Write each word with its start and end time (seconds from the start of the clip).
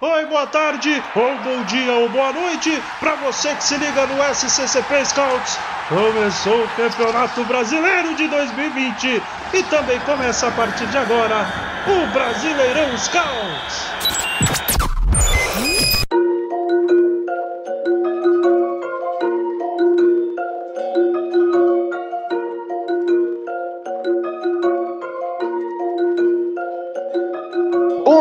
oi, 0.00 0.24
boa 0.26 0.46
tarde, 0.46 1.02
ou 1.14 1.36
bom 1.38 1.62
dia, 1.64 1.92
ou 1.92 2.08
boa 2.08 2.32
noite, 2.32 2.82
para 2.98 3.16
você 3.16 3.54
que 3.54 3.62
se 3.62 3.76
liga 3.76 4.06
no 4.06 4.34
SCCP 4.34 5.04
Scouts. 5.04 5.58
Começou 5.88 6.64
o 6.64 6.68
Campeonato 6.68 7.44
Brasileiro 7.44 8.14
de 8.14 8.26
2020 8.28 9.22
e 9.52 9.62
também 9.64 10.00
começa 10.00 10.48
a 10.48 10.50
partir 10.52 10.86
de 10.86 10.96
agora 10.96 11.46
o 11.86 12.06
Brasileirão 12.12 12.96
Scouts. 12.96 14.79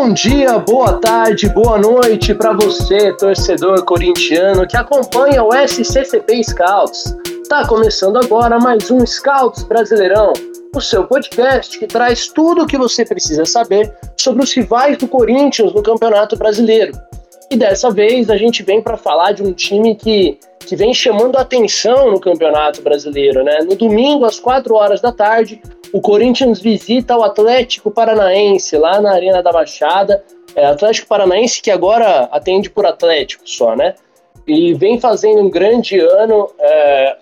Bom 0.10 0.16
dia, 0.16 0.58
boa 0.58 0.94
tarde, 0.94 1.48
boa 1.50 1.78
noite 1.78 2.34
para 2.34 2.52
você, 2.52 3.16
torcedor 3.16 3.86
corintiano 3.86 4.68
que 4.68 4.76
acompanha 4.76 5.44
o 5.44 5.52
SCCP 5.54 6.44
Scouts. 6.46 7.16
Tá 7.48 7.68
começando 7.68 8.18
agora 8.18 8.58
mais 8.58 8.90
um 8.90 9.06
Scouts 9.06 9.62
Brasileirão, 9.66 10.34
o 10.76 10.82
seu 10.82 11.06
podcast 11.06 11.78
que 11.78 11.86
traz 11.86 12.28
tudo 12.30 12.64
o 12.64 12.66
que 12.66 12.76
você 12.76 13.06
precisa 13.06 13.46
saber 13.46 13.94
sobre 14.18 14.42
os 14.44 14.52
rivais 14.52 14.98
do 14.98 15.08
Corinthians 15.08 15.72
no 15.76 15.84
Campeonato 15.84 16.36
Brasileiro. 16.36 16.94
E 17.52 17.56
dessa 17.56 17.92
vez 17.92 18.32
a 18.32 18.36
gente 18.36 18.64
vem 18.64 18.82
para 18.82 18.98
falar 18.98 19.34
de 19.34 19.44
um 19.44 19.54
time 19.54 19.94
que, 19.94 20.40
que 20.60 20.76
vem 20.76 20.92
chamando 20.92 21.38
atenção 21.38 22.10
no 22.10 22.20
Campeonato 22.20 22.82
Brasileiro, 22.82 23.44
né? 23.44 23.60
No 23.60 23.76
domingo, 23.76 24.26
às 24.26 24.40
4 24.40 24.74
horas 24.74 25.02
da 25.02 25.12
tarde, 25.12 25.62
o 25.92 26.02
Corinthians 26.02 26.60
visita 26.60 27.18
o 27.18 27.24
Atlético 27.24 27.90
Paranaense 27.90 28.78
lá 28.78 29.02
na 29.02 29.12
Arena 29.12 29.42
da 29.42 29.52
Baixada. 29.52 30.24
É, 30.56 30.66
Atlético 30.66 31.08
Paranaense 31.08 31.62
que 31.62 31.72
agora 31.72 32.30
atende 32.32 32.70
por 32.70 32.86
Atlético 32.86 33.48
só, 33.48 33.76
né? 33.76 33.96
E 34.48 34.74
vem 34.74 35.00
fazendo 35.00 35.42
um 35.42 35.50
grande 35.50 36.00
ano. 36.00 36.50
É, 36.60 37.18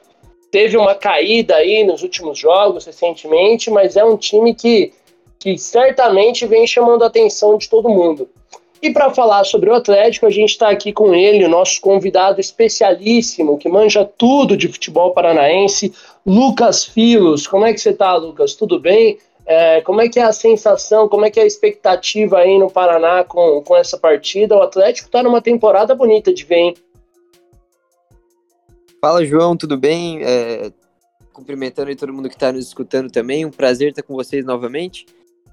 teve 0.51 0.77
uma 0.77 0.95
caída 0.95 1.55
aí 1.55 1.83
nos 1.83 2.03
últimos 2.03 2.37
jogos 2.37 2.85
recentemente, 2.85 3.69
mas 3.69 3.95
é 3.95 4.03
um 4.03 4.17
time 4.17 4.53
que, 4.53 4.93
que 5.39 5.57
certamente 5.57 6.45
vem 6.45 6.65
chamando 6.67 7.03
a 7.03 7.07
atenção 7.07 7.57
de 7.57 7.69
todo 7.69 7.89
mundo. 7.89 8.29
E 8.81 8.92
para 8.92 9.09
falar 9.09 9.44
sobre 9.44 9.70
o 9.70 9.73
Atlético, 9.73 10.25
a 10.25 10.30
gente 10.30 10.52
está 10.52 10.70
aqui 10.70 10.94
com 10.94 11.14
ele, 11.14 11.45
o 11.45 11.50
nosso 11.50 11.81
convidado 11.81 12.39
especialíssimo, 12.39 13.58
que 13.58 13.67
manja 13.67 14.06
tudo 14.06 14.56
de 14.56 14.67
futebol 14.67 15.11
paranaense, 15.11 15.94
Lucas 16.25 16.86
Filos. 16.86 17.48
Como 17.48 17.66
é 17.66 17.73
que 17.73 17.80
você 17.80 17.89
está, 17.89 18.16
Lucas? 18.16 18.53
Tudo 18.53 18.80
bem? 18.80 19.17
É, 19.45 19.81
como 19.81 20.02
é 20.02 20.09
que 20.09 20.20
é 20.20 20.23
a 20.23 20.33
sensação, 20.33 21.08
como 21.08 21.25
é 21.25 21.31
que 21.31 21.39
é 21.39 21.44
a 21.44 21.48
expectativa 21.48 22.39
aí 22.39 22.59
no 22.59 22.70
Paraná 22.70 23.23
com, 23.23 23.61
com 23.64 23.75
essa 23.75 23.98
partida? 23.98 24.58
O 24.58 24.61
Atlético 24.61 25.08
está 25.08 25.23
numa 25.23 25.42
temporada 25.42 25.95
bonita 25.95 26.33
de 26.33 26.44
ver, 26.44 26.55
hein? 26.58 26.73
Fala, 29.00 29.25
João, 29.25 29.55
tudo 29.55 29.78
bem? 29.78 30.22
É, 30.22 30.70
cumprimentando 31.31 31.89
aí 31.89 31.95
todo 31.95 32.14
mundo 32.14 32.28
que 32.28 32.36
está 32.36 32.52
nos 32.52 32.67
escutando 32.67 33.09
também. 33.09 33.45
Um 33.45 33.52
prazer 33.52 33.92
estar 33.92 34.03
com 34.03 34.16
vocês 34.16 34.44
novamente. 34.44 35.05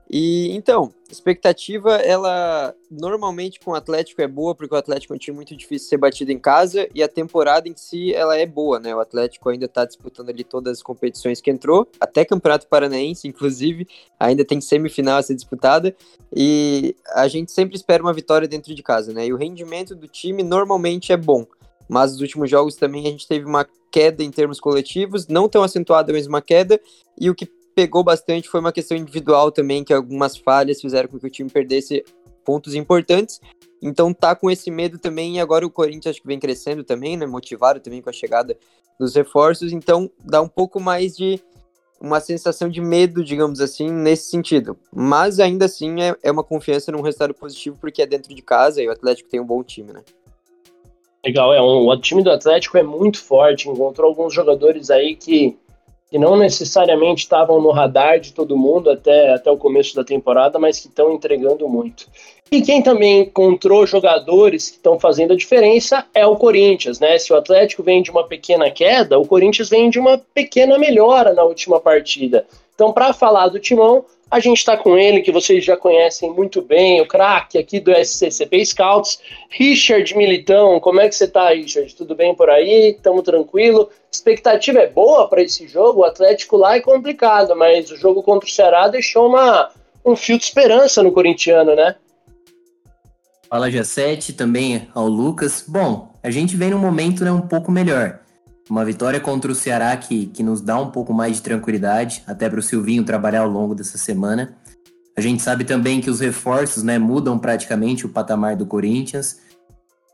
E 0.09 0.51
então, 0.53 0.93
expectativa, 1.11 1.97
ela 1.97 2.75
normalmente 2.91 3.59
com 3.59 3.71
o 3.73 3.75
Atlético 3.75 4.21
é 4.21 4.29
boa, 4.29 4.55
porque 4.55 4.75
o 4.75 4.79
Atlético 4.79 5.13
é 5.13 5.17
um 5.17 5.19
time 5.19 5.35
muito 5.35 5.57
difícil 5.57 5.87
de 5.87 5.91
ser 5.91 5.97
batido 5.97 6.31
em 6.31 6.39
casa, 6.39 6.89
e 6.95 7.03
a 7.03 7.09
temporada 7.09 7.69
em 7.69 7.77
si 7.77 8.15
ela 8.15 8.37
é 8.37 8.47
boa, 8.47 8.79
né? 8.79 8.95
O 8.95 9.01
Atlético 9.01 9.49
ainda 9.49 9.67
tá 9.67 9.85
disputando 9.85 10.29
ali 10.29 10.45
todas 10.45 10.79
as 10.79 10.83
competições 10.83 11.41
que 11.41 11.51
entrou, 11.51 11.89
até 11.99 12.25
Campeonato 12.25 12.69
Paranaense, 12.69 13.27
inclusive, 13.27 13.89
ainda 14.21 14.45
tem 14.45 14.61
semifinal 14.61 15.19
a 15.19 15.23
ser 15.23 15.35
disputada, 15.35 15.95
e 16.35 16.95
a 17.15 17.27
gente 17.27 17.51
sempre 17.51 17.77
espera 17.77 18.03
uma 18.03 18.13
vitória 18.13 18.47
dentro 18.47 18.75
de 18.75 18.83
casa, 18.83 19.13
né? 19.13 19.27
E 19.27 19.33
o 19.33 19.37
rendimento 19.37 19.95
do 19.95 20.07
time 20.07 20.43
normalmente 20.43 21.13
é 21.13 21.17
bom. 21.17 21.47
Mas 21.89 22.13
nos 22.13 22.21
últimos 22.21 22.49
jogos 22.49 22.77
também 22.77 23.07
a 23.07 23.11
gente 23.11 23.29
teve 23.29 23.45
uma 23.45 23.67
queda 23.91 24.23
em 24.23 24.31
termos 24.31 24.59
coletivos, 24.59 25.29
não 25.29 25.49
tão 25.49 25.63
acentuada, 25.63 26.13
mas 26.13 26.27
uma 26.27 26.43
queda, 26.43 26.81
e 27.19 27.29
o 27.29 27.35
que 27.35 27.49
pegou 27.75 28.05
bastante 28.05 28.49
foi 28.49 28.61
uma 28.61 28.73
questão 28.73 28.97
individual 28.97 29.51
também, 29.51 29.85
que 29.85 29.93
algumas 29.93 30.37
falhas 30.37 30.81
fizeram 30.81 31.09
com 31.09 31.19
que 31.19 31.27
o 31.27 31.31
time 31.31 31.51
perdesse 31.51 32.05
pontos 32.45 32.75
importantes. 32.75 33.41
Então 33.83 34.15
tá 34.15 34.35
com 34.35 34.51
esse 34.51 34.71
medo 34.71 34.99
também, 34.99 35.37
e 35.37 35.41
agora 35.41 35.67
o 35.67 35.71
Corinthians 35.71 36.15
acho 36.15 36.23
que 36.23 36.27
vem 36.27 36.39
crescendo 36.39 36.85
também, 36.85 37.17
né? 37.17 37.27
Motivado 37.27 37.81
também 37.81 38.01
com 38.01 38.11
a 38.11 38.13
chegada 38.13 38.57
dos 38.99 39.15
reforços, 39.15 39.73
então 39.73 40.11
dá 40.25 40.41
um 40.41 40.49
pouco 40.49 40.81
mais 40.81 41.17
de 41.17 41.41
uma 42.01 42.21
sensação 42.21 42.69
de 42.69 42.81
medo, 42.81 43.25
digamos 43.25 43.61
assim, 43.61 43.91
nesse 43.91 44.31
sentido. 44.31 44.77
Mas 44.95 45.41
ainda 45.41 45.65
assim 45.65 46.03
é, 46.03 46.17
é 46.23 46.31
uma 46.31 46.45
confiança 46.45 46.93
num 46.93 47.01
resultado 47.01 47.35
positivo, 47.35 47.77
porque 47.81 48.03
é 48.03 48.07
dentro 48.07 48.35
de 48.35 48.43
casa 48.43 48.83
e 48.83 48.89
o 48.89 48.93
Atlético 48.93 49.29
tem 49.29 49.41
um 49.41 49.47
bom 49.47 49.63
time, 49.63 49.93
né? 49.93 50.03
Legal, 51.25 51.55
é 51.55 51.63
um, 51.63 51.89
o 51.89 51.97
time 51.97 52.23
do 52.23 52.31
Atlético 52.31 52.77
é 52.77 52.83
muito 52.83 53.23
forte, 53.23 53.69
encontrou 53.69 54.09
alguns 54.09 54.35
jogadores 54.35 54.91
aí 54.91 55.17
que 55.17 55.57
que 56.15 56.19
não 56.21 56.37
necessariamente 56.37 57.25
estavam 57.25 57.61
no 57.61 57.73
radar 57.73 58.21
de 58.21 58.33
todo 58.33 58.57
mundo 58.57 58.89
até, 58.89 59.35
até 59.35 59.51
o 59.51 59.57
começo 59.57 59.97
da 59.97 60.05
temporada, 60.05 60.61
mas 60.61 60.79
que 60.79 60.87
estão 60.87 61.13
entregando 61.13 61.69
muito. 61.69 62.07
E 62.53 62.63
quem 62.63 62.81
também 62.81 63.23
encontrou 63.23 63.85
jogadores 63.85 64.71
que 64.71 64.77
estão 64.77 64.97
fazendo 64.97 65.33
a 65.33 65.37
diferença 65.37 66.07
é 66.15 66.25
o 66.25 66.37
Corinthians, 66.37 67.01
né? 67.01 67.19
Se 67.19 67.33
o 67.33 67.37
Atlético 67.37 67.83
vem 67.83 68.01
de 68.01 68.13
uma 68.13 68.23
pequena 68.29 68.71
queda, 68.71 69.19
o 69.19 69.27
Corinthians 69.27 69.69
vem 69.69 69.91
de 69.91 69.99
uma 69.99 70.17
pequena 70.17 70.79
melhora 70.79 71.33
na 71.33 71.43
última 71.43 71.81
partida. 71.81 72.47
Então, 72.77 72.93
para 72.93 73.13
falar 73.13 73.49
do 73.49 73.59
Timão, 73.59 74.05
a 74.31 74.41
gente 74.41 74.59
está 74.59 74.77
com 74.77 74.97
ele, 74.97 75.21
que 75.21 75.31
vocês 75.31 75.65
já 75.65 75.77
conhecem 75.77 76.31
muito 76.33 76.61
bem, 76.61 77.01
o 77.01 77.07
craque 77.07 77.59
aqui 77.59 77.79
do 77.79 77.93
SCCP 77.93 78.65
Scouts, 78.65 79.21
Richard 79.51 80.17
Militão. 80.17 80.81
Como 80.81 81.01
é 81.01 81.09
que 81.09 81.15
você 81.15 81.25
está, 81.25 81.51
Richard? 81.51 81.95
Tudo 81.95 82.15
bem 82.15 82.35
por 82.35 82.51
aí? 82.51 82.91
Estamos 82.97 83.23
tranquilo? 83.23 83.91
expectativa 84.15 84.79
é 84.79 84.89
boa 84.89 85.29
para 85.29 85.43
esse 85.43 85.67
jogo. 85.67 86.01
O 86.01 86.05
Atlético 86.05 86.57
lá 86.57 86.77
é 86.77 86.81
complicado, 86.81 87.55
mas 87.57 87.91
o 87.91 87.97
jogo 87.97 88.23
contra 88.23 88.49
o 88.49 88.53
Ceará 88.53 88.89
deixou 88.89 89.29
uma, 89.29 89.71
um 90.05 90.17
fio 90.17 90.39
de 90.39 90.45
esperança 90.45 91.03
no 91.03 91.13
corintiano, 91.13 91.75
né? 91.75 91.97
Fala 93.49 93.71
G7, 93.71 94.35
também 94.35 94.89
ao 94.95 95.07
Lucas. 95.07 95.65
Bom, 95.67 96.15
a 96.23 96.31
gente 96.31 96.57
vem 96.57 96.71
num 96.71 96.79
momento 96.79 97.25
né, 97.25 97.31
um 97.31 97.43
pouco 97.43 97.71
melhor. 97.71 98.21
Uma 98.69 98.85
vitória 98.85 99.21
contra 99.21 99.53
o 99.53 99.55
Ceará 99.55 99.95
que, 99.97 100.27
que 100.27 100.43
nos 100.43 100.61
dá 100.61 100.81
um 100.81 100.91
pouco 100.91 101.13
mais 101.13 101.37
de 101.37 101.43
tranquilidade, 101.43 102.23
até 102.27 102.49
para 102.49 102.59
o 102.59 102.63
Silvinho 102.63 103.05
trabalhar 103.05 103.43
ao 103.43 103.51
longo 103.51 103.75
dessa 103.75 103.99
semana. 103.99 104.57
A 105.17 105.21
gente 105.21 105.43
sabe 105.43 105.65
também 105.65 106.01
que 106.01 106.11
os 106.11 106.21
reforços 106.21 106.83
né, 106.83 106.99
mudam 106.99 107.39
praticamente 107.39 108.07
o 108.07 108.09
patamar 108.09 108.57
do 108.57 108.67
Corinthians, 108.67 109.39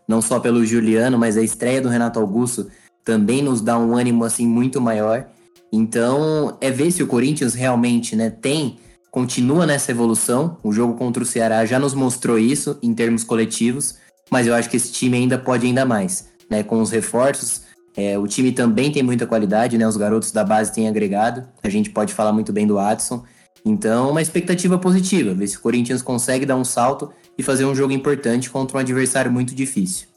não 0.06 0.20
só 0.20 0.40
pelo 0.40 0.66
Juliano, 0.66 1.16
mas 1.16 1.36
a 1.36 1.42
estreia 1.42 1.80
do 1.80 1.88
Renato 1.88 2.18
Augusto 2.18 2.68
também 3.04 3.40
nos 3.40 3.60
dá 3.60 3.78
um 3.78 3.96
ânimo 3.96 4.24
assim 4.24 4.46
muito 4.46 4.80
maior. 4.80 5.26
Então, 5.72 6.58
é 6.60 6.70
ver 6.70 6.90
se 6.90 7.02
o 7.02 7.06
Corinthians 7.06 7.54
realmente, 7.54 8.16
né, 8.16 8.28
tem 8.28 8.78
continua 9.10 9.66
nessa 9.66 9.90
evolução. 9.90 10.56
O 10.62 10.72
jogo 10.72 10.94
contra 10.94 11.22
o 11.22 11.26
Ceará 11.26 11.64
já 11.64 11.78
nos 11.78 11.94
mostrou 11.94 12.38
isso 12.38 12.78
em 12.82 12.94
termos 12.94 13.24
coletivos, 13.24 13.96
mas 14.30 14.46
eu 14.46 14.54
acho 14.54 14.68
que 14.68 14.76
esse 14.76 14.92
time 14.92 15.16
ainda 15.16 15.38
pode 15.38 15.66
ainda 15.66 15.84
mais, 15.84 16.28
né, 16.50 16.62
com 16.62 16.80
os 16.80 16.90
reforços. 16.90 17.59
É, 17.96 18.18
o 18.18 18.26
time 18.26 18.52
também 18.52 18.90
tem 18.92 19.02
muita 19.02 19.26
qualidade, 19.26 19.76
né? 19.76 19.86
Os 19.86 19.96
garotos 19.96 20.30
da 20.30 20.44
base 20.44 20.72
têm 20.72 20.88
agregado. 20.88 21.48
A 21.62 21.68
gente 21.68 21.90
pode 21.90 22.14
falar 22.14 22.32
muito 22.32 22.52
bem 22.52 22.66
do 22.66 22.78
Adson. 22.78 23.24
Então, 23.64 24.10
uma 24.10 24.22
expectativa 24.22 24.78
positiva, 24.78 25.34
ver 25.34 25.46
se 25.46 25.58
o 25.58 25.60
Corinthians 25.60 26.00
consegue 26.00 26.46
dar 26.46 26.56
um 26.56 26.64
salto 26.64 27.10
e 27.36 27.42
fazer 27.42 27.64
um 27.64 27.74
jogo 27.74 27.92
importante 27.92 28.50
contra 28.50 28.76
um 28.76 28.80
adversário 28.80 29.30
muito 29.30 29.54
difícil. 29.54 30.08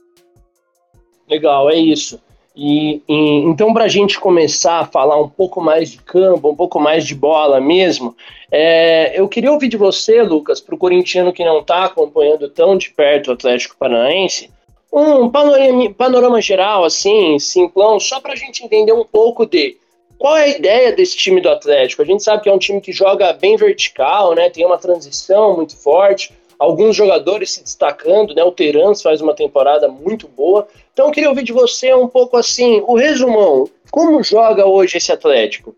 Legal, 1.29 1.69
é 1.69 1.75
isso. 1.75 2.19
E, 2.55 3.01
e 3.09 3.39
então, 3.45 3.73
para 3.73 3.85
a 3.85 3.87
gente 3.87 4.19
começar 4.19 4.79
a 4.79 4.85
falar 4.85 5.19
um 5.19 5.27
pouco 5.27 5.59
mais 5.59 5.89
de 5.89 5.97
campo, 5.97 6.51
um 6.51 6.55
pouco 6.55 6.79
mais 6.79 7.05
de 7.05 7.15
bola 7.15 7.59
mesmo, 7.59 8.15
é, 8.51 9.19
eu 9.19 9.27
queria 9.27 9.51
ouvir 9.51 9.67
de 9.67 9.77
você, 9.77 10.21
Lucas, 10.21 10.61
para 10.61 10.75
o 10.75 10.77
corintiano 10.77 11.33
que 11.33 11.43
não 11.43 11.59
está 11.59 11.85
acompanhando 11.85 12.47
tão 12.49 12.77
de 12.77 12.91
perto 12.91 13.29
o 13.29 13.33
Atlético 13.33 13.75
Paranaense, 13.77 14.51
um 14.93 15.29
panorama, 15.29 15.93
panorama 15.93 16.41
geral, 16.41 16.83
assim, 16.83 17.39
simplão, 17.39 17.99
só 17.99 18.19
para 18.19 18.33
a 18.33 18.35
gente 18.35 18.63
entender 18.63 18.93
um 18.93 19.03
pouco 19.03 19.45
de 19.45 19.77
qual 20.17 20.37
é 20.37 20.43
a 20.43 20.47
ideia 20.49 20.91
desse 20.91 21.17
time 21.17 21.41
do 21.41 21.49
Atlético. 21.49 22.01
A 22.01 22.05
gente 22.05 22.23
sabe 22.23 22.43
que 22.43 22.49
é 22.49 22.53
um 22.53 22.59
time 22.59 22.79
que 22.79 22.91
joga 22.91 23.33
bem 23.33 23.57
vertical, 23.57 24.35
né? 24.35 24.49
Tem 24.49 24.65
uma 24.65 24.77
transição 24.77 25.55
muito 25.55 25.75
forte 25.75 26.31
alguns 26.63 26.95
jogadores 26.95 27.51
se 27.51 27.63
destacando, 27.63 28.33
né? 28.33 28.43
O 28.43 28.53
faz 29.01 29.21
uma 29.21 29.35
temporada 29.35 29.87
muito 29.87 30.27
boa. 30.27 30.67
Então 30.93 31.07
eu 31.07 31.11
queria 31.11 31.29
ouvir 31.29 31.43
de 31.43 31.51
você 31.51 31.93
um 31.93 32.07
pouco 32.07 32.37
assim, 32.37 32.81
o 32.87 32.95
resumão, 32.95 33.69
como 33.91 34.23
joga 34.23 34.65
hoje 34.65 34.97
esse 34.97 35.11
Atlético? 35.11 35.75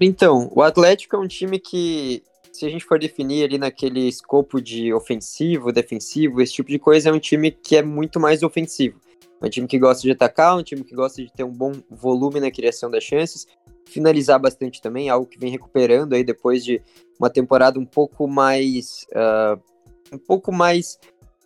Então, 0.00 0.50
o 0.54 0.62
Atlético 0.62 1.16
é 1.16 1.18
um 1.18 1.28
time 1.28 1.58
que, 1.58 2.22
se 2.52 2.66
a 2.66 2.68
gente 2.68 2.84
for 2.84 2.98
definir 2.98 3.44
ali 3.44 3.58
naquele 3.58 4.06
escopo 4.06 4.60
de 4.60 4.92
ofensivo, 4.92 5.72
defensivo, 5.72 6.40
esse 6.40 6.52
tipo 6.52 6.68
de 6.68 6.78
coisa, 6.78 7.08
é 7.08 7.12
um 7.12 7.18
time 7.18 7.50
que 7.50 7.76
é 7.76 7.82
muito 7.82 8.20
mais 8.20 8.42
ofensivo. 8.42 9.00
É 9.40 9.46
um 9.46 9.50
time 9.50 9.66
que 9.66 9.78
gosta 9.78 10.02
de 10.02 10.12
atacar, 10.12 10.56
um 10.56 10.62
time 10.62 10.84
que 10.84 10.94
gosta 10.94 11.22
de 11.22 11.32
ter 11.32 11.44
um 11.44 11.50
bom 11.50 11.72
volume 11.90 12.38
na 12.38 12.50
criação 12.50 12.90
das 12.90 13.02
chances, 13.02 13.46
finalizar 13.86 14.38
bastante 14.38 14.80
também, 14.80 15.08
algo 15.08 15.26
que 15.26 15.38
vem 15.38 15.50
recuperando 15.50 16.12
aí 16.12 16.22
depois 16.22 16.64
de 16.64 16.80
uma 17.18 17.30
temporada 17.30 17.78
um 17.80 17.86
pouco 17.86 18.28
mais 18.28 19.06
uh, 19.12 19.60
um 20.14 20.18
pouco 20.18 20.52
mais 20.52 20.98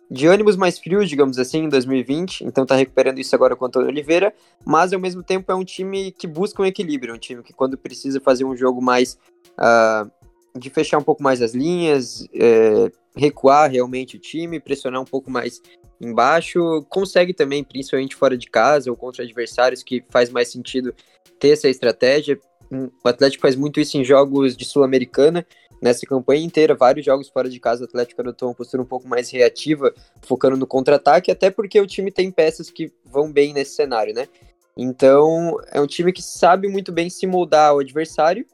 de 0.09 0.25
ânimos 0.27 0.55
mais 0.55 0.79
frios, 0.79 1.09
digamos 1.09 1.37
assim, 1.37 1.63
em 1.63 1.69
2020, 1.69 2.45
então 2.45 2.65
tá 2.65 2.75
recuperando 2.75 3.19
isso 3.19 3.35
agora 3.35 3.55
com 3.55 3.65
o 3.65 3.67
Antônio 3.67 3.89
Oliveira, 3.89 4.33
mas 4.65 4.93
ao 4.93 4.99
mesmo 4.99 5.21
tempo 5.21 5.51
é 5.51 5.55
um 5.55 5.65
time 5.65 6.11
que 6.11 6.25
busca 6.25 6.61
um 6.61 6.65
equilíbrio, 6.65 7.13
um 7.13 7.17
time 7.17 7.43
que 7.43 7.51
quando 7.51 7.77
precisa 7.77 8.21
fazer 8.21 8.45
um 8.45 8.55
jogo 8.55 8.81
mais 8.81 9.17
uh, 9.59 10.09
de 10.57 10.69
fechar 10.69 10.97
um 10.97 11.03
pouco 11.03 11.23
mais 11.23 11.41
as 11.41 11.53
linhas, 11.53 12.27
é, 12.33 12.91
recuar 13.15 13.71
realmente 13.71 14.15
o 14.15 14.19
time, 14.19 14.59
pressionar 14.59 15.01
um 15.01 15.05
pouco 15.05 15.29
mais 15.29 15.61
embaixo, 15.99 16.85
consegue 16.89 17.33
também, 17.33 17.63
principalmente 17.63 18.15
fora 18.15 18.37
de 18.37 18.47
casa 18.47 18.89
ou 18.89 18.97
contra 18.97 19.23
adversários, 19.23 19.83
que 19.83 20.03
faz 20.09 20.29
mais 20.29 20.51
sentido 20.51 20.93
ter 21.39 21.49
essa 21.49 21.67
estratégia. 21.67 22.39
O 22.71 23.07
Atlético 23.07 23.41
faz 23.41 23.55
muito 23.55 23.79
isso 23.79 23.97
em 23.97 24.03
jogos 24.03 24.55
de 24.55 24.65
Sul-Americana, 24.65 25.45
nessa 25.81 26.05
campanha 26.05 26.43
inteira, 26.43 26.75
vários 26.75 27.05
jogos 27.05 27.29
fora 27.29 27.49
de 27.49 27.59
casa, 27.59 27.83
o 27.83 27.85
Atlético 27.85 28.21
adotou 28.21 28.49
uma 28.49 28.55
postura 28.55 28.81
um 28.81 28.85
pouco 28.85 29.07
mais 29.07 29.29
reativa, 29.29 29.93
focando 30.23 30.57
no 30.57 30.67
contra-ataque, 30.67 31.31
até 31.31 31.49
porque 31.49 31.79
o 31.79 31.87
time 31.87 32.11
tem 32.11 32.31
peças 32.31 32.69
que 32.69 32.91
vão 33.05 33.31
bem 33.31 33.53
nesse 33.53 33.75
cenário, 33.75 34.13
né? 34.13 34.27
Então, 34.75 35.57
é 35.71 35.81
um 35.81 35.87
time 35.87 36.13
que 36.13 36.21
sabe 36.21 36.67
muito 36.67 36.91
bem 36.91 37.09
se 37.09 37.25
moldar 37.25 37.71
ao 37.71 37.79
adversário, 37.79 38.45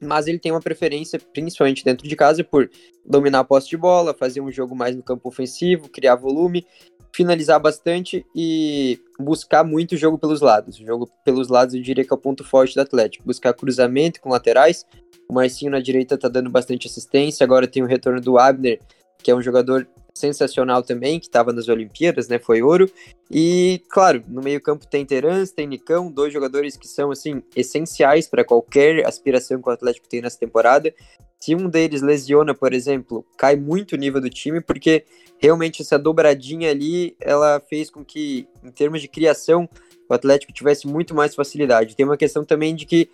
mas 0.00 0.26
ele 0.26 0.38
tem 0.38 0.52
uma 0.52 0.60
preferência, 0.60 1.18
principalmente 1.32 1.84
dentro 1.84 2.06
de 2.06 2.16
casa, 2.16 2.42
por 2.44 2.70
dominar 3.04 3.40
a 3.40 3.44
posse 3.44 3.68
de 3.68 3.76
bola, 3.76 4.14
fazer 4.14 4.40
um 4.40 4.50
jogo 4.50 4.74
mais 4.74 4.94
no 4.94 5.02
campo 5.02 5.28
ofensivo, 5.28 5.88
criar 5.88 6.16
volume, 6.16 6.66
finalizar 7.14 7.60
bastante 7.60 8.26
e 8.34 8.98
buscar 9.18 9.62
muito 9.64 9.96
jogo 9.96 10.18
pelos 10.18 10.40
lados. 10.40 10.78
O 10.78 10.84
jogo 10.84 11.08
pelos 11.24 11.48
lados 11.48 11.74
eu 11.74 11.82
diria 11.82 12.04
que 12.04 12.12
é 12.12 12.16
o 12.16 12.18
ponto 12.18 12.42
forte 12.42 12.74
do 12.74 12.80
Atlético. 12.80 13.24
Buscar 13.24 13.54
cruzamento 13.54 14.20
com 14.20 14.30
laterais, 14.30 14.84
o 15.28 15.32
Marcinho 15.32 15.70
na 15.70 15.80
direita 15.80 16.18
tá 16.18 16.28
dando 16.28 16.50
bastante 16.50 16.86
assistência. 16.86 17.44
Agora 17.44 17.68
tem 17.68 17.82
o 17.82 17.86
retorno 17.86 18.20
do 18.20 18.38
Abner, 18.38 18.80
que 19.22 19.30
é 19.30 19.34
um 19.34 19.40
jogador 19.40 19.86
sensacional 20.16 20.82
também, 20.82 21.18
que 21.18 21.26
estava 21.26 21.52
nas 21.52 21.68
Olimpíadas, 21.68 22.28
né? 22.28 22.38
Foi 22.38 22.62
ouro. 22.62 22.88
E, 23.30 23.82
claro, 23.88 24.22
no 24.28 24.40
meio-campo 24.40 24.86
tem 24.86 25.04
Terans, 25.04 25.50
tem 25.50 25.66
Nicão, 25.66 26.10
dois 26.10 26.32
jogadores 26.32 26.76
que 26.76 26.86
são, 26.86 27.10
assim, 27.10 27.42
essenciais 27.54 28.28
para 28.28 28.44
qualquer 28.44 29.04
aspiração 29.04 29.60
que 29.60 29.68
o 29.68 29.72
Atlético 29.72 30.08
tem 30.08 30.22
nessa 30.22 30.38
temporada. 30.38 30.94
Se 31.40 31.54
um 31.54 31.68
deles 31.68 32.00
lesiona, 32.00 32.54
por 32.54 32.72
exemplo, 32.72 33.26
cai 33.36 33.56
muito 33.56 33.94
o 33.94 33.98
nível 33.98 34.20
do 34.20 34.30
time, 34.30 34.60
porque 34.60 35.04
realmente 35.38 35.82
essa 35.82 35.98
dobradinha 35.98 36.70
ali, 36.70 37.16
ela 37.20 37.60
fez 37.68 37.90
com 37.90 38.04
que, 38.04 38.46
em 38.62 38.70
termos 38.70 39.02
de 39.02 39.08
criação, 39.08 39.68
o 40.08 40.14
Atlético 40.14 40.52
tivesse 40.52 40.86
muito 40.86 41.14
mais 41.14 41.34
facilidade. 41.34 41.96
Tem 41.96 42.06
uma 42.06 42.16
questão 42.16 42.44
também 42.44 42.74
de 42.74 42.86
que 42.86 43.10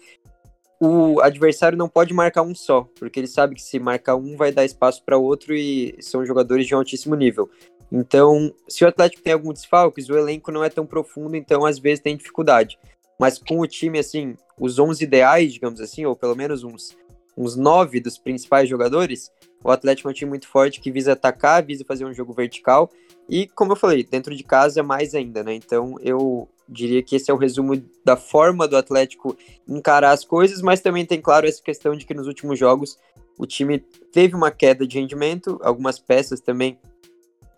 o 0.80 1.20
adversário 1.20 1.76
não 1.76 1.88
pode 1.88 2.14
marcar 2.14 2.40
um 2.40 2.54
só, 2.54 2.88
porque 2.98 3.20
ele 3.20 3.26
sabe 3.26 3.54
que 3.54 3.62
se 3.62 3.78
marcar 3.78 4.16
um 4.16 4.34
vai 4.34 4.50
dar 4.50 4.64
espaço 4.64 5.04
para 5.04 5.18
outro 5.18 5.54
e 5.54 5.94
são 6.00 6.24
jogadores 6.24 6.66
de 6.66 6.74
um 6.74 6.78
altíssimo 6.78 7.14
nível. 7.14 7.50
Então, 7.92 8.54
se 8.66 8.84
o 8.84 8.88
Atlético 8.88 9.22
tem 9.22 9.34
algum 9.34 9.52
desfalques, 9.52 10.08
o 10.08 10.16
elenco 10.16 10.50
não 10.50 10.64
é 10.64 10.70
tão 10.70 10.86
profundo, 10.86 11.36
então 11.36 11.66
às 11.66 11.78
vezes 11.78 12.00
tem 12.00 12.16
dificuldade. 12.16 12.78
Mas 13.18 13.38
com 13.38 13.60
o 13.60 13.66
time, 13.66 13.98
assim, 13.98 14.34
os 14.58 14.78
11 14.78 15.04
ideais, 15.04 15.52
digamos 15.52 15.80
assim, 15.80 16.06
ou 16.06 16.16
pelo 16.16 16.34
menos 16.34 16.64
uns, 16.64 16.96
uns 17.36 17.56
9 17.56 18.00
dos 18.00 18.16
principais 18.16 18.66
jogadores, 18.66 19.30
o 19.62 19.70
Atlético 19.70 20.08
é 20.08 20.12
um 20.12 20.14
time 20.14 20.30
muito 20.30 20.48
forte 20.48 20.80
que 20.80 20.90
visa 20.90 21.12
atacar, 21.12 21.62
visa 21.62 21.84
fazer 21.84 22.06
um 22.06 22.14
jogo 22.14 22.32
vertical. 22.32 22.90
E, 23.28 23.46
como 23.48 23.72
eu 23.72 23.76
falei, 23.76 24.02
dentro 24.02 24.34
de 24.34 24.42
casa 24.42 24.82
mais 24.82 25.14
ainda, 25.14 25.42
né? 25.42 25.54
Então 25.54 25.96
eu 26.00 26.48
diria 26.70 27.02
que 27.02 27.16
esse 27.16 27.30
é 27.30 27.34
o 27.34 27.36
resumo 27.36 27.82
da 28.04 28.16
forma 28.16 28.68
do 28.68 28.76
Atlético 28.76 29.36
encarar 29.68 30.12
as 30.12 30.24
coisas, 30.24 30.62
mas 30.62 30.80
também 30.80 31.04
tem, 31.04 31.20
claro, 31.20 31.46
essa 31.46 31.62
questão 31.62 31.94
de 31.96 32.06
que 32.06 32.14
nos 32.14 32.26
últimos 32.26 32.58
jogos 32.58 32.96
o 33.36 33.46
time 33.46 33.78
teve 34.12 34.34
uma 34.34 34.50
queda 34.50 34.86
de 34.86 34.98
rendimento, 34.98 35.58
algumas 35.62 35.98
peças 35.98 36.40
também 36.40 36.78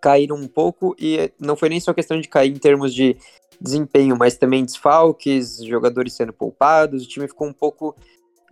caíram 0.00 0.36
um 0.36 0.48
pouco, 0.48 0.96
e 0.98 1.30
não 1.38 1.54
foi 1.54 1.68
nem 1.68 1.78
só 1.78 1.92
questão 1.92 2.20
de 2.20 2.28
cair 2.28 2.50
em 2.50 2.58
termos 2.58 2.92
de 2.92 3.16
desempenho, 3.60 4.16
mas 4.16 4.36
também 4.36 4.64
desfalques, 4.64 5.62
jogadores 5.64 6.14
sendo 6.14 6.32
poupados, 6.32 7.04
o 7.04 7.08
time 7.08 7.28
ficou 7.28 7.46
um 7.46 7.52
pouco. 7.52 7.94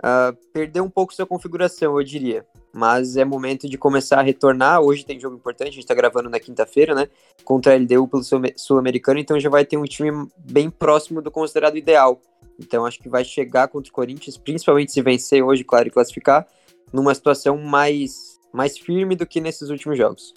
Uh, 0.01 0.37
perdeu 0.53 0.83
um 0.83 0.91
pouco 0.91 1.15
sua 1.15 1.27
configuração, 1.27 1.99
eu 1.99 2.05
diria 2.05 2.47
mas 2.73 3.17
é 3.17 3.25
momento 3.25 3.69
de 3.69 3.77
começar 3.77 4.21
a 4.21 4.23
retornar. 4.23 4.81
Hoje 4.81 5.05
tem 5.05 5.19
jogo 5.19 5.37
importante, 5.37 5.71
a 5.71 5.73
gente 5.73 5.87
tá 5.87 5.95
gravando 5.95 6.31
na 6.31 6.39
quinta-feira, 6.39 6.95
né? 6.95 7.09
Contra 7.45 7.73
a 7.73 7.77
LDU 7.77 8.07
pelo 8.09 8.23
Sul-Americano, 8.57 9.19
então 9.19 9.39
já 9.39 9.51
vai 9.51 9.65
ter 9.65 9.77
um 9.77 9.85
time 9.85 10.29
bem 10.39 10.71
próximo 10.71 11.21
do 11.21 11.31
considerado 11.31 11.77
ideal. 11.77 12.21
Então 12.59 12.85
acho 12.85 12.99
que 12.99 13.09
vai 13.09 13.25
chegar 13.25 13.69
contra 13.69 13.91
o 13.91 13.93
Corinthians, 13.93 14.37
principalmente 14.37 14.93
se 14.93 15.03
vencer 15.03 15.43
hoje, 15.43 15.65
claro, 15.65 15.89
e 15.89 15.91
classificar, 15.91 16.47
numa 16.93 17.15
situação 17.15 17.57
mais, 17.57 18.39
mais 18.53 18.79
firme 18.79 19.17
do 19.17 19.27
que 19.27 19.41
nesses 19.41 19.71
últimos 19.71 19.97
jogos. 19.97 20.35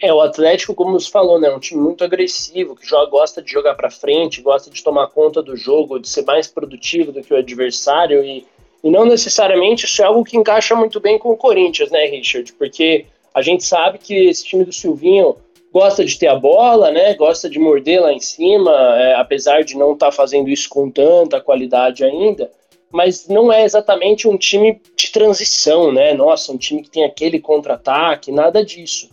É, 0.00 0.12
o 0.12 0.20
Atlético, 0.20 0.74
como 0.74 0.98
você 0.98 1.10
falou, 1.10 1.40
né, 1.40 1.48
é 1.48 1.54
um 1.54 1.58
time 1.58 1.80
muito 1.80 2.04
agressivo, 2.04 2.76
que 2.76 2.86
joga, 2.86 3.10
gosta 3.10 3.40
de 3.40 3.50
jogar 3.50 3.74
para 3.74 3.90
frente, 3.90 4.42
gosta 4.42 4.70
de 4.70 4.82
tomar 4.82 5.06
conta 5.08 5.42
do 5.42 5.56
jogo, 5.56 5.98
de 5.98 6.08
ser 6.08 6.24
mais 6.24 6.46
produtivo 6.46 7.12
do 7.12 7.22
que 7.22 7.32
o 7.32 7.36
adversário 7.36 8.22
e 8.22 8.46
e 8.86 8.90
não 8.90 9.04
necessariamente 9.04 9.84
isso 9.84 10.00
é 10.00 10.04
algo 10.04 10.22
que 10.22 10.36
encaixa 10.36 10.74
muito 10.76 11.00
bem 11.00 11.18
com 11.18 11.30
o 11.30 11.36
Corinthians, 11.36 11.90
né, 11.90 12.06
Richard? 12.06 12.52
Porque 12.52 13.06
a 13.34 13.42
gente 13.42 13.64
sabe 13.64 13.98
que 13.98 14.14
esse 14.14 14.44
time 14.44 14.64
do 14.64 14.72
Silvinho 14.72 15.36
gosta 15.72 16.04
de 16.04 16.16
ter 16.16 16.28
a 16.28 16.36
bola, 16.36 16.92
né? 16.92 17.12
Gosta 17.14 17.50
de 17.50 17.58
morder 17.58 18.00
lá 18.00 18.12
em 18.12 18.20
cima, 18.20 18.70
é, 18.96 19.14
apesar 19.14 19.64
de 19.64 19.76
não 19.76 19.94
estar 19.94 20.06
tá 20.06 20.12
fazendo 20.12 20.48
isso 20.48 20.68
com 20.68 20.88
tanta 20.88 21.40
qualidade 21.40 22.04
ainda. 22.04 22.48
Mas 22.90 23.26
não 23.26 23.52
é 23.52 23.64
exatamente 23.64 24.28
um 24.28 24.38
time 24.38 24.80
de 24.96 25.10
transição, 25.10 25.90
né? 25.90 26.14
Nossa, 26.14 26.52
um 26.52 26.56
time 26.56 26.80
que 26.80 26.90
tem 26.90 27.04
aquele 27.04 27.40
contra-ataque, 27.40 28.30
nada 28.30 28.64
disso. 28.64 29.10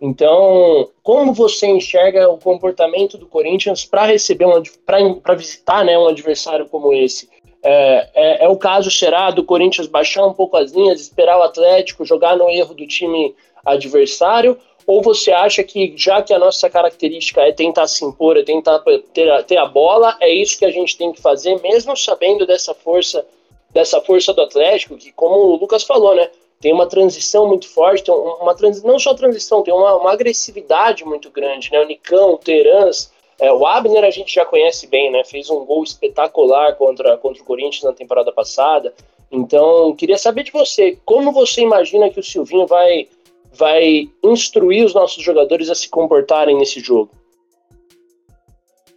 Então, 0.00 0.90
como 1.02 1.32
você 1.32 1.66
enxerga 1.66 2.28
o 2.28 2.38
comportamento 2.38 3.16
do 3.16 3.26
Corinthians 3.26 3.84
para 3.84 4.04
receber 4.04 4.46
para 4.84 5.34
visitar, 5.34 5.84
né, 5.84 5.98
um 5.98 6.06
adversário 6.06 6.68
como 6.68 6.92
esse? 6.92 7.28
É, 7.62 8.08
é, 8.14 8.44
é, 8.44 8.48
o 8.48 8.56
caso 8.56 8.90
será 8.90 9.30
do 9.30 9.42
Corinthians 9.42 9.86
baixar 9.86 10.24
um 10.26 10.34
pouco 10.34 10.56
as 10.56 10.72
linhas, 10.72 11.00
esperar 11.00 11.38
o 11.38 11.42
Atlético 11.42 12.04
jogar 12.04 12.36
no 12.36 12.48
erro 12.50 12.74
do 12.74 12.86
time 12.86 13.34
adversário? 13.64 14.58
Ou 14.86 15.02
você 15.02 15.32
acha 15.32 15.64
que, 15.64 15.94
já 15.96 16.22
que 16.22 16.32
a 16.32 16.38
nossa 16.38 16.70
característica 16.70 17.40
é 17.40 17.50
tentar 17.50 17.88
se 17.88 18.04
impor, 18.04 18.36
é 18.36 18.44
tentar 18.44 18.78
ter 19.12 19.28
a, 19.30 19.42
ter 19.42 19.56
a 19.56 19.66
bola, 19.66 20.16
é 20.20 20.32
isso 20.32 20.58
que 20.58 20.64
a 20.64 20.70
gente 20.70 20.96
tem 20.96 21.10
que 21.10 21.20
fazer, 21.20 21.60
mesmo 21.60 21.96
sabendo 21.96 22.46
dessa 22.46 22.72
força 22.72 23.26
dessa 23.70 24.00
força 24.00 24.32
do 24.32 24.40
Atlético, 24.40 24.96
que, 24.96 25.12
como 25.12 25.34
o 25.34 25.56
Lucas 25.56 25.82
falou, 25.82 26.14
né, 26.14 26.30
tem 26.60 26.72
uma 26.72 26.86
transição 26.86 27.46
muito 27.46 27.68
forte, 27.68 28.04
tem 28.04 28.14
uma 28.14 28.54
trans, 28.54 28.82
não 28.82 28.98
só 28.98 29.14
transição, 29.14 29.62
tem 29.62 29.74
uma, 29.74 29.96
uma 29.96 30.12
agressividade 30.12 31.04
muito 31.04 31.30
grande, 31.30 31.70
né? 31.70 31.80
O 31.80 31.86
Nicão, 31.86 32.34
o 32.34 32.38
Terans, 32.38 33.12
é, 33.38 33.52
o 33.52 33.66
Abner 33.66 34.04
a 34.04 34.10
gente 34.10 34.34
já 34.34 34.44
conhece 34.44 34.86
bem, 34.86 35.10
né? 35.10 35.22
Fez 35.24 35.50
um 35.50 35.64
gol 35.64 35.84
espetacular 35.84 36.74
contra, 36.76 37.16
contra 37.18 37.42
o 37.42 37.44
Corinthians 37.44 37.84
na 37.84 37.92
temporada 37.92 38.32
passada. 38.32 38.94
Então, 39.30 39.94
queria 39.94 40.16
saber 40.16 40.44
de 40.44 40.52
você, 40.52 40.98
como 41.04 41.32
você 41.32 41.60
imagina 41.60 42.08
que 42.08 42.20
o 42.20 42.22
Silvinho 42.22 42.66
vai, 42.66 43.08
vai 43.52 44.08
instruir 44.22 44.84
os 44.84 44.94
nossos 44.94 45.22
jogadores 45.22 45.68
a 45.68 45.74
se 45.74 45.88
comportarem 45.88 46.56
nesse 46.56 46.80
jogo? 46.80 47.10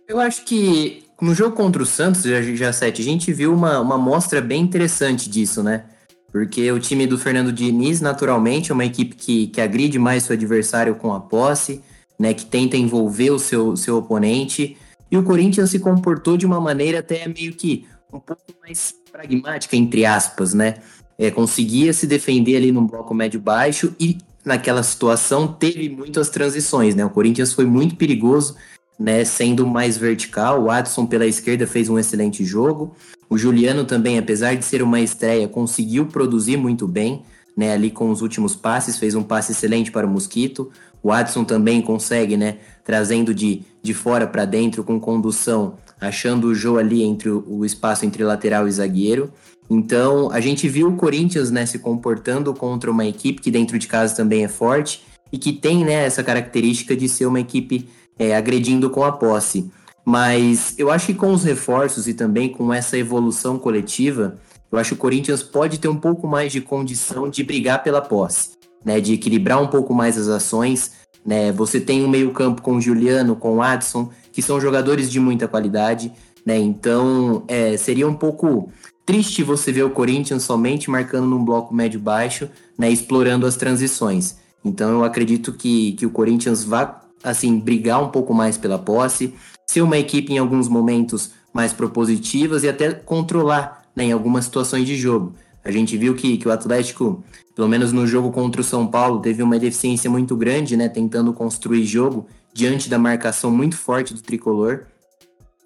Eu 0.07 0.19
acho 0.19 0.45
que 0.45 1.03
no 1.21 1.35
jogo 1.35 1.55
contra 1.55 1.83
o 1.83 1.85
Santos, 1.85 2.23
já, 2.23 2.41
já 2.41 2.71
sete, 2.71 3.01
a 3.01 3.05
gente 3.05 3.33
viu 3.33 3.53
uma, 3.53 3.79
uma 3.79 3.97
mostra 3.97 4.39
bem 4.39 4.61
interessante 4.61 5.29
disso, 5.29 5.61
né? 5.61 5.85
Porque 6.31 6.71
o 6.71 6.79
time 6.79 7.07
do 7.07 7.17
Fernando 7.17 7.51
Diniz, 7.51 8.01
naturalmente, 8.01 8.71
é 8.71 8.73
uma 8.73 8.85
equipe 8.85 9.15
que, 9.15 9.47
que 9.47 9.59
agride 9.59 9.97
mais 9.97 10.23
seu 10.23 10.35
adversário 10.35 10.95
com 10.95 11.13
a 11.13 11.19
posse, 11.19 11.81
né, 12.17 12.33
que 12.33 12.45
tenta 12.45 12.77
envolver 12.77 13.31
o 13.31 13.39
seu, 13.39 13.75
seu 13.75 13.97
oponente. 13.97 14.77
E 15.09 15.17
o 15.17 15.23
Corinthians 15.23 15.71
se 15.71 15.79
comportou 15.79 16.37
de 16.37 16.45
uma 16.45 16.59
maneira 16.59 16.99
até 16.99 17.27
meio 17.27 17.53
que 17.53 17.87
um 18.11 18.19
pouco 18.19 18.43
mais 18.61 18.93
pragmática, 19.11 19.75
entre 19.75 20.05
aspas, 20.05 20.53
né? 20.53 20.75
É, 21.17 21.29
conseguia 21.29 21.91
se 21.93 22.07
defender 22.07 22.55
ali 22.55 22.71
num 22.71 22.85
bloco 22.85 23.13
médio-baixo 23.13 23.93
e 23.99 24.17
naquela 24.45 24.83
situação 24.83 25.47
teve 25.47 25.89
muitas 25.89 26.29
transições, 26.29 26.95
né? 26.95 27.03
O 27.05 27.09
Corinthians 27.09 27.53
foi 27.53 27.65
muito 27.65 27.95
perigoso, 27.95 28.55
né? 28.99 29.23
Sendo 29.23 29.65
mais 29.65 29.97
vertical. 29.97 30.63
O 30.63 30.69
Adson 30.69 31.05
pela 31.05 31.25
esquerda 31.25 31.65
fez 31.65 31.87
um 31.87 31.97
excelente 31.97 32.43
jogo. 32.43 32.93
O 33.29 33.37
Juliano 33.37 33.85
também, 33.85 34.17
apesar 34.17 34.55
de 34.55 34.65
ser 34.65 34.81
uma 34.81 34.99
estreia, 34.99 35.47
conseguiu 35.47 36.07
produzir 36.07 36.57
muito 36.57 36.87
bem, 36.87 37.23
né? 37.55 37.73
Ali 37.73 37.89
com 37.89 38.09
os 38.09 38.21
últimos 38.21 38.55
passes, 38.55 38.97
fez 38.97 39.15
um 39.15 39.23
passe 39.23 39.53
excelente 39.53 39.91
para 39.91 40.05
o 40.05 40.09
Mosquito. 40.09 40.69
O 41.01 41.11
Adson 41.11 41.45
também 41.45 41.81
consegue, 41.81 42.35
né? 42.35 42.57
Trazendo 42.83 43.33
de, 43.33 43.61
de 43.81 43.93
fora 43.93 44.27
para 44.27 44.43
dentro 44.43 44.83
com 44.83 44.99
condução, 44.99 45.75
achando 46.01 46.47
o 46.47 46.55
Jô 46.55 46.77
ali 46.77 47.03
entre 47.03 47.29
o, 47.29 47.43
o, 47.47 47.65
espaço 47.65 48.05
entre 48.05 48.23
lateral 48.23 48.67
e 48.67 48.71
zagueiro. 48.71 49.31
Então, 49.69 50.31
a 50.31 50.41
gente 50.41 50.67
viu 50.67 50.87
o 50.87 50.95
Corinthians, 50.95 51.51
né, 51.51 51.63
se 51.63 51.77
comportando 51.77 52.51
contra 52.55 52.89
uma 52.89 53.05
equipe 53.05 53.39
que 53.39 53.51
dentro 53.51 53.77
de 53.77 53.87
casa 53.87 54.15
também 54.15 54.43
é 54.43 54.47
forte 54.47 55.03
e 55.31 55.37
que 55.37 55.53
tem, 55.53 55.85
né, 55.85 56.05
essa 56.05 56.23
característica 56.23 56.95
de 56.95 57.07
ser 57.07 57.27
uma 57.27 57.39
equipe 57.39 57.87
é, 58.19 58.35
agredindo 58.35 58.89
com 58.91 59.03
a 59.03 59.11
posse. 59.11 59.71
Mas 60.05 60.75
eu 60.77 60.91
acho 60.91 61.07
que 61.07 61.13
com 61.15 61.33
os 61.33 61.43
reforços 61.43 62.07
e 62.07 62.13
também 62.13 62.49
com 62.49 62.71
essa 62.71 62.97
evolução 62.97 63.57
coletiva, 63.57 64.37
eu 64.71 64.77
acho 64.77 64.89
que 64.89 64.95
o 64.95 64.99
Corinthians 64.99 65.41
pode 65.41 65.79
ter 65.79 65.87
um 65.87 65.97
pouco 65.97 66.27
mais 66.27 66.51
de 66.51 66.61
condição 66.61 67.29
de 67.29 67.43
brigar 67.43 67.81
pela 67.81 68.01
posse 68.01 68.59
né, 68.83 68.99
de 68.99 69.13
equilibrar 69.13 69.61
um 69.61 69.67
pouco 69.67 69.93
mais 69.93 70.17
as 70.17 70.27
ações, 70.27 70.97
Né? 71.25 71.51
Você 71.51 71.81
tem 71.81 72.03
um 72.03 72.07
meio-campo 72.07 72.61
com 72.61 72.79
Juliano, 72.79 73.35
com 73.35 73.61
Adson, 73.61 74.09
que 74.31 74.41
são 74.41 74.59
jogadores 74.59 75.11
de 75.11 75.19
muita 75.19 75.49
qualidade. 75.49 76.11
Né? 76.45 76.57
Então, 76.57 77.43
é, 77.47 77.75
seria 77.75 78.07
um 78.07 78.15
pouco 78.15 78.71
triste 79.05 79.43
você 79.43 79.71
ver 79.71 79.83
o 79.83 79.89
Corinthians 79.89 80.43
somente 80.43 80.89
marcando 80.89 81.27
num 81.27 81.43
bloco 81.43 81.73
médio-baixo, 81.73 82.49
né, 82.77 82.89
explorando 82.89 83.45
as 83.45 83.57
transições. 83.57 84.37
Então, 84.63 84.91
eu 84.91 85.03
acredito 85.03 85.51
que, 85.51 85.91
que 85.93 86.05
o 86.05 86.09
Corinthians 86.09 86.63
vá 86.63 87.01
assim 87.23 87.59
brigar 87.59 88.03
um 88.03 88.09
pouco 88.09 88.33
mais 88.33 88.57
pela 88.57 88.77
posse, 88.77 89.33
ser 89.67 89.81
uma 89.81 89.97
equipe 89.97 90.33
em 90.33 90.37
alguns 90.37 90.67
momentos 90.67 91.31
mais 91.53 91.73
propositivas 91.73 92.63
e 92.63 92.69
até 92.69 92.91
controlar 92.93 93.83
né, 93.95 94.05
em 94.05 94.11
algumas 94.11 94.45
situações 94.45 94.85
de 94.85 94.95
jogo. 94.95 95.33
A 95.63 95.71
gente 95.71 95.97
viu 95.97 96.15
que, 96.15 96.37
que 96.37 96.47
o 96.47 96.51
Atlético, 96.51 97.23
pelo 97.55 97.67
menos 97.67 97.91
no 97.91 98.07
jogo 98.07 98.31
contra 98.31 98.61
o 98.61 98.63
São 98.63 98.87
Paulo, 98.87 99.19
teve 99.19 99.43
uma 99.43 99.59
deficiência 99.59 100.09
muito 100.09 100.35
grande, 100.35 100.77
né, 100.77 100.87
tentando 100.87 101.33
construir 101.33 101.85
jogo 101.85 102.27
diante 102.53 102.89
da 102.89 102.97
marcação 102.97 103.51
muito 103.51 103.77
forte 103.77 104.13
do 104.13 104.21
tricolor. 104.21 104.85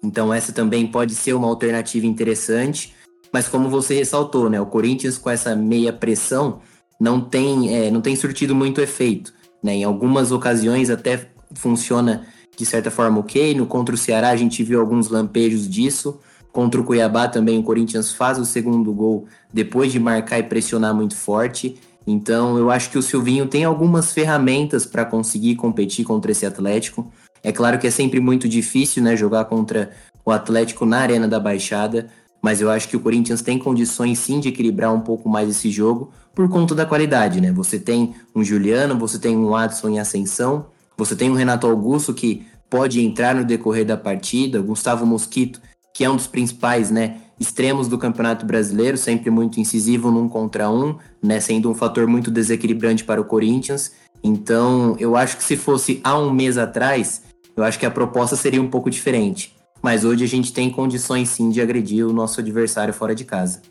Então 0.02 0.32
essa 0.34 0.52
também 0.52 0.86
pode 0.86 1.14
ser 1.14 1.32
uma 1.32 1.48
alternativa 1.48 2.06
interessante. 2.06 2.94
Mas 3.32 3.48
como 3.48 3.68
você 3.68 3.94
ressaltou, 3.94 4.50
né, 4.50 4.60
o 4.60 4.66
Corinthians 4.66 5.16
com 5.16 5.30
essa 5.30 5.56
meia 5.56 5.92
pressão 5.92 6.60
não 7.00 7.20
tem, 7.20 7.74
é, 7.74 7.90
não 7.90 8.00
tem 8.00 8.14
surtido 8.14 8.54
muito 8.54 8.80
efeito. 8.80 9.32
Né? 9.62 9.76
Em 9.76 9.84
algumas 9.84 10.30
ocasiões 10.30 10.90
até 10.90 11.30
funciona 11.54 12.26
de 12.56 12.64
certa 12.64 12.90
forma 12.90 13.20
ok. 13.20 13.54
No 13.54 13.66
contra 13.66 13.94
o 13.94 13.98
Ceará 13.98 14.30
a 14.30 14.36
gente 14.36 14.62
viu 14.62 14.80
alguns 14.80 15.08
lampejos 15.08 15.68
disso. 15.68 16.18
Contra 16.52 16.80
o 16.80 16.84
Cuiabá 16.84 17.26
também 17.26 17.58
o 17.58 17.62
Corinthians 17.62 18.12
faz 18.12 18.38
o 18.38 18.44
segundo 18.44 18.92
gol 18.92 19.26
depois 19.52 19.90
de 19.90 19.98
marcar 19.98 20.38
e 20.38 20.44
pressionar 20.44 20.94
muito 20.94 21.16
forte. 21.16 21.76
Então 22.06 22.58
eu 22.58 22.70
acho 22.70 22.90
que 22.90 22.98
o 22.98 23.02
Silvinho 23.02 23.46
tem 23.46 23.64
algumas 23.64 24.12
ferramentas 24.12 24.86
para 24.86 25.04
conseguir 25.04 25.56
competir 25.56 26.04
contra 26.04 26.30
esse 26.30 26.46
Atlético. 26.46 27.10
É 27.42 27.52
claro 27.52 27.78
que 27.78 27.86
é 27.86 27.90
sempre 27.90 28.20
muito 28.20 28.48
difícil 28.48 29.02
né, 29.02 29.16
jogar 29.16 29.46
contra 29.46 29.90
o 30.24 30.30
Atlético 30.30 30.86
na 30.86 30.98
Arena 30.98 31.28
da 31.28 31.38
Baixada, 31.38 32.08
mas 32.40 32.60
eu 32.60 32.70
acho 32.70 32.88
que 32.88 32.96
o 32.96 33.00
Corinthians 33.00 33.42
tem 33.42 33.58
condições 33.58 34.18
sim 34.18 34.40
de 34.40 34.48
equilibrar 34.48 34.94
um 34.94 35.00
pouco 35.00 35.28
mais 35.28 35.48
esse 35.48 35.70
jogo 35.70 36.10
por 36.34 36.48
conta 36.48 36.74
da 36.74 36.86
qualidade, 36.86 37.40
né? 37.40 37.52
Você 37.52 37.78
tem 37.78 38.14
um 38.34 38.42
Juliano, 38.42 38.98
você 38.98 39.18
tem 39.18 39.36
um 39.36 39.54
Adson 39.54 39.90
em 39.90 40.00
ascensão, 40.00 40.66
você 40.96 41.14
tem 41.16 41.30
um 41.30 41.34
Renato 41.34 41.66
Augusto 41.66 42.14
que 42.14 42.46
pode 42.68 43.00
entrar 43.00 43.34
no 43.34 43.44
decorrer 43.44 43.84
da 43.84 43.96
partida, 43.96 44.60
Gustavo 44.60 45.04
Mosquito 45.06 45.60
que 45.94 46.04
é 46.04 46.10
um 46.10 46.16
dos 46.16 46.26
principais, 46.26 46.90
né, 46.90 47.18
extremos 47.38 47.86
do 47.86 47.96
Campeonato 47.96 48.44
Brasileiro, 48.44 48.98
sempre 48.98 49.30
muito 49.30 49.60
incisivo 49.60 50.10
num 50.10 50.28
contra 50.28 50.68
um, 50.68 50.98
né, 51.22 51.38
sendo 51.38 51.70
um 51.70 51.74
fator 51.74 52.08
muito 52.08 52.32
desequilibrante 52.32 53.04
para 53.04 53.20
o 53.20 53.24
Corinthians. 53.24 53.92
Então, 54.22 54.96
eu 54.98 55.16
acho 55.16 55.36
que 55.36 55.44
se 55.44 55.56
fosse 55.56 56.00
há 56.02 56.18
um 56.18 56.32
mês 56.32 56.58
atrás, 56.58 57.22
eu 57.56 57.62
acho 57.62 57.78
que 57.78 57.86
a 57.86 57.90
proposta 57.90 58.34
seria 58.34 58.60
um 58.60 58.68
pouco 58.68 58.90
diferente. 58.90 59.54
Mas 59.80 60.04
hoje 60.04 60.24
a 60.24 60.28
gente 60.28 60.52
tem 60.52 60.68
condições 60.68 61.28
sim 61.28 61.50
de 61.50 61.60
agredir 61.60 62.04
o 62.04 62.12
nosso 62.12 62.40
adversário 62.40 62.92
fora 62.92 63.14
de 63.14 63.24
casa. 63.24 63.62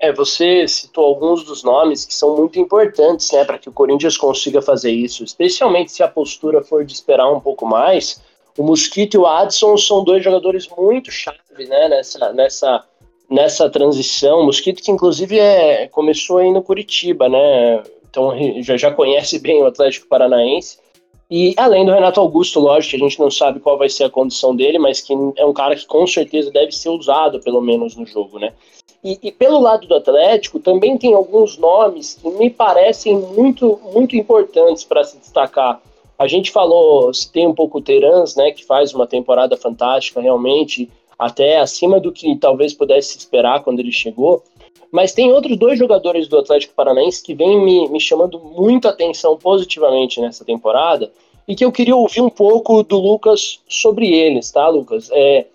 É, 0.00 0.12
você 0.12 0.66
citou 0.66 1.04
alguns 1.04 1.44
dos 1.44 1.62
nomes 1.62 2.06
que 2.06 2.14
são 2.14 2.36
muito 2.36 2.58
importantes, 2.58 3.30
né, 3.32 3.44
para 3.44 3.58
que 3.58 3.68
o 3.68 3.72
Corinthians 3.72 4.16
consiga 4.16 4.62
fazer 4.62 4.90
isso, 4.90 5.22
especialmente 5.22 5.92
se 5.92 6.02
a 6.02 6.08
postura 6.08 6.64
for 6.64 6.84
de 6.84 6.92
esperar 6.94 7.30
um 7.30 7.38
pouco 7.38 7.66
mais 7.66 8.20
o 8.60 8.62
Mosquito 8.62 9.14
e 9.14 9.18
o 9.18 9.26
Adson 9.26 9.76
são 9.76 10.04
dois 10.04 10.22
jogadores 10.22 10.68
muito 10.76 11.10
chave 11.10 11.38
né, 11.66 11.88
nessa, 11.88 12.32
nessa, 12.32 12.84
nessa 13.30 13.70
transição. 13.70 14.40
O 14.40 14.44
Mosquito, 14.44 14.82
que 14.82 14.90
inclusive 14.90 15.38
é, 15.38 15.88
começou 15.88 16.38
aí 16.38 16.52
no 16.52 16.62
Curitiba, 16.62 17.28
né? 17.28 17.82
Então 18.08 18.32
já, 18.62 18.76
já 18.76 18.90
conhece 18.90 19.38
bem 19.38 19.62
o 19.62 19.66
Atlético 19.66 20.08
Paranaense. 20.08 20.78
E 21.30 21.54
além 21.56 21.86
do 21.86 21.92
Renato 21.92 22.18
Augusto, 22.18 22.58
lógico, 22.58 22.96
a 22.96 22.98
gente 22.98 23.20
não 23.20 23.30
sabe 23.30 23.60
qual 23.60 23.78
vai 23.78 23.88
ser 23.88 24.04
a 24.04 24.10
condição 24.10 24.54
dele, 24.54 24.80
mas 24.80 25.00
que 25.00 25.14
é 25.36 25.46
um 25.46 25.52
cara 25.52 25.76
que 25.76 25.86
com 25.86 26.04
certeza 26.04 26.50
deve 26.50 26.72
ser 26.72 26.88
usado, 26.88 27.40
pelo 27.40 27.60
menos, 27.60 27.94
no 27.94 28.04
jogo, 28.04 28.40
né? 28.40 28.52
E, 29.02 29.18
e, 29.22 29.32
pelo 29.32 29.58
lado 29.58 29.86
do 29.86 29.94
Atlético, 29.94 30.60
também 30.60 30.98
tem 30.98 31.14
alguns 31.14 31.56
nomes 31.56 32.18
que 32.20 32.28
me 32.30 32.50
parecem 32.50 33.16
muito, 33.16 33.80
muito 33.92 34.14
importantes 34.14 34.84
para 34.84 35.02
se 35.04 35.18
destacar. 35.18 35.80
A 36.18 36.28
gente 36.28 36.50
falou, 36.50 37.10
tem 37.32 37.46
um 37.46 37.54
pouco 37.54 37.78
o 37.78 37.80
Terans, 37.80 38.36
né, 38.36 38.50
que 38.50 38.64
faz 38.64 38.92
uma 38.92 39.06
temporada 39.06 39.56
fantástica, 39.56 40.20
realmente, 40.20 40.90
até 41.18 41.58
acima 41.58 41.98
do 41.98 42.12
que 42.12 42.36
talvez 42.36 42.74
pudesse 42.74 43.16
esperar 43.16 43.62
quando 43.62 43.80
ele 43.80 43.92
chegou. 43.92 44.42
Mas 44.92 45.12
tem 45.12 45.32
outros 45.32 45.56
dois 45.56 45.78
jogadores 45.78 46.28
do 46.28 46.38
Atlético 46.38 46.74
Paranaense 46.74 47.22
que 47.22 47.32
vêm 47.32 47.58
me, 47.62 47.88
me 47.88 48.00
chamando 48.00 48.38
muita 48.38 48.90
atenção 48.90 49.36
positivamente 49.36 50.20
nessa 50.20 50.44
temporada 50.44 51.10
e 51.46 51.54
que 51.54 51.64
eu 51.64 51.72
queria 51.72 51.96
ouvir 51.96 52.20
um 52.20 52.30
pouco 52.30 52.82
do 52.82 52.98
Lucas 52.98 53.60
sobre 53.68 54.12
eles, 54.12 54.50
tá, 54.50 54.68
Lucas? 54.68 55.08
É, 55.12 55.46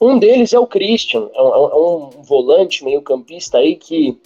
um 0.00 0.18
deles 0.18 0.52
é 0.52 0.58
o 0.58 0.66
Christian, 0.66 1.28
é 1.34 1.42
um, 1.42 1.48
é 1.48 1.76
um 1.76 2.10
volante 2.22 2.84
meio 2.84 3.02
campista 3.02 3.58
aí 3.58 3.76
que 3.76 4.16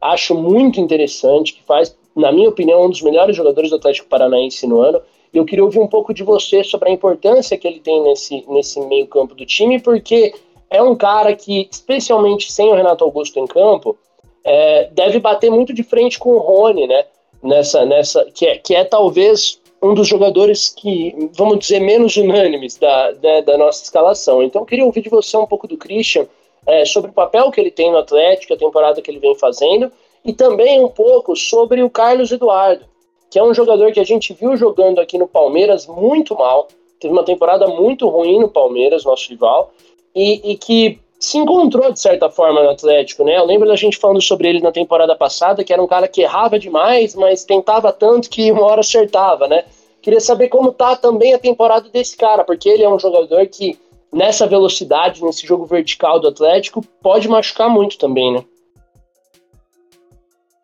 acho 0.00 0.34
muito 0.34 0.80
interessante, 0.80 1.52
que 1.52 1.62
faz, 1.64 1.94
na 2.16 2.32
minha 2.32 2.48
opinião, 2.48 2.84
um 2.84 2.90
dos 2.90 3.02
melhores 3.02 3.36
jogadores 3.36 3.70
do 3.70 3.76
Atlético 3.76 4.08
Paranaense 4.08 4.66
no 4.66 4.80
ano. 4.80 5.00
Eu 5.32 5.44
queria 5.44 5.64
ouvir 5.64 5.80
um 5.80 5.86
pouco 5.86 6.14
de 6.14 6.22
você 6.22 6.64
sobre 6.64 6.88
a 6.88 6.92
importância 6.92 7.58
que 7.58 7.68
ele 7.68 7.80
tem 7.80 8.02
nesse, 8.02 8.44
nesse 8.48 8.80
meio 8.80 9.06
campo 9.06 9.34
do 9.34 9.44
time, 9.44 9.80
porque 9.80 10.32
é 10.70 10.82
um 10.82 10.94
cara 10.96 11.34
que, 11.34 11.68
especialmente 11.70 12.50
sem 12.50 12.70
o 12.70 12.74
Renato 12.74 13.04
Augusto 13.04 13.38
em 13.38 13.46
campo, 13.46 13.98
é, 14.42 14.88
deve 14.92 15.18
bater 15.18 15.50
muito 15.50 15.74
de 15.74 15.82
frente 15.82 16.18
com 16.18 16.30
o 16.30 16.38
Rony, 16.38 16.86
né? 16.86 17.04
Nessa, 17.42 17.84
nessa, 17.84 18.24
que, 18.32 18.46
é, 18.46 18.58
que 18.58 18.74
é 18.74 18.82
talvez 18.82 19.60
um 19.80 19.94
dos 19.94 20.08
jogadores 20.08 20.68
que, 20.68 21.30
vamos 21.32 21.60
dizer, 21.60 21.80
menos 21.80 22.16
unânimes 22.16 22.76
da, 22.76 23.12
da, 23.12 23.40
da 23.42 23.58
nossa 23.58 23.84
escalação. 23.84 24.42
Então, 24.42 24.64
queria 24.64 24.84
ouvir 24.84 25.02
de 25.02 25.08
você 25.08 25.36
um 25.36 25.46
pouco 25.46 25.68
do 25.68 25.76
Christian 25.76 26.26
é, 26.66 26.84
sobre 26.84 27.10
o 27.10 27.14
papel 27.14 27.50
que 27.50 27.60
ele 27.60 27.70
tem 27.70 27.90
no 27.90 27.98
Atlético, 27.98 28.54
a 28.54 28.58
temporada 28.58 29.00
que 29.00 29.10
ele 29.10 29.20
vem 29.20 29.34
fazendo, 29.36 29.90
e 30.24 30.32
também 30.32 30.82
um 30.84 30.88
pouco 30.88 31.36
sobre 31.36 31.82
o 31.82 31.90
Carlos 31.90 32.32
Eduardo 32.32 32.84
que 33.30 33.38
é 33.38 33.42
um 33.42 33.54
jogador 33.54 33.92
que 33.92 34.00
a 34.00 34.04
gente 34.04 34.32
viu 34.32 34.56
jogando 34.56 35.00
aqui 35.00 35.18
no 35.18 35.28
Palmeiras 35.28 35.86
muito 35.86 36.34
mal, 36.34 36.68
teve 36.98 37.12
uma 37.12 37.24
temporada 37.24 37.66
muito 37.66 38.08
ruim 38.08 38.40
no 38.40 38.48
Palmeiras, 38.48 39.04
nosso 39.04 39.28
rival, 39.28 39.72
e, 40.14 40.52
e 40.52 40.56
que 40.56 40.98
se 41.18 41.36
encontrou 41.38 41.92
de 41.92 42.00
certa 42.00 42.30
forma 42.30 42.62
no 42.62 42.70
Atlético, 42.70 43.24
né? 43.24 43.36
Eu 43.36 43.44
lembro 43.44 43.66
da 43.66 43.76
gente 43.76 43.96
falando 43.96 44.22
sobre 44.22 44.48
ele 44.48 44.60
na 44.60 44.70
temporada 44.70 45.16
passada, 45.16 45.64
que 45.64 45.72
era 45.72 45.82
um 45.82 45.86
cara 45.86 46.06
que 46.06 46.22
errava 46.22 46.58
demais, 46.58 47.14
mas 47.14 47.44
tentava 47.44 47.92
tanto 47.92 48.30
que 48.30 48.52
uma 48.52 48.64
hora 48.64 48.80
acertava, 48.80 49.48
né? 49.48 49.64
Queria 50.00 50.20
saber 50.20 50.48
como 50.48 50.72
tá 50.72 50.94
também 50.94 51.34
a 51.34 51.38
temporada 51.38 51.88
desse 51.88 52.16
cara, 52.16 52.44
porque 52.44 52.68
ele 52.68 52.84
é 52.84 52.88
um 52.88 52.98
jogador 52.98 53.46
que 53.46 53.78
nessa 54.12 54.46
velocidade, 54.46 55.22
nesse 55.22 55.46
jogo 55.46 55.66
vertical 55.66 56.20
do 56.20 56.28
Atlético, 56.28 56.82
pode 57.02 57.28
machucar 57.28 57.68
muito 57.68 57.98
também, 57.98 58.32
né? 58.32 58.44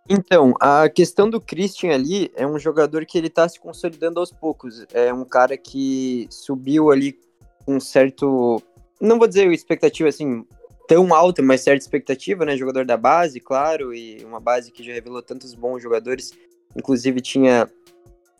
Então, 0.08 0.52
a 0.60 0.88
questão 0.88 1.30
do 1.30 1.40
Christian 1.40 1.94
ali 1.94 2.30
é 2.36 2.46
um 2.46 2.58
jogador 2.58 3.06
que 3.06 3.16
ele 3.16 3.30
tá 3.30 3.48
se 3.48 3.58
consolidando 3.58 4.20
aos 4.20 4.30
poucos. 4.30 4.84
É 4.92 5.12
um 5.12 5.24
cara 5.24 5.56
que 5.56 6.26
subiu 6.30 6.90
ali 6.90 7.18
com 7.64 7.80
certo. 7.80 8.62
Não 9.04 9.18
vou 9.18 9.28
dizer 9.28 9.50
expectativa 9.52 10.08
assim 10.08 10.44
tão 10.88 11.14
alta, 11.14 11.42
mas 11.42 11.60
certa 11.60 11.82
expectativa, 11.82 12.44
né? 12.44 12.56
Jogador 12.56 12.84
da 12.84 12.96
base, 12.96 13.40
claro, 13.40 13.94
e 13.94 14.22
uma 14.24 14.40
base 14.40 14.72
que 14.72 14.82
já 14.82 14.92
revelou 14.92 15.22
tantos 15.22 15.54
bons 15.54 15.82
jogadores. 15.82 16.32
Inclusive 16.76 17.20
tinha 17.20 17.68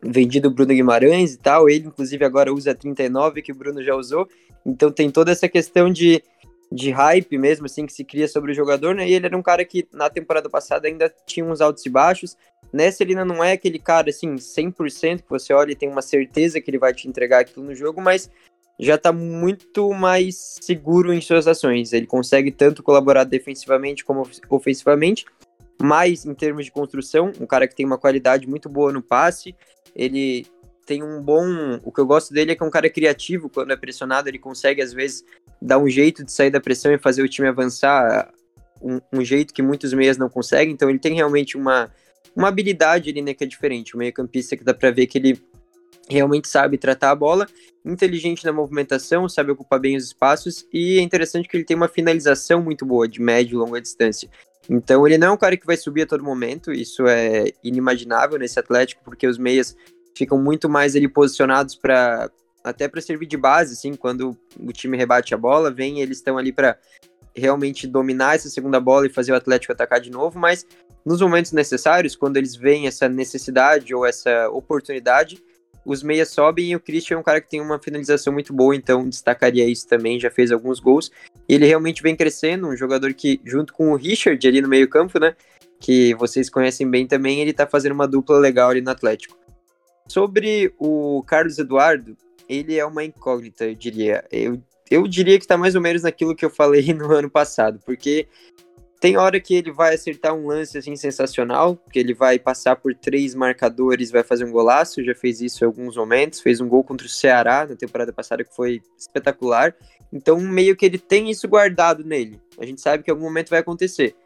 vendido 0.02 0.48
o 0.48 0.50
Bruno 0.50 0.72
Guimarães 0.72 1.34
e 1.34 1.38
tal. 1.38 1.68
Ele, 1.68 1.88
inclusive, 1.88 2.24
agora 2.24 2.52
usa 2.52 2.74
39, 2.74 3.42
que 3.42 3.52
o 3.52 3.54
Bruno 3.54 3.82
já 3.82 3.94
usou. 3.94 4.28
Então 4.64 4.90
tem 4.90 5.10
toda 5.10 5.32
essa 5.32 5.48
questão 5.48 5.90
de 5.90 6.22
de 6.72 6.90
hype 6.90 7.38
mesmo, 7.38 7.66
assim, 7.66 7.86
que 7.86 7.92
se 7.92 8.04
cria 8.04 8.26
sobre 8.26 8.50
o 8.50 8.54
jogador, 8.54 8.96
né? 8.96 9.08
E 9.08 9.14
ele 9.14 9.26
era 9.26 9.36
um 9.36 9.42
cara 9.42 9.64
que 9.64 9.86
na 9.92 10.10
temporada 10.10 10.50
passada 10.50 10.88
ainda 10.88 11.12
tinha 11.24 11.46
uns 11.46 11.60
altos 11.60 11.86
e 11.86 11.88
baixos. 11.88 12.36
Nessa 12.72 13.04
ele 13.04 13.12
ainda 13.12 13.24
não 13.24 13.44
é 13.44 13.52
aquele 13.52 13.78
cara, 13.78 14.10
assim, 14.10 14.34
100% 14.34 15.22
que 15.22 15.30
você 15.30 15.52
olha 15.52 15.70
e 15.70 15.76
tem 15.76 15.88
uma 15.88 16.02
certeza 16.02 16.60
que 16.60 16.68
ele 16.68 16.78
vai 16.78 16.92
te 16.92 17.06
entregar 17.06 17.40
aquilo 17.40 17.64
no 17.64 17.74
jogo, 17.76 18.00
mas 18.00 18.28
já 18.78 18.98
tá 18.98 19.12
muito 19.12 19.92
mais 19.92 20.56
seguro 20.60 21.12
em 21.12 21.20
suas 21.20 21.46
ações. 21.46 21.92
Ele 21.92 22.06
consegue 22.06 22.50
tanto 22.50 22.82
colaborar 22.82 23.24
defensivamente 23.24 24.04
como 24.04 24.28
ofensivamente, 24.48 25.24
mas 25.80 26.24
em 26.24 26.34
termos 26.34 26.64
de 26.64 26.72
construção, 26.72 27.32
um 27.40 27.46
cara 27.46 27.68
que 27.68 27.74
tem 27.74 27.86
uma 27.86 27.98
qualidade 27.98 28.48
muito 28.48 28.68
boa 28.68 28.92
no 28.92 29.02
passe, 29.02 29.54
ele 29.94 30.46
tem 30.84 31.02
um 31.02 31.20
bom. 31.22 31.44
O 31.84 31.92
que 31.92 32.00
eu 32.00 32.06
gosto 32.06 32.32
dele 32.32 32.52
é 32.52 32.54
que 32.54 32.62
é 32.62 32.66
um 32.66 32.70
cara 32.70 32.90
criativo, 32.90 33.48
quando 33.48 33.72
é 33.72 33.76
pressionado, 33.76 34.28
ele 34.28 34.38
consegue, 34.38 34.82
às 34.82 34.92
vezes, 34.92 35.24
dar 35.60 35.78
um 35.78 35.88
jeito 35.88 36.24
de 36.24 36.32
sair 36.32 36.50
da 36.50 36.60
pressão 36.60 36.92
e 36.92 36.98
fazer 36.98 37.22
o 37.22 37.28
time 37.28 37.48
avançar 37.48 38.32
um, 38.82 39.00
um 39.12 39.24
jeito 39.24 39.54
que 39.54 39.62
muitos 39.62 39.92
meias 39.92 40.16
não 40.16 40.28
conseguem. 40.28 40.74
Então, 40.74 40.90
ele 40.90 40.98
tem 40.98 41.14
realmente 41.14 41.56
uma, 41.56 41.90
uma 42.36 42.48
habilidade 42.48 43.10
ali, 43.10 43.22
né, 43.22 43.34
que 43.34 43.44
é 43.44 43.46
diferente. 43.46 43.94
O 43.94 43.98
meio-campista 43.98 44.56
que 44.56 44.64
dá 44.64 44.74
para 44.74 44.90
ver 44.90 45.06
que 45.06 45.18
ele 45.18 45.40
realmente 46.08 46.48
sabe 46.48 46.76
tratar 46.76 47.10
a 47.10 47.16
bola, 47.16 47.46
inteligente 47.84 48.44
na 48.44 48.52
movimentação, 48.52 49.28
sabe 49.28 49.52
ocupar 49.52 49.78
bem 49.78 49.96
os 49.96 50.04
espaços 50.04 50.66
e 50.72 50.98
é 50.98 51.02
interessante 51.02 51.48
que 51.48 51.56
ele 51.56 51.64
tem 51.64 51.76
uma 51.76 51.88
finalização 51.88 52.62
muito 52.62 52.86
boa 52.86 53.06
de 53.06 53.20
média 53.20 53.52
e 53.52 53.56
longa 53.56 53.80
distância. 53.80 54.28
Então 54.68 55.06
ele 55.06 55.18
não 55.18 55.28
é 55.28 55.30
um 55.32 55.36
cara 55.36 55.56
que 55.56 55.66
vai 55.66 55.76
subir 55.76 56.02
a 56.02 56.06
todo 56.06 56.24
momento, 56.24 56.72
isso 56.72 57.06
é 57.06 57.52
inimaginável 57.62 58.38
nesse 58.38 58.58
Atlético, 58.58 59.02
porque 59.04 59.26
os 59.26 59.36
meias 59.36 59.76
ficam 60.16 60.38
muito 60.38 60.68
mais 60.68 60.96
ali 60.96 61.08
posicionados 61.08 61.74
para 61.74 62.30
até 62.62 62.88
para 62.88 63.02
servir 63.02 63.26
de 63.26 63.36
base, 63.36 63.74
assim, 63.74 63.92
quando 63.92 64.34
o 64.58 64.72
time 64.72 64.96
rebate 64.96 65.34
a 65.34 65.36
bola, 65.36 65.70
vem, 65.70 66.00
eles 66.00 66.16
estão 66.16 66.38
ali 66.38 66.50
para 66.50 66.78
realmente 67.36 67.86
dominar 67.86 68.36
essa 68.36 68.48
segunda 68.48 68.80
bola 68.80 69.06
e 69.06 69.10
fazer 69.10 69.32
o 69.32 69.34
Atlético 69.34 69.74
atacar 69.74 70.00
de 70.00 70.10
novo, 70.10 70.38
mas 70.38 70.64
nos 71.04 71.20
momentos 71.20 71.52
necessários, 71.52 72.16
quando 72.16 72.38
eles 72.38 72.56
veem 72.56 72.86
essa 72.86 73.06
necessidade 73.06 73.94
ou 73.94 74.06
essa 74.06 74.48
oportunidade, 74.48 75.42
os 75.84 76.02
meias 76.02 76.30
sobem 76.30 76.70
e 76.70 76.76
o 76.76 76.80
Christian 76.80 77.16
é 77.16 77.18
um 77.20 77.22
cara 77.22 77.40
que 77.40 77.48
tem 77.48 77.60
uma 77.60 77.78
finalização 77.78 78.32
muito 78.32 78.52
boa, 78.52 78.74
então 78.74 79.08
destacaria 79.08 79.68
isso 79.68 79.86
também, 79.86 80.18
já 80.18 80.30
fez 80.30 80.50
alguns 80.50 80.80
gols. 80.80 81.10
E 81.48 81.54
ele 81.54 81.66
realmente 81.66 82.02
vem 82.02 82.16
crescendo, 82.16 82.68
um 82.68 82.76
jogador 82.76 83.12
que, 83.12 83.40
junto 83.44 83.72
com 83.72 83.92
o 83.92 83.96
Richard 83.96 84.46
ali 84.46 84.60
no 84.60 84.68
meio-campo, 84.68 85.18
né? 85.18 85.36
Que 85.78 86.14
vocês 86.14 86.48
conhecem 86.48 86.88
bem 86.88 87.06
também, 87.06 87.40
ele 87.40 87.52
tá 87.52 87.66
fazendo 87.66 87.92
uma 87.92 88.08
dupla 88.08 88.38
legal 88.38 88.70
ali 88.70 88.80
no 88.80 88.90
Atlético. 88.90 89.36
Sobre 90.08 90.72
o 90.78 91.22
Carlos 91.26 91.58
Eduardo, 91.58 92.16
ele 92.48 92.76
é 92.76 92.84
uma 92.84 93.04
incógnita, 93.04 93.64
eu 93.64 93.74
diria. 93.74 94.24
Eu, 94.30 94.62
eu 94.90 95.06
diria 95.08 95.38
que 95.38 95.46
tá 95.46 95.56
mais 95.56 95.74
ou 95.74 95.80
menos 95.80 96.02
naquilo 96.02 96.34
que 96.34 96.44
eu 96.44 96.50
falei 96.50 96.92
no 96.94 97.12
ano 97.12 97.30
passado, 97.30 97.80
porque 97.84 98.26
tem 99.04 99.18
hora 99.18 99.38
que 99.38 99.54
ele 99.54 99.70
vai 99.70 99.94
acertar 99.94 100.32
um 100.32 100.46
lance 100.46 100.78
assim 100.78 100.96
sensacional, 100.96 101.76
que 101.92 101.98
ele 101.98 102.14
vai 102.14 102.38
passar 102.38 102.74
por 102.74 102.94
três 102.94 103.34
marcadores, 103.34 104.10
vai 104.10 104.22
fazer 104.22 104.46
um 104.46 104.50
golaço, 104.50 105.04
já 105.04 105.14
fez 105.14 105.42
isso 105.42 105.62
em 105.62 105.66
alguns 105.66 105.98
momentos, 105.98 106.40
fez 106.40 106.58
um 106.58 106.66
gol 106.66 106.82
contra 106.82 107.06
o 107.06 107.10
Ceará 107.10 107.66
na 107.68 107.76
temporada 107.76 108.14
passada 108.14 108.42
que 108.42 108.56
foi 108.56 108.80
espetacular. 108.96 109.76
Então 110.10 110.40
meio 110.40 110.74
que 110.74 110.86
ele 110.86 110.96
tem 110.96 111.30
isso 111.30 111.46
guardado 111.46 112.02
nele. 112.02 112.40
A 112.58 112.64
gente 112.64 112.80
sabe 112.80 113.02
que 113.02 113.10
algum 113.10 113.24
momento 113.24 113.50
vai 113.50 113.58
acontecer, 113.58 114.16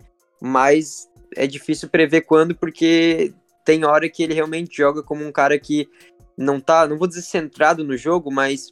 mas 0.40 1.10
é 1.34 1.44
difícil 1.44 1.88
prever 1.88 2.20
quando 2.20 2.54
porque 2.54 3.34
tem 3.64 3.84
hora 3.84 4.08
que 4.08 4.22
ele 4.22 4.34
realmente 4.34 4.76
joga 4.76 5.02
como 5.02 5.26
um 5.26 5.32
cara 5.32 5.58
que 5.58 5.88
não 6.36 6.60
tá, 6.60 6.86
não 6.86 6.96
vou 6.96 7.08
dizer 7.08 7.22
centrado 7.22 7.82
no 7.82 7.96
jogo, 7.96 8.30
mas 8.30 8.70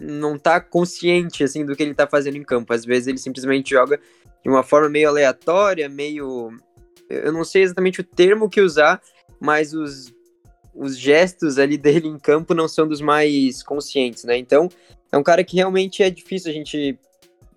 não 0.00 0.38
tá 0.38 0.60
consciente 0.60 1.44
assim 1.44 1.64
do 1.64 1.76
que 1.76 1.82
ele 1.84 1.94
tá 1.94 2.08
fazendo 2.08 2.36
em 2.36 2.42
campo. 2.42 2.72
Às 2.72 2.84
vezes 2.84 3.06
ele 3.06 3.18
simplesmente 3.18 3.70
joga 3.70 4.00
de 4.42 4.48
uma 4.50 4.62
forma 4.62 4.88
meio 4.88 5.08
aleatória, 5.08 5.88
meio 5.88 6.50
eu 7.08 7.32
não 7.32 7.44
sei 7.44 7.62
exatamente 7.62 8.00
o 8.00 8.04
termo 8.04 8.48
que 8.48 8.60
usar, 8.60 9.00
mas 9.40 9.74
os 9.74 10.12
os 10.74 10.96
gestos 10.96 11.58
ali 11.58 11.76
dele 11.78 12.08
em 12.08 12.18
campo 12.18 12.54
não 12.54 12.68
são 12.68 12.86
dos 12.86 13.00
mais 13.00 13.62
conscientes, 13.62 14.24
né? 14.24 14.36
Então, 14.36 14.68
é 15.12 15.18
um 15.18 15.22
cara 15.22 15.42
que 15.42 15.56
realmente 15.56 16.02
é 16.02 16.10
difícil 16.10 16.50
a 16.50 16.54
gente 16.54 16.98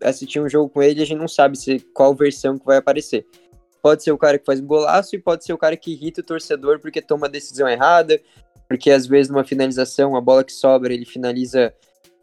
assistir 0.01 0.39
um 0.39 0.49
jogo 0.49 0.69
com 0.69 0.81
ele 0.81 0.99
e 0.99 1.03
a 1.03 1.05
gente 1.05 1.17
não 1.17 1.27
sabe 1.27 1.57
se 1.57 1.79
qual 1.93 2.13
versão 2.15 2.57
que 2.57 2.65
vai 2.65 2.77
aparecer. 2.77 3.25
Pode 3.81 4.03
ser 4.03 4.11
o 4.11 4.17
cara 4.17 4.37
que 4.37 4.45
faz 4.45 4.59
um 4.59 4.65
golaço 4.65 5.15
e 5.15 5.19
pode 5.19 5.45
ser 5.45 5.53
o 5.53 5.57
cara 5.57 5.77
que 5.77 5.91
irrita 5.91 6.21
o 6.21 6.23
torcedor 6.23 6.79
porque 6.79 7.01
toma 7.01 7.27
a 7.27 7.29
decisão 7.29 7.67
errada, 7.67 8.19
porque 8.67 8.89
às 8.91 9.05
vezes 9.05 9.31
numa 9.31 9.43
finalização, 9.43 10.15
a 10.15 10.21
bola 10.21 10.43
que 10.43 10.51
sobra, 10.51 10.93
ele 10.93 11.05
finaliza 11.05 11.73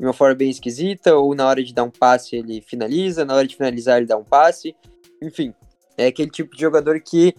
de 0.00 0.06
uma 0.06 0.14
forma 0.14 0.34
bem 0.34 0.48
esquisita, 0.48 1.14
ou 1.14 1.34
na 1.34 1.46
hora 1.46 1.62
de 1.62 1.74
dar 1.74 1.84
um 1.84 1.90
passe 1.90 2.34
ele 2.34 2.62
finaliza, 2.62 3.22
na 3.22 3.34
hora 3.34 3.46
de 3.46 3.54
finalizar 3.54 3.98
ele 3.98 4.06
dá 4.06 4.16
um 4.16 4.24
passe. 4.24 4.74
Enfim, 5.20 5.52
é 5.98 6.06
aquele 6.06 6.30
tipo 6.30 6.56
de 6.56 6.62
jogador 6.62 6.98
que 7.00 7.34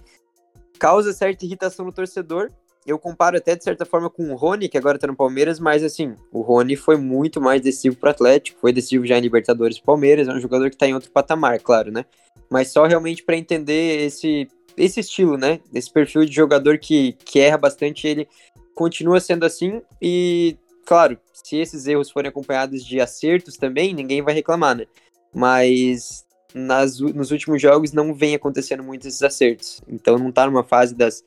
causa 0.77 1.11
certa 1.11 1.43
irritação 1.43 1.83
no 1.83 1.91
torcedor. 1.91 2.51
Eu 2.85 2.99
comparo 2.99 3.35
até 3.35 3.55
de 3.55 3.63
certa 3.63 3.83
forma 3.83 4.11
com 4.11 4.31
o 4.31 4.35
Rony, 4.35 4.69
que 4.69 4.77
agora 4.77 4.99
tá 4.99 5.07
no 5.07 5.15
Palmeiras, 5.15 5.59
mas 5.59 5.83
assim, 5.83 6.13
o 6.31 6.41
Rony 6.41 6.75
foi 6.75 6.97
muito 6.97 7.41
mais 7.41 7.63
decisivo 7.63 7.95
pro 7.95 8.11
Atlético, 8.11 8.59
foi 8.61 8.71
decisivo 8.71 9.07
já 9.07 9.17
em 9.17 9.21
Libertadores 9.21 9.79
Palmeiras, 9.79 10.27
é 10.27 10.31
um 10.31 10.39
jogador 10.39 10.69
que 10.69 10.77
tá 10.77 10.85
em 10.85 10.93
outro 10.93 11.09
patamar, 11.09 11.59
claro, 11.61 11.91
né? 11.91 12.05
Mas 12.47 12.67
só 12.67 12.85
realmente 12.85 13.23
para 13.23 13.35
entender 13.35 14.05
esse 14.05 14.47
esse 14.77 14.99
estilo, 14.99 15.35
né? 15.35 15.59
Esse 15.73 15.91
perfil 15.91 16.25
de 16.25 16.31
jogador 16.31 16.77
que, 16.77 17.13
que 17.25 17.39
erra 17.39 17.57
bastante, 17.57 18.07
ele 18.07 18.27
continua 18.75 19.19
sendo 19.19 19.45
assim 19.45 19.81
e, 20.01 20.57
claro, 20.85 21.17
se 21.33 21.57
esses 21.57 21.87
erros 21.87 22.11
forem 22.11 22.29
acompanhados 22.29 22.85
de 22.85 22.99
acertos 22.99 23.57
também, 23.57 23.93
ninguém 23.93 24.21
vai 24.21 24.33
reclamar, 24.33 24.75
né? 24.75 24.85
Mas 25.33 26.25
nas, 26.53 26.99
nos 26.99 27.31
últimos 27.31 27.61
jogos 27.61 27.91
não 27.91 28.13
vem 28.13 28.35
acontecendo 28.35 28.83
muito 28.83 29.07
esses 29.07 29.21
acertos. 29.23 29.81
Então 29.87 30.17
não 30.17 30.31
tá 30.31 30.45
numa 30.45 30.63
fase 30.63 30.93
das, 30.93 31.23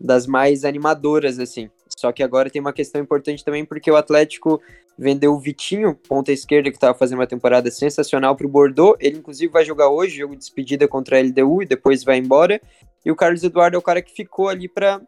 das 0.00 0.26
mais 0.26 0.64
animadoras, 0.64 1.38
assim. 1.38 1.70
Só 1.96 2.12
que 2.12 2.22
agora 2.22 2.50
tem 2.50 2.60
uma 2.60 2.72
questão 2.72 3.00
importante 3.00 3.44
também, 3.44 3.64
porque 3.64 3.90
o 3.90 3.96
Atlético 3.96 4.60
vendeu 4.98 5.32
o 5.32 5.40
Vitinho, 5.40 5.94
ponta 5.94 6.32
esquerda, 6.32 6.70
que 6.70 6.76
estava 6.76 6.96
fazendo 6.96 7.18
uma 7.18 7.26
temporada 7.26 7.70
sensacional 7.70 8.36
para 8.36 8.46
o 8.46 8.50
Bordeaux. 8.50 8.96
Ele, 9.00 9.18
inclusive, 9.18 9.52
vai 9.52 9.64
jogar 9.64 9.88
hoje, 9.88 10.18
jogo 10.18 10.34
de 10.34 10.40
despedida 10.40 10.88
contra 10.88 11.18
a 11.18 11.22
LDU, 11.22 11.62
e 11.62 11.66
depois 11.66 12.04
vai 12.04 12.18
embora. 12.18 12.60
E 13.04 13.10
o 13.10 13.16
Carlos 13.16 13.42
Eduardo 13.42 13.76
é 13.76 13.78
o 13.78 13.82
cara 13.82 14.02
que 14.02 14.12
ficou 14.12 14.48
ali 14.48 14.68
para 14.68 15.00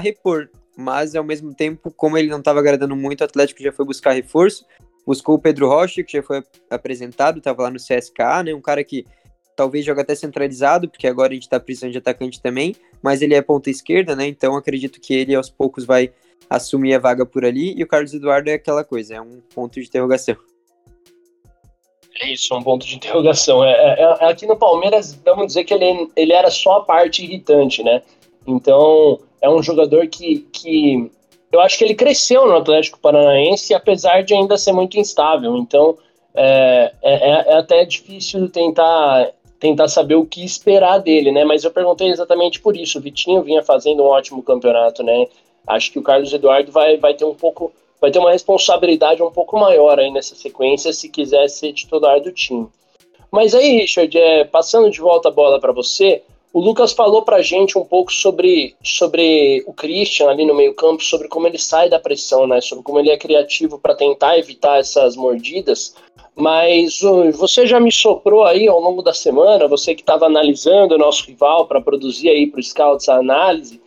repor 0.00 0.48
mas 0.78 1.16
ao 1.16 1.24
mesmo 1.24 1.52
tempo, 1.52 1.90
como 1.90 2.16
ele 2.16 2.28
não 2.28 2.38
estava 2.38 2.60
agradando 2.60 2.94
muito, 2.94 3.20
o 3.20 3.24
Atlético 3.24 3.60
já 3.60 3.72
foi 3.72 3.84
buscar 3.84 4.12
reforço, 4.12 4.64
buscou 5.04 5.34
o 5.34 5.38
Pedro 5.38 5.66
Rocha, 5.66 6.04
que 6.04 6.12
já 6.12 6.22
foi 6.22 6.40
apresentado, 6.70 7.38
estava 7.38 7.64
lá 7.64 7.70
no 7.70 7.78
CSKA, 7.78 8.44
né, 8.44 8.54
um 8.54 8.60
cara 8.60 8.84
que 8.84 9.04
talvez 9.56 9.84
joga 9.84 10.02
até 10.02 10.14
centralizado, 10.14 10.88
porque 10.88 11.08
agora 11.08 11.32
a 11.32 11.34
gente 11.34 11.42
está 11.42 11.58
precisando 11.58 11.90
de 11.90 11.98
atacante 11.98 12.40
também, 12.40 12.76
mas 13.02 13.20
ele 13.22 13.34
é 13.34 13.42
ponta 13.42 13.68
esquerda, 13.68 14.14
né, 14.14 14.28
então 14.28 14.54
acredito 14.54 15.00
que 15.00 15.12
ele 15.12 15.34
aos 15.34 15.50
poucos 15.50 15.84
vai 15.84 16.12
assumir 16.48 16.94
a 16.94 17.00
vaga 17.00 17.26
por 17.26 17.44
ali, 17.44 17.74
e 17.76 17.82
o 17.82 17.86
Carlos 17.86 18.14
Eduardo 18.14 18.48
é 18.48 18.54
aquela 18.54 18.84
coisa, 18.84 19.16
é 19.16 19.20
um 19.20 19.40
ponto 19.52 19.80
de 19.80 19.86
interrogação. 19.88 20.36
É 22.20 22.32
isso, 22.32 22.54
um 22.54 22.62
ponto 22.62 22.86
de 22.86 22.94
interrogação. 22.94 23.64
É, 23.64 23.72
é, 23.72 24.16
é 24.20 24.30
aqui 24.30 24.46
no 24.46 24.56
Palmeiras, 24.56 25.12
vamos 25.24 25.48
dizer 25.48 25.64
que 25.64 25.74
ele, 25.74 26.08
ele 26.14 26.32
era 26.32 26.50
só 26.50 26.76
a 26.76 26.84
parte 26.84 27.24
irritante, 27.24 27.82
né? 27.82 28.00
Então, 28.46 29.20
é 29.40 29.48
um 29.48 29.62
jogador 29.62 30.06
que, 30.08 30.40
que 30.52 31.10
eu 31.50 31.60
acho 31.60 31.78
que 31.78 31.84
ele 31.84 31.94
cresceu 31.94 32.46
no 32.46 32.56
Atlético 32.56 32.98
Paranaense, 32.98 33.72
apesar 33.74 34.22
de 34.22 34.34
ainda 34.34 34.56
ser 34.56 34.72
muito 34.72 34.98
instável. 34.98 35.56
Então, 35.56 35.96
é, 36.34 36.92
é, 37.02 37.30
é, 37.30 37.58
até 37.58 37.84
difícil 37.84 38.48
tentar, 38.50 39.32
tentar 39.58 39.88
saber 39.88 40.14
o 40.14 40.26
que 40.26 40.44
esperar 40.44 40.98
dele, 40.98 41.32
né? 41.32 41.44
Mas 41.44 41.64
eu 41.64 41.70
perguntei 41.70 42.08
exatamente 42.08 42.60
por 42.60 42.76
isso. 42.76 42.98
O 42.98 43.00
Vitinho 43.00 43.42
vinha 43.42 43.62
fazendo 43.62 44.02
um 44.02 44.06
ótimo 44.06 44.42
campeonato, 44.42 45.02
né? 45.02 45.26
Acho 45.66 45.90
que 45.90 45.98
o 45.98 46.02
Carlos 46.02 46.32
Eduardo 46.32 46.70
vai, 46.70 46.96
vai 46.96 47.14
ter 47.14 47.24
um 47.24 47.34
pouco, 47.34 47.72
vai 48.00 48.10
ter 48.10 48.18
uma 48.18 48.32
responsabilidade 48.32 49.22
um 49.22 49.30
pouco 49.30 49.58
maior 49.58 49.98
aí 49.98 50.10
nessa 50.10 50.34
sequência 50.34 50.92
se 50.92 51.08
quiser 51.08 51.48
ser 51.48 51.72
titular 51.72 52.20
do 52.20 52.32
time. 52.32 52.68
Mas 53.30 53.54
aí, 53.54 53.80
Richard, 53.80 54.16
é, 54.16 54.44
passando 54.44 54.90
de 54.90 55.00
volta 55.00 55.28
a 55.28 55.32
bola 55.32 55.60
para 55.60 55.72
você, 55.72 56.22
o 56.58 56.60
Lucas 56.60 56.92
falou 56.92 57.22
pra 57.22 57.40
gente 57.40 57.78
um 57.78 57.84
pouco 57.84 58.12
sobre, 58.12 58.74
sobre 58.82 59.62
o 59.64 59.72
Christian 59.72 60.28
ali 60.28 60.44
no 60.44 60.56
meio-campo, 60.56 61.04
sobre 61.04 61.28
como 61.28 61.46
ele 61.46 61.56
sai 61.56 61.88
da 61.88 62.00
pressão, 62.00 62.48
né? 62.48 62.60
Sobre 62.60 62.82
como 62.82 62.98
ele 62.98 63.10
é 63.10 63.16
criativo 63.16 63.78
para 63.78 63.94
tentar 63.94 64.36
evitar 64.36 64.80
essas 64.80 65.14
mordidas. 65.14 65.94
Mas 66.34 66.98
você 67.36 67.64
já 67.64 67.78
me 67.78 67.92
soprou 67.92 68.42
aí 68.44 68.66
ao 68.66 68.80
longo 68.80 69.02
da 69.02 69.14
semana, 69.14 69.68
você 69.68 69.94
que 69.94 70.02
estava 70.02 70.26
analisando 70.26 70.96
o 70.96 70.98
nosso 70.98 71.26
rival 71.26 71.68
para 71.68 71.80
produzir 71.80 72.28
aí 72.28 72.48
para 72.48 72.58
o 72.58 72.62
Scouts 72.64 73.08
a 73.08 73.18
análise, 73.18 73.80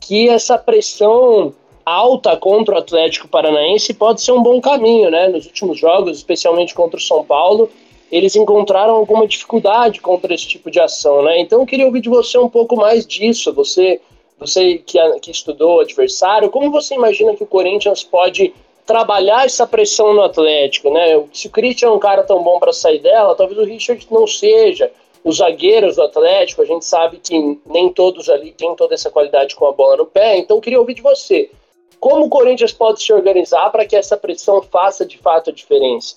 que 0.00 0.28
essa 0.28 0.58
pressão 0.58 1.54
alta 1.84 2.36
contra 2.36 2.74
o 2.74 2.78
Atlético 2.78 3.28
Paranaense 3.28 3.94
pode 3.94 4.20
ser 4.20 4.32
um 4.32 4.42
bom 4.42 4.60
caminho, 4.60 5.12
né? 5.12 5.28
Nos 5.28 5.46
últimos 5.46 5.78
jogos, 5.78 6.16
especialmente 6.16 6.74
contra 6.74 6.98
o 6.98 7.02
São 7.02 7.24
Paulo, 7.24 7.70
eles 8.10 8.36
encontraram 8.36 8.94
alguma 8.94 9.26
dificuldade 9.26 10.00
contra 10.00 10.32
esse 10.34 10.46
tipo 10.46 10.70
de 10.70 10.80
ação, 10.80 11.22
né? 11.22 11.40
Então 11.40 11.60
eu 11.60 11.66
queria 11.66 11.86
ouvir 11.86 12.00
de 12.00 12.08
você 12.08 12.38
um 12.38 12.48
pouco 12.48 12.76
mais 12.76 13.06
disso. 13.06 13.52
Você, 13.52 14.00
você 14.38 14.78
que, 14.78 14.98
que 15.20 15.30
estudou 15.30 15.80
adversário, 15.80 16.50
como 16.50 16.70
você 16.70 16.94
imagina 16.94 17.34
que 17.34 17.42
o 17.42 17.46
Corinthians 17.46 18.04
pode 18.04 18.54
trabalhar 18.86 19.44
essa 19.44 19.66
pressão 19.66 20.14
no 20.14 20.22
Atlético, 20.22 20.90
né? 20.90 21.22
Se 21.32 21.48
o 21.48 21.50
Christian 21.50 21.88
é 21.88 21.90
um 21.90 21.98
cara 21.98 22.22
tão 22.22 22.42
bom 22.42 22.58
para 22.60 22.72
sair 22.72 23.00
dela, 23.00 23.34
talvez 23.34 23.58
o 23.58 23.64
Richard 23.64 24.06
não 24.10 24.26
seja. 24.26 24.90
Os 25.24 25.38
zagueiros 25.38 25.96
do 25.96 26.02
Atlético, 26.02 26.62
a 26.62 26.64
gente 26.64 26.84
sabe 26.84 27.18
que 27.18 27.58
nem 27.66 27.92
todos 27.92 28.28
ali 28.28 28.52
têm 28.52 28.76
toda 28.76 28.94
essa 28.94 29.10
qualidade 29.10 29.56
com 29.56 29.66
a 29.66 29.72
bola 29.72 29.96
no 29.96 30.06
pé. 30.06 30.38
Então 30.38 30.56
eu 30.56 30.60
queria 30.60 30.78
ouvir 30.78 30.94
de 30.94 31.02
você. 31.02 31.50
Como 31.98 32.26
o 32.26 32.28
Corinthians 32.28 32.72
pode 32.72 33.02
se 33.02 33.12
organizar 33.12 33.70
para 33.70 33.84
que 33.84 33.96
essa 33.96 34.16
pressão 34.16 34.62
faça 34.62 35.04
de 35.04 35.18
fato 35.18 35.50
a 35.50 35.52
diferença? 35.52 36.16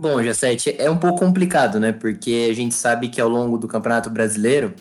Bom, 0.00 0.22
Jacete, 0.22 0.76
é 0.78 0.88
um 0.88 0.96
pouco 0.96 1.18
complicado, 1.18 1.80
né? 1.80 1.90
Porque 1.90 2.46
a 2.48 2.54
gente 2.54 2.72
sabe 2.72 3.08
que 3.08 3.20
ao 3.20 3.28
longo 3.28 3.58
do 3.58 3.66
Campeonato 3.66 4.08
Brasileiro, 4.08 4.72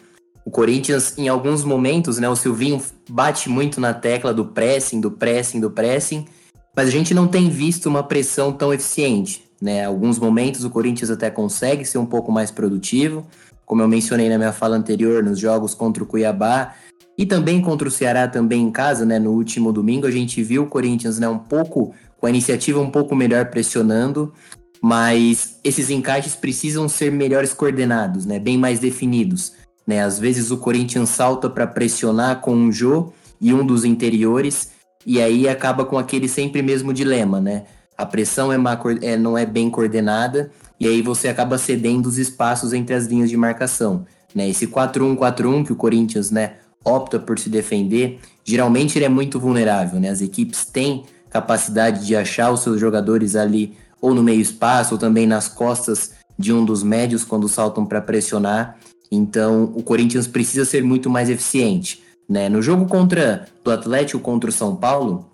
o 0.46 0.52
Corinthians, 0.52 1.18
em 1.18 1.28
alguns 1.28 1.64
momentos, 1.64 2.20
né? 2.20 2.30
O 2.30 2.36
Silvinho 2.36 2.80
bate 3.10 3.50
muito 3.50 3.82
na 3.82 3.96
tecla 3.96 4.32
do 4.32 4.46
pressing, 4.46 5.02
do 5.02 5.10
pressing, 5.10 5.60
do 5.60 5.72
pressing, 5.72 6.28
mas 6.76 6.88
a 6.88 6.92
gente 6.92 7.16
não 7.16 7.28
tem 7.28 7.50
visto 7.50 7.88
uma 7.88 8.04
pressão 8.04 8.54
tão 8.54 8.72
eficiente, 8.72 9.44
né? 9.60 9.86
Alguns 9.86 10.20
momentos 10.20 10.64
o 10.64 10.70
Corinthians 10.70 11.10
até 11.10 11.32
consegue 11.32 11.84
ser 11.84 11.98
um 11.98 12.06
pouco 12.06 12.32
mais 12.32 12.52
produtivo, 12.52 13.26
como 13.66 13.82
eu 13.82 13.88
mencionei 13.88 14.30
na 14.30 14.38
minha 14.38 14.54
fala 14.54 14.78
anterior, 14.78 15.24
nos 15.24 15.40
jogos 15.40 15.74
contra 15.74 16.04
o 16.04 16.06
Cuiabá 16.06 16.76
e 17.18 17.26
também 17.26 17.60
contra 17.60 17.88
o 17.88 17.92
Ceará, 17.92 18.28
também 18.28 18.62
em 18.62 18.72
casa, 18.72 19.04
né? 19.04 19.18
No 19.18 19.32
último 19.32 19.74
domingo 19.74 20.06
a 20.06 20.12
gente 20.12 20.44
viu 20.44 20.62
o 20.62 20.68
Corinthians, 20.68 21.18
né? 21.18 21.28
Um 21.28 21.40
pouco 21.40 21.96
com 22.20 22.28
a 22.28 22.30
iniciativa 22.30 22.80
um 22.80 22.92
pouco 22.92 23.16
melhor 23.16 23.48
pressionando, 23.48 24.32
mas 24.82 25.60
esses 25.63 25.90
encaixes 25.90 26.36
precisam 26.36 26.88
ser 26.88 27.12
melhores 27.12 27.54
coordenados, 27.54 28.26
né? 28.26 28.40
Bem 28.40 28.58
mais 28.58 28.80
definidos, 28.80 29.54
né? 29.86 30.04
Às 30.04 30.20
vezes 30.20 30.52
o 30.52 30.58
Corinthians 30.58 31.10
salta 31.10 31.50
para 31.50 31.68
pressionar 31.68 32.42
com 32.42 32.56
um 32.56 32.72
Jô 32.72 33.12
e 33.40 33.54
um 33.54 33.66
dos 33.66 33.86
interiores, 33.86 34.72
e 35.06 35.22
aí 35.22 35.48
acaba 35.48 35.86
com 35.86 35.98
aquele 35.98 36.28
sempre 36.28 36.62
mesmo 36.62 36.94
dilema, 36.94 37.40
né? 37.40 37.63
A 37.98 38.06
pressão 38.06 38.54
é, 38.54 38.58
má, 38.58 38.80
é 39.02 39.18
não 39.18 39.38
é 39.38 39.46
bem 39.46 39.70
coordenada, 39.70 40.52
e 40.80 40.88
aí 40.88 41.02
você 41.02 41.28
acaba 41.28 41.58
cedendo 41.58 42.06
os 42.06 42.18
espaços 42.18 42.74
entre 42.74 42.94
as 42.94 43.08
linhas 43.08 43.30
de 43.30 43.38
marcação. 43.38 44.06
Né? 44.36 44.48
Esse 44.50 44.68
4-1-4-1 44.68 45.66
que 45.66 45.74
o 45.74 45.76
Corinthians 45.76 46.30
né, 46.30 46.54
opta 46.86 47.20
por 47.20 47.40
se 47.40 47.50
defender, 47.50 48.20
geralmente 48.44 48.98
ele 48.98 49.06
é 49.06 49.10
muito 49.10 49.40
vulnerável. 49.40 50.00
Né? 50.00 50.10
As 50.10 50.22
equipes 50.22 50.66
têm 50.66 51.06
capacidade 51.30 52.06
de 52.06 52.16
achar 52.16 52.52
os 52.52 52.62
seus 52.62 52.80
jogadores 52.80 53.36
ali 53.36 53.76
ou 54.02 54.14
no 54.14 54.24
meio 54.24 54.42
espaço 54.42 54.96
ou 54.96 55.00
também 55.00 55.26
nas 55.26 55.48
costas 55.48 56.12
de 56.38 56.54
um 56.54 56.64
dos 56.64 56.84
médios 56.84 57.24
quando 57.24 57.48
saltam 57.48 57.86
para 57.86 58.02
pressionar. 58.02 58.78
Então 59.12 59.72
o 59.76 59.82
Corinthians 59.82 60.28
precisa 60.28 60.66
ser 60.66 60.84
muito 60.84 61.10
mais 61.10 61.30
eficiente. 61.30 62.04
Né? 62.30 62.50
No 62.50 62.62
jogo 62.62 62.86
contra 62.86 63.48
do 63.64 63.72
Atlético 63.72 64.20
contra 64.20 64.50
o 64.50 64.54
São 64.54 64.76
Paulo, 64.76 65.30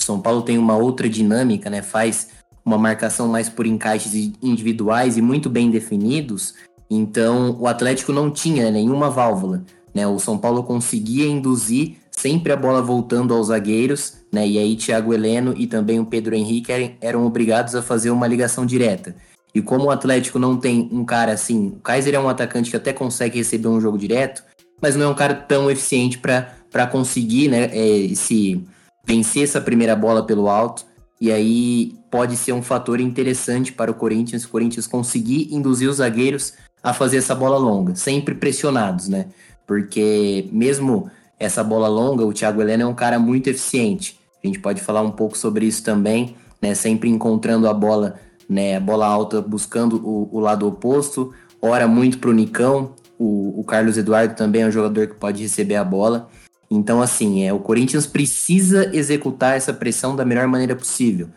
São 0.00 0.20
Paulo 0.20 0.42
tem 0.42 0.58
uma 0.58 0.76
outra 0.76 1.08
dinâmica, 1.08 1.70
né? 1.70 1.82
faz 1.82 2.28
uma 2.64 2.76
marcação 2.76 3.28
mais 3.28 3.48
por 3.48 3.66
encaixes 3.66 4.32
individuais 4.42 5.16
e 5.16 5.22
muito 5.22 5.48
bem 5.48 5.70
definidos. 5.70 6.54
Então 6.90 7.56
o 7.58 7.66
Atlético 7.66 8.12
não 8.12 8.30
tinha 8.30 8.70
nenhuma 8.70 9.08
válvula. 9.08 9.64
Né? 9.94 10.06
O 10.06 10.18
São 10.18 10.36
Paulo 10.36 10.64
conseguia 10.64 11.26
induzir 11.26 11.96
sempre 12.10 12.52
a 12.52 12.56
bola 12.56 12.82
voltando 12.82 13.32
aos 13.32 13.46
zagueiros, 13.46 14.19
né? 14.32 14.46
E 14.46 14.58
aí 14.58 14.76
Thiago 14.76 15.12
Heleno 15.12 15.54
e 15.56 15.66
também 15.66 15.98
o 15.98 16.06
Pedro 16.06 16.34
Henrique 16.34 16.96
eram 17.00 17.26
obrigados 17.26 17.74
a 17.74 17.82
fazer 17.82 18.10
uma 18.10 18.26
ligação 18.26 18.64
direta. 18.64 19.14
E 19.54 19.60
como 19.60 19.86
o 19.86 19.90
Atlético 19.90 20.38
não 20.38 20.56
tem 20.56 20.88
um 20.92 21.04
cara 21.04 21.32
assim, 21.32 21.68
o 21.68 21.80
Kaiser 21.80 22.14
é 22.14 22.20
um 22.20 22.28
atacante 22.28 22.70
que 22.70 22.76
até 22.76 22.92
consegue 22.92 23.38
receber 23.38 23.68
um 23.68 23.80
jogo 23.80 23.98
direto, 23.98 24.44
mas 24.80 24.94
não 24.94 25.06
é 25.06 25.08
um 25.08 25.14
cara 25.14 25.34
tão 25.34 25.70
eficiente 25.70 26.18
para 26.18 26.86
conseguir, 26.86 27.48
né, 27.48 27.64
é, 27.72 27.98
esse, 27.98 28.64
vencer 29.04 29.42
essa 29.42 29.60
primeira 29.60 29.96
bola 29.96 30.24
pelo 30.24 30.48
alto. 30.48 30.84
E 31.20 31.30
aí 31.30 31.94
pode 32.10 32.36
ser 32.36 32.52
um 32.52 32.62
fator 32.62 33.00
interessante 33.00 33.72
para 33.72 33.90
o 33.90 33.94
Corinthians, 33.94 34.44
o 34.44 34.48
Corinthians 34.48 34.86
conseguir 34.86 35.48
induzir 35.52 35.90
os 35.90 35.96
zagueiros 35.96 36.54
a 36.82 36.94
fazer 36.94 37.18
essa 37.18 37.34
bola 37.34 37.58
longa, 37.58 37.94
sempre 37.94 38.34
pressionados, 38.34 39.08
né? 39.08 39.26
Porque 39.66 40.48
mesmo 40.50 41.10
essa 41.38 41.62
bola 41.62 41.88
longa, 41.88 42.24
o 42.24 42.32
Thiago 42.32 42.60
Helena 42.60 42.84
é 42.84 42.86
um 42.86 42.94
cara 42.94 43.18
muito 43.18 43.48
eficiente. 43.48 44.19
A 44.42 44.46
gente 44.46 44.58
pode 44.58 44.80
falar 44.80 45.02
um 45.02 45.10
pouco 45.10 45.36
sobre 45.36 45.66
isso 45.66 45.82
também, 45.82 46.36
né? 46.60 46.74
Sempre 46.74 47.08
encontrando 47.08 47.68
a 47.68 47.74
bola, 47.74 48.16
né? 48.48 48.78
Bola 48.80 49.06
alta, 49.06 49.40
buscando 49.40 49.96
o, 49.96 50.28
o 50.32 50.40
lado 50.40 50.66
oposto. 50.66 51.32
Ora 51.60 51.86
muito 51.86 52.18
para 52.18 52.30
o 52.30 52.32
Nicão. 52.32 52.94
O 53.18 53.62
Carlos 53.64 53.98
Eduardo 53.98 54.34
também 54.34 54.62
é 54.62 54.66
um 54.66 54.70
jogador 54.70 55.06
que 55.06 55.14
pode 55.14 55.42
receber 55.42 55.76
a 55.76 55.84
bola. 55.84 56.30
Então, 56.70 57.02
assim, 57.02 57.44
é, 57.44 57.52
o 57.52 57.58
Corinthians 57.58 58.06
precisa 58.06 58.90
executar 58.96 59.58
essa 59.58 59.74
pressão 59.74 60.16
da 60.16 60.24
melhor 60.24 60.46
maneira 60.46 60.74
possível. 60.74 61.28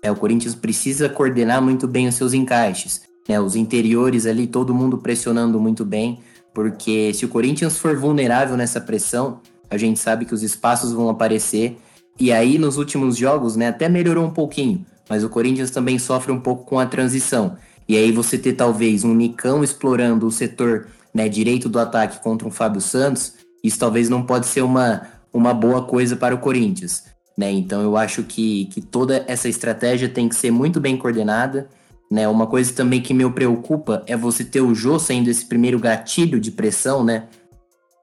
É, 0.00 0.12
o 0.12 0.14
Corinthians 0.14 0.54
precisa 0.54 1.08
coordenar 1.08 1.60
muito 1.60 1.88
bem 1.88 2.06
os 2.06 2.14
seus 2.14 2.32
encaixes. 2.32 3.02
Né, 3.28 3.40
os 3.40 3.56
interiores 3.56 4.26
ali, 4.26 4.46
todo 4.46 4.74
mundo 4.74 4.98
pressionando 4.98 5.58
muito 5.58 5.84
bem 5.84 6.20
porque 6.54 7.12
se 7.14 7.24
o 7.24 7.28
Corinthians 7.28 7.78
for 7.78 7.96
vulnerável 7.96 8.56
nessa 8.56 8.80
pressão, 8.80 9.40
a 9.70 9.76
gente 9.76 9.98
sabe 9.98 10.24
que 10.24 10.34
os 10.34 10.42
espaços 10.42 10.92
vão 10.92 11.08
aparecer. 11.08 11.78
E 12.18 12.32
aí, 12.32 12.58
nos 12.58 12.76
últimos 12.76 13.16
jogos, 13.16 13.56
né, 13.56 13.68
até 13.68 13.88
melhorou 13.88 14.24
um 14.24 14.30
pouquinho, 14.30 14.84
mas 15.08 15.24
o 15.24 15.28
Corinthians 15.28 15.70
também 15.70 15.98
sofre 15.98 16.32
um 16.32 16.40
pouco 16.40 16.64
com 16.64 16.78
a 16.78 16.86
transição. 16.86 17.56
E 17.88 17.96
aí, 17.96 18.12
você 18.12 18.38
ter 18.38 18.52
talvez 18.52 19.04
um 19.04 19.14
Nicão 19.14 19.64
explorando 19.64 20.26
o 20.26 20.30
setor 20.30 20.86
né, 21.12 21.28
direito 21.28 21.68
do 21.68 21.78
ataque 21.78 22.22
contra 22.22 22.46
um 22.46 22.50
Fábio 22.50 22.80
Santos, 22.80 23.34
isso 23.62 23.78
talvez 23.78 24.08
não 24.08 24.22
pode 24.22 24.46
ser 24.46 24.62
uma, 24.62 25.02
uma 25.32 25.52
boa 25.52 25.82
coisa 25.82 26.16
para 26.16 26.34
o 26.34 26.38
Corinthians. 26.38 27.04
Né? 27.36 27.50
Então, 27.50 27.82
eu 27.82 27.96
acho 27.96 28.22
que, 28.22 28.66
que 28.66 28.80
toda 28.80 29.24
essa 29.26 29.48
estratégia 29.48 30.08
tem 30.08 30.28
que 30.28 30.34
ser 30.34 30.50
muito 30.50 30.80
bem 30.80 30.96
coordenada 30.96 31.68
né? 32.12 32.28
Uma 32.28 32.46
coisa 32.46 32.70
também 32.74 33.00
que 33.00 33.14
me 33.14 33.28
preocupa 33.30 34.02
é 34.06 34.14
você 34.14 34.44
ter 34.44 34.60
o 34.60 34.74
Jô 34.74 34.98
sendo 34.98 35.30
esse 35.30 35.46
primeiro 35.46 35.78
gatilho 35.78 36.38
de 36.38 36.50
pressão, 36.50 37.02
né? 37.02 37.24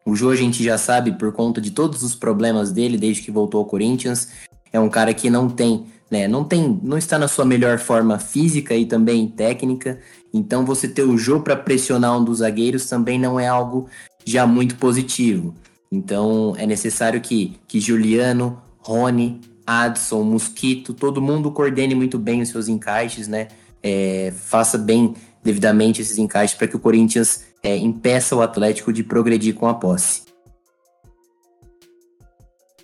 O 0.10 0.16
Jô 0.16 0.32
a 0.32 0.36
gente 0.36 0.64
já 0.64 0.78
sabe 0.78 1.12
por 1.12 1.32
conta 1.32 1.62
de 1.62 1.72
todos 1.72 2.02
os 2.02 2.16
problemas 2.16 2.72
dele 2.72 2.98
desde 2.98 3.22
que 3.22 3.30
voltou 3.30 3.60
ao 3.60 3.66
Corinthians. 3.66 4.30
É 4.74 4.80
um 4.80 4.90
cara 4.90 5.14
que 5.14 5.30
não 5.30 5.48
tem, 5.50 5.86
né? 6.10 6.28
Não 6.28 6.44
tem, 6.44 6.80
não 6.82 6.98
está 6.98 7.20
na 7.20 7.28
sua 7.28 7.46
melhor 7.46 7.78
forma 7.78 8.18
física 8.18 8.76
e 8.76 8.86
também 8.86 9.28
técnica. 9.28 10.00
Então 10.34 10.66
você 10.66 10.88
ter 10.88 11.04
o 11.04 11.18
Jô 11.18 11.42
para 11.42 11.56
pressionar 11.56 12.18
um 12.18 12.24
dos 12.24 12.40
zagueiros 12.40 12.88
também 12.88 13.20
não 13.20 13.40
é 13.40 13.48
algo 13.48 13.88
já 14.26 14.48
muito 14.48 14.76
positivo. 14.76 15.54
Então 15.92 16.56
é 16.58 16.66
necessário 16.66 17.22
que, 17.22 17.60
que 17.68 17.80
Juliano, 17.80 18.60
Rony, 18.80 19.40
Adson, 19.66 20.24
Mosquito, 20.24 20.94
todo 20.94 21.22
mundo 21.22 21.52
coordene 21.52 21.94
muito 21.94 22.18
bem 22.18 22.42
os 22.42 22.50
seus 22.50 22.68
encaixes, 22.68 23.28
né? 23.28 23.48
é, 23.84 24.34
faça 24.36 24.78
bem 24.78 25.16
devidamente 25.44 26.02
esses 26.02 26.18
encaixes 26.18 26.58
para 26.58 26.68
que 26.68 26.76
o 26.76 26.80
Corinthians 26.80 27.46
é, 27.64 27.76
impeça 27.76 28.36
o 28.36 28.42
Atlético 28.42 28.92
de 28.92 29.04
progredir 29.04 29.56
com 29.56 29.68
a 29.68 29.74
posse. 29.74 30.30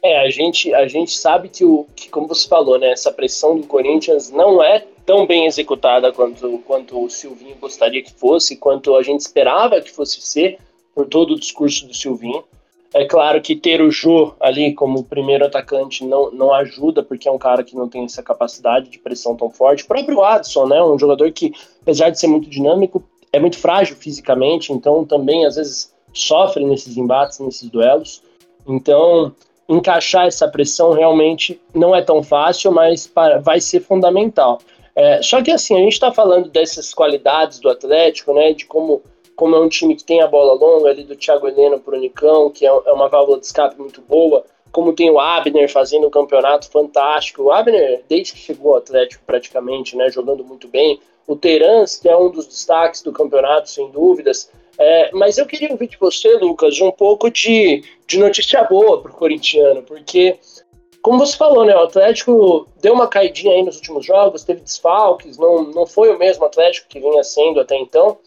É, 0.03 0.23
a 0.23 0.29
gente, 0.29 0.71
a 0.73 0.87
gente 0.87 1.17
sabe 1.17 1.49
que, 1.49 1.65
o, 1.65 1.87
que, 1.95 2.09
como 2.09 2.27
você 2.27 2.47
falou, 2.47 2.77
né, 2.77 2.91
essa 2.91 3.11
pressão 3.11 3.57
do 3.59 3.65
Corinthians 3.65 4.29
não 4.29 4.61
é 4.63 4.85
tão 5.03 5.25
bem 5.25 5.47
executada 5.47 6.11
quanto, 6.11 6.59
quanto 6.59 7.03
o 7.03 7.09
Silvinho 7.09 7.55
gostaria 7.59 8.03
que 8.03 8.13
fosse, 8.13 8.55
quanto 8.55 8.95
a 8.95 9.01
gente 9.01 9.21
esperava 9.21 9.81
que 9.81 9.91
fosse 9.91 10.21
ser, 10.21 10.59
por 10.93 11.07
todo 11.07 11.33
o 11.33 11.39
discurso 11.39 11.87
do 11.87 11.93
Silvinho. 11.93 12.43
É 12.93 13.03
claro 13.05 13.41
que 13.41 13.55
ter 13.55 13.81
o 13.81 13.91
Jô 13.91 14.33
ali 14.39 14.73
como 14.73 15.03
primeiro 15.03 15.45
atacante 15.45 16.05
não, 16.05 16.31
não 16.31 16.53
ajuda, 16.53 17.03
porque 17.03 17.27
é 17.27 17.31
um 17.31 17.37
cara 17.37 17.63
que 17.63 17.75
não 17.75 17.89
tem 17.89 18.05
essa 18.05 18.23
capacidade 18.23 18.89
de 18.89 18.99
pressão 18.99 19.35
tão 19.35 19.49
forte. 19.49 19.83
O 19.83 19.87
próprio 19.87 20.23
Adson, 20.23 20.67
né, 20.67 20.81
um 20.83 20.97
jogador 20.97 21.31
que, 21.31 21.51
apesar 21.81 22.09
de 22.09 22.19
ser 22.19 22.27
muito 22.27 22.49
dinâmico, 22.49 23.03
é 23.35 23.39
muito 23.39 23.57
frágil 23.57 23.95
fisicamente, 23.95 24.71
então 24.71 25.03
também 25.03 25.45
às 25.45 25.55
vezes 25.55 25.93
sofre 26.13 26.63
nesses 26.63 26.95
embates, 26.95 27.39
nesses 27.39 27.69
duelos. 27.69 28.21
Então, 28.65 29.35
encaixar 29.67 30.25
essa 30.25 30.47
pressão 30.47 30.93
realmente 30.93 31.59
não 31.73 31.93
é 31.93 32.01
tão 32.01 32.23
fácil, 32.23 32.71
mas 32.71 33.05
para, 33.07 33.39
vai 33.39 33.59
ser 33.59 33.81
fundamental. 33.81 34.59
É, 34.95 35.21
só 35.21 35.41
que 35.41 35.51
assim, 35.51 35.75
a 35.75 35.79
gente 35.79 35.93
está 35.93 36.11
falando 36.11 36.49
dessas 36.49 36.93
qualidades 36.93 37.59
do 37.59 37.69
Atlético, 37.69 38.33
né, 38.33 38.53
de 38.53 38.65
como 38.65 39.01
como 39.35 39.53
é 39.53 39.59
um 39.59 39.67
time 39.67 39.97
que 39.97 40.03
tem 40.05 40.21
a 40.21 40.27
bola 40.27 40.53
longa 40.53 40.89
ali 40.89 41.03
do 41.03 41.13
Thiago 41.13 41.45
Helena 41.45 41.77
pro 41.77 41.99
Nicão, 41.99 42.49
que 42.49 42.65
é, 42.65 42.69
é 42.69 42.93
uma 42.93 43.09
válvula 43.09 43.37
de 43.37 43.45
escape 43.45 43.77
muito 43.77 43.99
boa, 44.01 44.45
como 44.71 44.93
tem 44.93 45.09
o 45.09 45.19
Abner 45.19 45.69
fazendo 45.69 46.07
um 46.07 46.09
campeonato 46.09 46.69
fantástico. 46.71 47.43
O 47.43 47.51
Abner, 47.51 48.01
desde 48.07 48.31
que 48.31 48.39
chegou 48.39 48.71
ao 48.71 48.77
Atlético 48.77 49.25
praticamente, 49.25 49.97
né, 49.97 50.09
jogando 50.09 50.41
muito 50.41 50.69
bem. 50.69 51.01
O 51.27 51.35
Terans, 51.35 51.97
que 51.97 52.07
é 52.07 52.15
um 52.15 52.29
dos 52.29 52.47
destaques 52.47 53.01
do 53.01 53.11
campeonato, 53.11 53.69
sem 53.69 53.89
dúvidas. 53.91 54.49
É, 54.77 55.09
mas 55.13 55.37
eu 55.37 55.45
queria 55.45 55.71
ouvir 55.71 55.87
de 55.87 55.97
você, 55.97 56.35
Lucas, 56.37 56.79
um 56.81 56.91
pouco 56.91 57.29
de, 57.29 57.83
de 58.05 58.19
notícia 58.19 58.63
boa 58.63 59.01
pro 59.01 59.13
corintiano, 59.13 59.81
porque, 59.83 60.37
como 61.01 61.19
você 61.19 61.37
falou, 61.37 61.65
né, 61.65 61.75
o 61.75 61.83
Atlético 61.83 62.67
deu 62.81 62.93
uma 62.93 63.07
caidinha 63.07 63.53
aí 63.53 63.63
nos 63.63 63.77
últimos 63.77 64.05
jogos, 64.05 64.43
teve 64.43 64.61
desfalques, 64.61 65.37
não, 65.37 65.63
não 65.63 65.85
foi 65.85 66.13
o 66.13 66.19
mesmo 66.19 66.45
Atlético 66.45 66.89
que 66.89 66.99
vinha 66.99 67.23
sendo 67.23 67.59
até 67.59 67.75
então. 67.77 68.17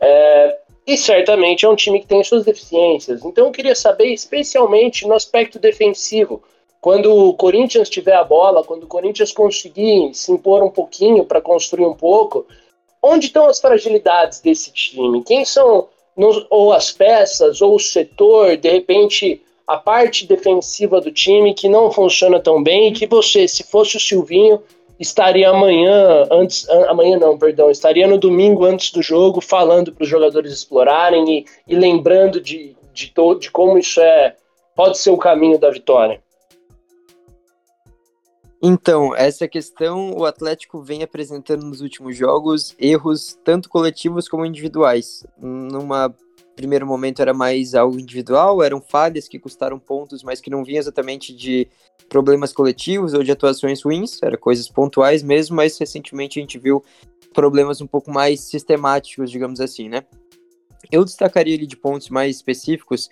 É, 0.00 0.58
e 0.86 0.96
certamente 0.96 1.66
é 1.66 1.68
um 1.68 1.76
time 1.76 2.00
que 2.00 2.06
tem 2.06 2.24
suas 2.24 2.44
deficiências. 2.44 3.24
Então 3.24 3.46
eu 3.46 3.52
queria 3.52 3.74
saber, 3.74 4.06
especialmente 4.06 5.06
no 5.06 5.14
aspecto 5.14 5.58
defensivo, 5.58 6.42
quando 6.80 7.14
o 7.14 7.34
Corinthians 7.34 7.90
tiver 7.90 8.14
a 8.14 8.24
bola, 8.24 8.64
quando 8.64 8.84
o 8.84 8.88
Corinthians 8.88 9.32
conseguir 9.32 10.14
se 10.14 10.32
impor 10.32 10.62
um 10.62 10.70
pouquinho 10.70 11.24
para 11.24 11.40
construir 11.40 11.84
um 11.84 11.94
pouco, 11.94 12.46
onde 13.02 13.26
estão 13.26 13.46
as 13.46 13.60
fragilidades 13.60 14.40
desse 14.40 14.72
time? 14.72 15.22
Quem 15.22 15.44
são 15.44 15.88
ou 16.50 16.72
as 16.72 16.90
peças 16.90 17.62
ou 17.62 17.76
o 17.76 17.80
setor, 17.80 18.56
de 18.56 18.68
repente 18.68 19.42
a 19.66 19.76
parte 19.76 20.26
defensiva 20.26 21.00
do 21.00 21.12
time 21.12 21.54
que 21.54 21.68
não 21.68 21.92
funciona 21.92 22.40
tão 22.40 22.62
bem 22.62 22.88
e 22.88 22.92
que 22.92 23.06
você, 23.06 23.46
se 23.46 23.62
fosse 23.62 23.96
o 23.96 24.00
Silvinho, 24.00 24.60
estaria 24.98 25.48
amanhã, 25.48 26.26
antes, 26.30 26.68
amanhã 26.88 27.16
não, 27.16 27.38
perdão, 27.38 27.70
estaria 27.70 28.06
no 28.06 28.18
domingo 28.18 28.64
antes 28.64 28.90
do 28.90 29.00
jogo 29.00 29.40
falando 29.40 29.92
para 29.92 30.02
os 30.02 30.08
jogadores 30.08 30.52
explorarem 30.52 31.38
e, 31.38 31.44
e 31.68 31.76
lembrando 31.76 32.40
de, 32.40 32.76
de, 32.92 33.12
todo, 33.12 33.38
de 33.38 33.50
como 33.50 33.78
isso 33.78 34.00
é 34.00 34.34
pode 34.74 34.98
ser 34.98 35.10
o 35.10 35.16
caminho 35.16 35.58
da 35.58 35.70
vitória. 35.70 36.20
Então, 38.62 39.16
essa 39.16 39.48
questão 39.48 40.12
o 40.12 40.24
Atlético 40.26 40.82
vem 40.82 41.02
apresentando 41.02 41.64
nos 41.64 41.80
últimos 41.80 42.14
jogos 42.14 42.74
erros 42.78 43.38
tanto 43.42 43.70
coletivos 43.70 44.28
como 44.28 44.44
individuais. 44.44 45.24
Numa 45.40 46.14
primeiro 46.54 46.86
momento 46.86 47.22
era 47.22 47.32
mais 47.32 47.74
algo 47.74 47.98
individual, 47.98 48.62
eram 48.62 48.82
falhas 48.82 49.26
que 49.26 49.38
custaram 49.38 49.78
pontos, 49.78 50.22
mas 50.22 50.42
que 50.42 50.50
não 50.50 50.62
vinham 50.62 50.80
exatamente 50.80 51.34
de 51.34 51.66
problemas 52.06 52.52
coletivos 52.52 53.14
ou 53.14 53.22
de 53.22 53.32
atuações 53.32 53.80
ruins, 53.82 54.22
eram 54.22 54.36
coisas 54.36 54.68
pontuais 54.68 55.22
mesmo, 55.22 55.56
mas 55.56 55.78
recentemente 55.78 56.38
a 56.38 56.42
gente 56.42 56.58
viu 56.58 56.84
problemas 57.32 57.80
um 57.80 57.86
pouco 57.86 58.10
mais 58.10 58.40
sistemáticos, 58.40 59.30
digamos 59.30 59.58
assim, 59.58 59.88
né? 59.88 60.04
Eu 60.92 61.02
destacaria 61.02 61.56
ali 61.56 61.66
de 61.66 61.76
pontos 61.76 62.10
mais 62.10 62.36
específicos 62.36 63.08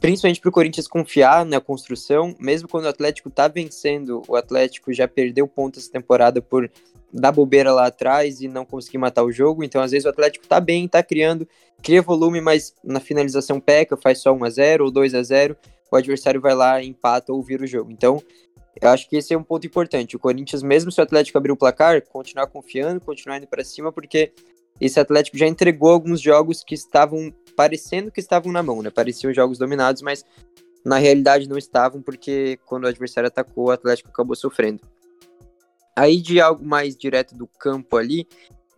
principalmente 0.00 0.40
para 0.40 0.48
o 0.48 0.52
Corinthians 0.52 0.86
confiar 0.86 1.44
na 1.44 1.60
construção, 1.60 2.34
mesmo 2.38 2.68
quando 2.68 2.84
o 2.84 2.88
Atlético 2.88 3.28
está 3.28 3.48
vencendo, 3.48 4.22
o 4.28 4.36
Atlético 4.36 4.92
já 4.92 5.08
perdeu 5.08 5.46
pontos 5.46 5.84
essa 5.84 5.92
temporada 5.92 6.40
por 6.40 6.70
dar 7.12 7.32
bobeira 7.32 7.72
lá 7.72 7.86
atrás 7.86 8.40
e 8.40 8.48
não 8.48 8.64
conseguir 8.64 8.98
matar 8.98 9.24
o 9.24 9.32
jogo. 9.32 9.64
Então, 9.64 9.80
às 9.80 9.90
vezes, 9.90 10.04
o 10.04 10.10
Atlético 10.10 10.44
está 10.44 10.60
bem, 10.60 10.84
está 10.84 11.02
criando, 11.02 11.48
cria 11.82 12.02
volume, 12.02 12.40
mas 12.40 12.74
na 12.84 13.00
finalização 13.00 13.58
peca, 13.58 13.96
faz 13.96 14.18
só 14.20 14.32
1 14.32 14.44
a 14.44 14.50
0 14.50 14.84
ou 14.84 14.90
2 14.90 15.14
a 15.14 15.22
0 15.22 15.56
o 15.90 15.96
adversário 15.96 16.40
vai 16.40 16.54
lá, 16.54 16.82
empata 16.82 17.32
ou 17.32 17.42
vira 17.42 17.64
o 17.64 17.66
jogo. 17.66 17.90
Então, 17.90 18.22
eu 18.80 18.88
acho 18.90 19.08
que 19.08 19.16
esse 19.16 19.32
é 19.32 19.38
um 19.38 19.42
ponto 19.42 19.66
importante. 19.66 20.16
O 20.16 20.18
Corinthians, 20.18 20.62
mesmo 20.62 20.92
se 20.92 21.00
o 21.00 21.02
Atlético 21.02 21.38
abrir 21.38 21.52
o 21.52 21.56
placar, 21.56 22.02
continuar 22.02 22.46
confiando, 22.46 23.00
continuar 23.00 23.38
indo 23.38 23.46
para 23.46 23.64
cima, 23.64 23.90
porque 23.90 24.32
esse 24.80 25.00
Atlético 25.00 25.36
já 25.36 25.46
entregou 25.46 25.90
alguns 25.90 26.20
jogos 26.20 26.62
que 26.62 26.74
estavam 26.74 27.32
parecendo 27.58 28.12
que 28.12 28.20
estavam 28.20 28.52
na 28.52 28.62
mão, 28.62 28.82
né? 28.82 28.88
Pareciam 28.88 29.34
jogos 29.34 29.58
dominados, 29.58 30.00
mas 30.00 30.24
na 30.84 30.96
realidade 30.96 31.48
não 31.48 31.58
estavam, 31.58 32.00
porque 32.00 32.56
quando 32.64 32.84
o 32.84 32.86
adversário 32.86 33.26
atacou, 33.26 33.66
o 33.66 33.70
Atlético 33.72 34.10
acabou 34.10 34.36
sofrendo. 34.36 34.80
Aí 35.96 36.22
de 36.22 36.40
algo 36.40 36.64
mais 36.64 36.96
direto 36.96 37.34
do 37.34 37.48
campo 37.48 37.96
ali, 37.96 38.28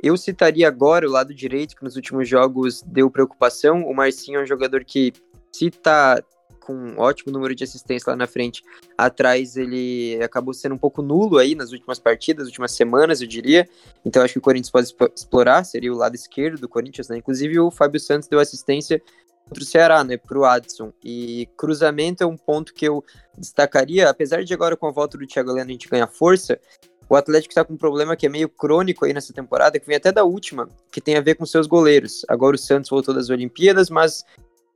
eu 0.02 0.16
citaria 0.16 0.66
agora 0.66 1.06
o 1.06 1.10
lado 1.10 1.34
direito, 1.34 1.76
que 1.76 1.84
nos 1.84 1.94
últimos 1.94 2.26
jogos 2.26 2.80
deu 2.80 3.10
preocupação. 3.10 3.82
O 3.82 3.94
Marcinho 3.94 4.40
é 4.40 4.44
um 4.44 4.46
jogador 4.46 4.82
que, 4.82 5.12
se 5.52 5.70
tá 5.70 6.24
com 6.70 6.74
um 6.74 6.98
ótimo 7.00 7.33
número 7.33 7.54
de 7.54 7.64
assistência 7.64 8.11
lá 8.11 8.16
na 8.16 8.26
frente, 8.26 8.62
atrás 8.96 9.56
ele 9.56 10.22
acabou 10.22 10.54
sendo 10.54 10.76
um 10.76 10.78
pouco 10.78 11.02
nulo 11.02 11.38
aí 11.38 11.56
nas 11.56 11.72
últimas 11.72 11.98
partidas, 11.98 12.46
últimas 12.46 12.72
semanas, 12.72 13.20
eu 13.20 13.26
diria. 13.26 13.68
Então 14.04 14.22
acho 14.22 14.35
que 14.35 14.38
o 14.38 14.42
Corinthians 14.42 14.70
pode 14.70 14.94
explorar, 15.16 15.64
seria 15.64 15.92
o 15.92 15.96
lado 15.96 16.14
esquerdo 16.14 16.61
do 16.61 16.68
Corinthians, 16.68 17.09
né? 17.09 17.16
Inclusive 17.16 17.59
o 17.59 17.70
Fábio 17.70 17.98
Santos 17.98 18.28
deu 18.28 18.38
assistência 18.38 19.02
contra 19.48 19.64
o 19.64 19.66
Ceará, 19.66 20.04
né, 20.04 20.16
pro 20.16 20.44
Adson. 20.44 20.92
E 21.04 21.48
cruzamento 21.56 22.22
é 22.22 22.26
um 22.26 22.37
ponto 22.37 22.72
que 22.72 22.87
eu 22.87 23.04
destacaria, 23.37 24.09
apesar 24.09 24.44
de 24.44 24.54
agora 24.54 24.76
com 24.76 24.87
a 24.87 24.92
volta 24.92 25.18
do 25.18 25.26
Thiago 25.26 25.50
Heleno 25.50 25.70
a 25.70 25.72
gente 25.72 25.88
ganhar 25.88 26.06
força, 26.06 26.61
o 27.09 27.16
Atlético 27.16 27.50
está 27.50 27.64
com 27.64 27.74
um 27.74 27.76
problema 27.76 28.14
que 28.14 28.24
é 28.24 28.28
meio 28.28 28.48
crônico 28.48 29.04
aí 29.04 29.12
nessa 29.12 29.33
temporada, 29.33 29.80
que 29.80 29.87
vem 29.87 29.96
até 29.96 30.12
da 30.12 30.22
última, 30.22 30.68
que 30.92 31.00
tem 31.00 31.16
a 31.16 31.20
ver 31.20 31.35
com 31.35 31.44
seus 31.44 31.66
goleiros. 31.66 32.24
Agora 32.28 32.54
o 32.54 32.59
Santos 32.59 32.88
voltou 32.88 33.12
das 33.12 33.30
Olimpíadas, 33.30 33.90
mas 33.90 34.24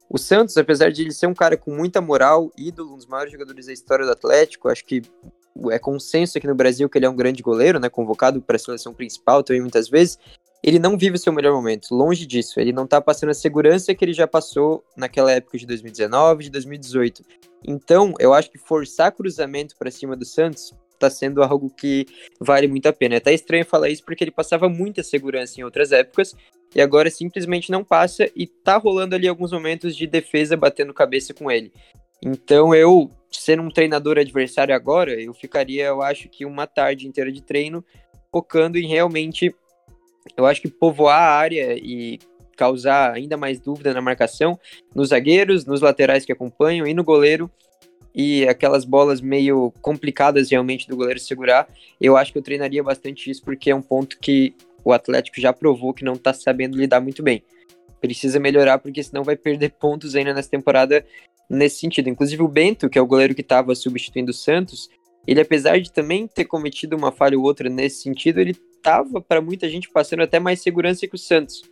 o 0.08 0.18
Santos, 0.18 0.56
apesar 0.56 0.92
de 0.92 1.02
ele 1.02 1.12
ser 1.12 1.26
um 1.26 1.34
cara 1.34 1.56
com 1.56 1.74
muita 1.74 2.00
moral, 2.00 2.52
ídolo, 2.56 2.94
um 2.94 2.96
dos 2.96 3.06
maiores 3.06 3.32
jogadores 3.32 3.66
da 3.66 3.72
história 3.72 4.04
do 4.04 4.12
Atlético, 4.12 4.68
acho 4.68 4.84
que 4.84 5.02
é 5.70 5.78
consenso 5.78 6.36
aqui 6.36 6.46
no 6.46 6.54
Brasil 6.54 6.88
que 6.88 6.98
ele 6.98 7.06
é 7.06 7.10
um 7.10 7.16
grande 7.16 7.42
goleiro, 7.42 7.78
né, 7.78 7.88
convocado 7.88 8.40
para 8.40 8.56
a 8.56 8.58
seleção 8.58 8.92
principal 8.92 9.42
também 9.42 9.60
muitas 9.60 9.88
vezes, 9.88 10.18
ele 10.62 10.78
não 10.78 10.96
vive 10.96 11.16
o 11.16 11.18
seu 11.18 11.32
melhor 11.32 11.52
momento, 11.52 11.94
longe 11.94 12.24
disso, 12.26 12.58
ele 12.58 12.72
não 12.72 12.84
está 12.84 13.00
passando 13.00 13.30
a 13.30 13.34
segurança 13.34 13.94
que 13.94 14.04
ele 14.04 14.14
já 14.14 14.26
passou 14.26 14.82
naquela 14.96 15.30
época 15.30 15.58
de 15.58 15.66
2019, 15.66 16.44
de 16.44 16.50
2018. 16.50 17.22
Então, 17.66 18.14
eu 18.18 18.32
acho 18.32 18.50
que 18.50 18.58
forçar 18.58 19.12
cruzamento 19.12 19.76
para 19.76 19.90
cima 19.90 20.16
do 20.16 20.24
Santos 20.24 20.72
está 20.94 21.10
sendo 21.10 21.42
algo 21.42 21.68
que 21.68 22.06
vale 22.40 22.66
muito 22.66 22.86
a 22.86 22.92
pena. 22.92 23.14
É 23.14 23.18
até 23.18 23.32
estranho 23.32 23.64
falar 23.64 23.90
isso 23.90 24.04
porque 24.04 24.24
ele 24.24 24.30
passava 24.30 24.68
muita 24.68 25.02
segurança 25.02 25.60
em 25.60 25.64
outras 25.64 25.92
épocas 25.92 26.34
e 26.74 26.80
agora 26.80 27.10
simplesmente 27.10 27.70
não 27.70 27.84
passa 27.84 28.28
e 28.34 28.46
tá 28.46 28.76
rolando 28.76 29.14
ali 29.14 29.28
alguns 29.28 29.52
momentos 29.52 29.96
de 29.96 30.06
defesa 30.06 30.56
batendo 30.56 30.92
cabeça 30.92 31.32
com 31.32 31.50
ele. 31.50 31.72
Então 32.22 32.74
eu, 32.74 33.10
sendo 33.30 33.62
um 33.62 33.70
treinador 33.70 34.18
adversário 34.18 34.74
agora, 34.74 35.20
eu 35.20 35.32
ficaria, 35.34 35.86
eu 35.86 36.02
acho 36.02 36.28
que 36.28 36.44
uma 36.44 36.66
tarde 36.66 37.06
inteira 37.06 37.30
de 37.30 37.42
treino 37.42 37.84
focando 38.32 38.78
em 38.78 38.88
realmente, 38.88 39.54
eu 40.36 40.46
acho 40.46 40.60
que 40.60 40.68
povoar 40.68 41.20
a 41.20 41.36
área 41.36 41.76
e 41.76 42.18
causar 42.56 43.12
ainda 43.12 43.36
mais 43.36 43.60
dúvida 43.60 43.92
na 43.92 44.00
marcação 44.00 44.58
nos 44.94 45.10
zagueiros, 45.10 45.66
nos 45.66 45.80
laterais 45.80 46.24
que 46.24 46.32
acompanham 46.32 46.86
e 46.86 46.94
no 46.94 47.04
goleiro 47.04 47.50
e 48.14 48.46
aquelas 48.46 48.84
bolas 48.84 49.20
meio 49.20 49.72
complicadas 49.82 50.50
realmente 50.50 50.88
do 50.88 50.96
goleiro 50.96 51.18
segurar, 51.18 51.68
eu 52.00 52.16
acho 52.16 52.32
que 52.32 52.38
eu 52.38 52.42
treinaria 52.42 52.82
bastante 52.82 53.28
isso 53.28 53.42
porque 53.42 53.70
é 53.70 53.74
um 53.74 53.82
ponto 53.82 54.18
que 54.18 54.54
o 54.84 54.92
Atlético 54.92 55.40
já 55.40 55.52
provou 55.52 55.94
que 55.94 56.04
não 56.04 56.16
tá 56.16 56.32
sabendo 56.32 56.76
lidar 56.76 57.00
muito 57.00 57.22
bem. 57.22 57.42
Precisa 58.00 58.38
melhorar, 58.38 58.78
porque 58.78 59.02
senão 59.02 59.24
vai 59.24 59.36
perder 59.36 59.70
pontos 59.80 60.14
ainda 60.14 60.34
nessa 60.34 60.50
temporada 60.50 61.04
nesse 61.48 61.78
sentido. 61.78 62.08
Inclusive 62.08 62.42
o 62.42 62.48
Bento, 62.48 62.88
que 62.88 62.98
é 62.98 63.02
o 63.02 63.06
goleiro 63.06 63.34
que 63.34 63.40
estava 63.40 63.74
substituindo 63.74 64.30
o 64.30 64.34
Santos, 64.34 64.88
ele 65.26 65.40
apesar 65.40 65.80
de 65.80 65.90
também 65.90 66.26
ter 66.26 66.44
cometido 66.44 66.96
uma 66.96 67.10
falha 67.10 67.38
ou 67.38 67.44
outra 67.44 67.68
nesse 67.68 68.02
sentido, 68.02 68.40
ele 68.40 68.56
estava 68.76 69.20
para 69.20 69.40
muita 69.40 69.68
gente 69.68 69.88
passando 69.88 70.22
até 70.22 70.38
mais 70.38 70.60
segurança 70.60 71.06
que 71.06 71.14
o 71.14 71.18
Santos. 71.18 71.62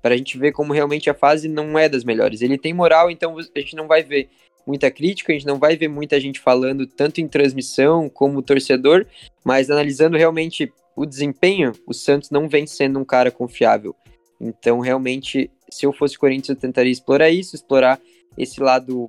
Para 0.00 0.14
a 0.14 0.16
gente 0.16 0.38
ver 0.38 0.52
como 0.52 0.72
realmente 0.72 1.10
a 1.10 1.14
fase 1.14 1.48
não 1.48 1.78
é 1.78 1.88
das 1.88 2.04
melhores. 2.04 2.40
Ele 2.40 2.56
tem 2.56 2.72
moral, 2.72 3.10
então 3.10 3.36
a 3.38 3.58
gente 3.60 3.76
não 3.76 3.86
vai 3.86 4.02
ver 4.02 4.30
muita 4.66 4.90
crítica, 4.90 5.32
a 5.32 5.34
gente 5.34 5.46
não 5.46 5.58
vai 5.58 5.76
ver 5.76 5.88
muita 5.88 6.18
gente 6.18 6.40
falando 6.40 6.86
tanto 6.86 7.20
em 7.20 7.28
transmissão 7.28 8.08
como 8.08 8.42
torcedor, 8.42 9.06
mas 9.44 9.70
analisando 9.70 10.16
realmente 10.16 10.72
o 10.96 11.04
desempenho, 11.04 11.72
o 11.86 11.92
Santos 11.92 12.30
não 12.30 12.48
vem 12.48 12.66
sendo 12.66 12.98
um 12.98 13.04
cara 13.04 13.30
confiável. 13.30 13.94
Então, 14.40 14.80
realmente, 14.80 15.50
se 15.70 15.84
eu 15.84 15.92
fosse 15.92 16.18
Corinthians, 16.18 16.56
eu 16.56 16.56
tentaria 16.56 16.90
explorar 16.90 17.30
isso, 17.30 17.54
explorar 17.54 18.00
esse 18.36 18.60
lado, 18.60 19.08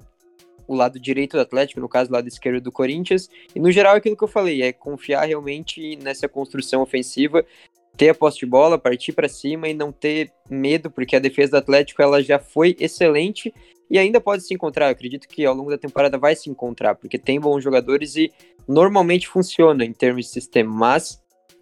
o 0.68 0.76
lado 0.76 1.00
direito 1.00 1.38
do 1.38 1.42
Atlético, 1.42 1.80
no 1.80 1.88
caso, 1.88 2.10
o 2.10 2.14
lado 2.14 2.28
esquerdo 2.28 2.62
do 2.62 2.72
Corinthians. 2.72 3.30
E, 3.56 3.60
no 3.60 3.72
geral, 3.72 3.96
é 3.96 3.98
aquilo 3.98 4.18
que 4.18 4.24
eu 4.24 4.28
falei, 4.28 4.62
é 4.62 4.74
confiar 4.74 5.26
realmente 5.26 5.96
nessa 5.98 6.28
construção 6.28 6.82
ofensiva, 6.82 7.46
ter 7.96 8.10
a 8.10 8.14
posse 8.14 8.40
de 8.40 8.46
bola, 8.46 8.78
partir 8.78 9.14
para 9.14 9.30
cima 9.30 9.68
e 9.68 9.74
não 9.74 9.92
ter 9.92 10.32
medo, 10.50 10.92
porque 10.92 11.16
a 11.16 11.20
defesa 11.20 11.52
do 11.52 11.58
Atlético 11.58 12.02
ela 12.02 12.22
já 12.22 12.38
foi 12.38 12.76
excelente 12.80 13.54
e 13.90 13.98
ainda 13.98 14.20
pode 14.20 14.44
se 14.44 14.54
encontrar. 14.54 14.88
Eu 14.88 14.92
acredito 14.92 15.28
que 15.28 15.46
ao 15.46 15.56
longo 15.56 15.70
da 15.70 15.78
temporada 15.78 16.18
vai 16.18 16.36
se 16.36 16.50
encontrar, 16.50 16.96
porque 16.96 17.18
tem 17.18 17.40
bons 17.40 17.64
jogadores 17.64 18.16
e 18.16 18.32
normalmente 18.68 19.28
funciona 19.28 19.84
em 19.84 19.94
termos 19.94 20.26
de 20.26 20.32
sistema, 20.32 20.72
mas 20.72 21.22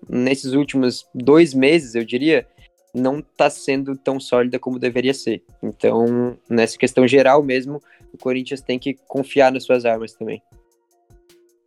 nesses 0.09 0.53
últimos 0.53 1.05
dois 1.13 1.53
meses, 1.53 1.95
eu 1.95 2.03
diria, 2.03 2.47
não 2.93 3.19
está 3.19 3.49
sendo 3.49 3.95
tão 3.95 4.19
sólida 4.19 4.57
como 4.57 4.79
deveria 4.79 5.13
ser. 5.13 5.43
Então, 5.61 6.37
nessa 6.49 6.77
questão 6.77 7.07
geral 7.07 7.43
mesmo, 7.43 7.81
o 8.13 8.17
Corinthians 8.17 8.61
tem 8.61 8.79
que 8.79 8.93
confiar 9.07 9.51
nas 9.51 9.63
suas 9.63 9.85
armas 9.85 10.13
também. 10.13 10.41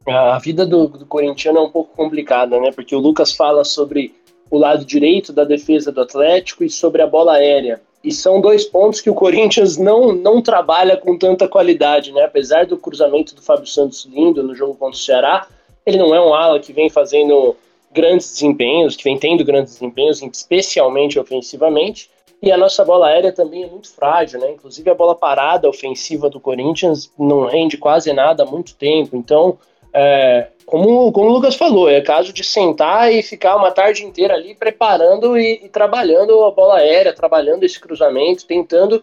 A 0.06 0.38
vida 0.38 0.64
do, 0.64 0.88
do 0.88 1.04
corintiano 1.04 1.58
é 1.58 1.62
um 1.62 1.70
pouco 1.70 1.94
complicada, 1.94 2.58
né? 2.58 2.72
Porque 2.72 2.96
o 2.96 2.98
Lucas 2.98 3.32
fala 3.34 3.62
sobre 3.62 4.14
o 4.50 4.56
lado 4.56 4.84
direito 4.84 5.32
da 5.32 5.44
defesa 5.44 5.92
do 5.92 6.00
Atlético 6.00 6.64
e 6.64 6.70
sobre 6.70 7.02
a 7.02 7.06
bola 7.06 7.34
aérea. 7.34 7.82
E 8.02 8.10
são 8.10 8.40
dois 8.40 8.64
pontos 8.64 9.02
que 9.02 9.10
o 9.10 9.14
Corinthians 9.14 9.76
não, 9.76 10.12
não 10.12 10.40
trabalha 10.40 10.96
com 10.96 11.18
tanta 11.18 11.46
qualidade, 11.46 12.12
né? 12.12 12.24
Apesar 12.24 12.64
do 12.64 12.78
cruzamento 12.78 13.34
do 13.34 13.42
Fábio 13.42 13.66
Santos 13.66 14.06
lindo 14.06 14.42
no 14.42 14.54
jogo 14.54 14.74
contra 14.74 14.96
o 14.96 15.02
Ceará, 15.02 15.46
ele 15.84 15.98
não 15.98 16.14
é 16.14 16.20
um 16.20 16.32
ala 16.32 16.60
que 16.60 16.72
vem 16.72 16.88
fazendo 16.88 17.54
grandes 17.92 18.32
desempenhos, 18.32 18.96
que 18.96 19.04
vem 19.04 19.18
tendo 19.18 19.44
grandes 19.44 19.74
desempenhos, 19.74 20.22
especialmente 20.22 21.18
ofensivamente. 21.18 22.10
E 22.40 22.52
a 22.52 22.56
nossa 22.56 22.84
bola 22.84 23.08
aérea 23.08 23.32
também 23.32 23.64
é 23.64 23.66
muito 23.66 23.92
frágil, 23.92 24.38
né? 24.38 24.52
Inclusive 24.52 24.88
a 24.88 24.94
bola 24.94 25.14
parada 25.14 25.68
ofensiva 25.68 26.30
do 26.30 26.38
Corinthians 26.38 27.10
não 27.18 27.46
rende 27.46 27.76
quase 27.76 28.12
nada 28.12 28.44
há 28.44 28.46
muito 28.46 28.76
tempo. 28.76 29.16
Então, 29.16 29.58
é, 29.92 30.48
como, 30.64 31.10
como 31.10 31.30
o 31.30 31.32
Lucas 31.32 31.56
falou, 31.56 31.90
é 31.90 32.00
caso 32.00 32.32
de 32.32 32.44
sentar 32.44 33.12
e 33.12 33.22
ficar 33.22 33.56
uma 33.56 33.72
tarde 33.72 34.04
inteira 34.04 34.34
ali 34.34 34.54
preparando 34.54 35.36
e, 35.36 35.64
e 35.64 35.68
trabalhando 35.68 36.44
a 36.44 36.50
bola 36.52 36.76
aérea, 36.76 37.12
trabalhando 37.12 37.64
esse 37.64 37.80
cruzamento, 37.80 38.46
tentando 38.46 39.02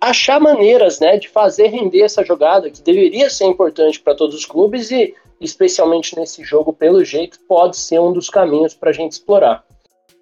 achar 0.00 0.40
maneiras 0.40 0.98
né, 0.98 1.16
de 1.16 1.28
fazer 1.28 1.68
render 1.68 2.02
essa 2.02 2.24
jogada, 2.24 2.70
que 2.70 2.82
deveria 2.82 3.28
ser 3.28 3.44
importante 3.44 4.00
para 4.00 4.14
todos 4.14 4.34
os 4.34 4.44
clubes 4.44 4.90
e 4.90 5.14
especialmente 5.42 6.16
nesse 6.16 6.42
jogo, 6.44 6.72
pelo 6.72 7.04
jeito, 7.04 7.38
pode 7.48 7.76
ser 7.76 8.00
um 8.00 8.12
dos 8.12 8.30
caminhos 8.30 8.74
para 8.74 8.90
a 8.90 8.92
gente 8.92 9.12
explorar. 9.12 9.64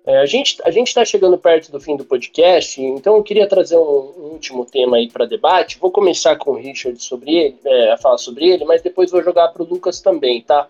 É, 0.06 0.18
a 0.18 0.26
gente 0.26 0.56
a 0.64 0.70
está 0.70 1.04
chegando 1.04 1.36
perto 1.36 1.70
do 1.70 1.78
fim 1.78 1.94
do 1.94 2.04
podcast, 2.04 2.80
então 2.80 3.16
eu 3.16 3.22
queria 3.22 3.46
trazer 3.46 3.76
um, 3.76 4.14
um 4.16 4.30
último 4.32 4.64
tema 4.64 4.96
aí 4.96 5.10
para 5.10 5.26
debate. 5.26 5.78
Vou 5.78 5.90
começar 5.90 6.36
com 6.36 6.52
o 6.52 6.56
Richard 6.56 7.02
sobre 7.02 7.36
ele, 7.36 7.58
é, 7.64 7.92
a 7.92 7.98
falar 7.98 8.18
sobre 8.18 8.48
ele, 8.48 8.64
mas 8.64 8.80
depois 8.80 9.10
vou 9.10 9.22
jogar 9.22 9.48
para 9.48 9.62
o 9.62 9.66
Lucas 9.66 10.00
também, 10.00 10.40
tá? 10.40 10.66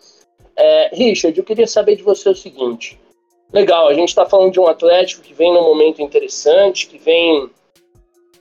É, 0.57 0.91
Richard, 0.95 1.39
eu 1.39 1.45
queria 1.45 1.67
saber 1.67 1.97
de 1.97 2.03
você 2.03 2.29
o 2.29 2.35
seguinte. 2.35 2.99
Legal, 3.53 3.89
a 3.89 3.95
gente 3.95 4.09
está 4.09 4.27
falando 4.27 4.53
de 4.53 4.61
um 4.61 4.67
Atlético 4.67 5.23
que 5.23 5.33
vem 5.33 5.53
num 5.53 5.63
momento 5.63 6.03
interessante, 6.03 6.87
que 6.87 6.99
vem. 6.99 7.49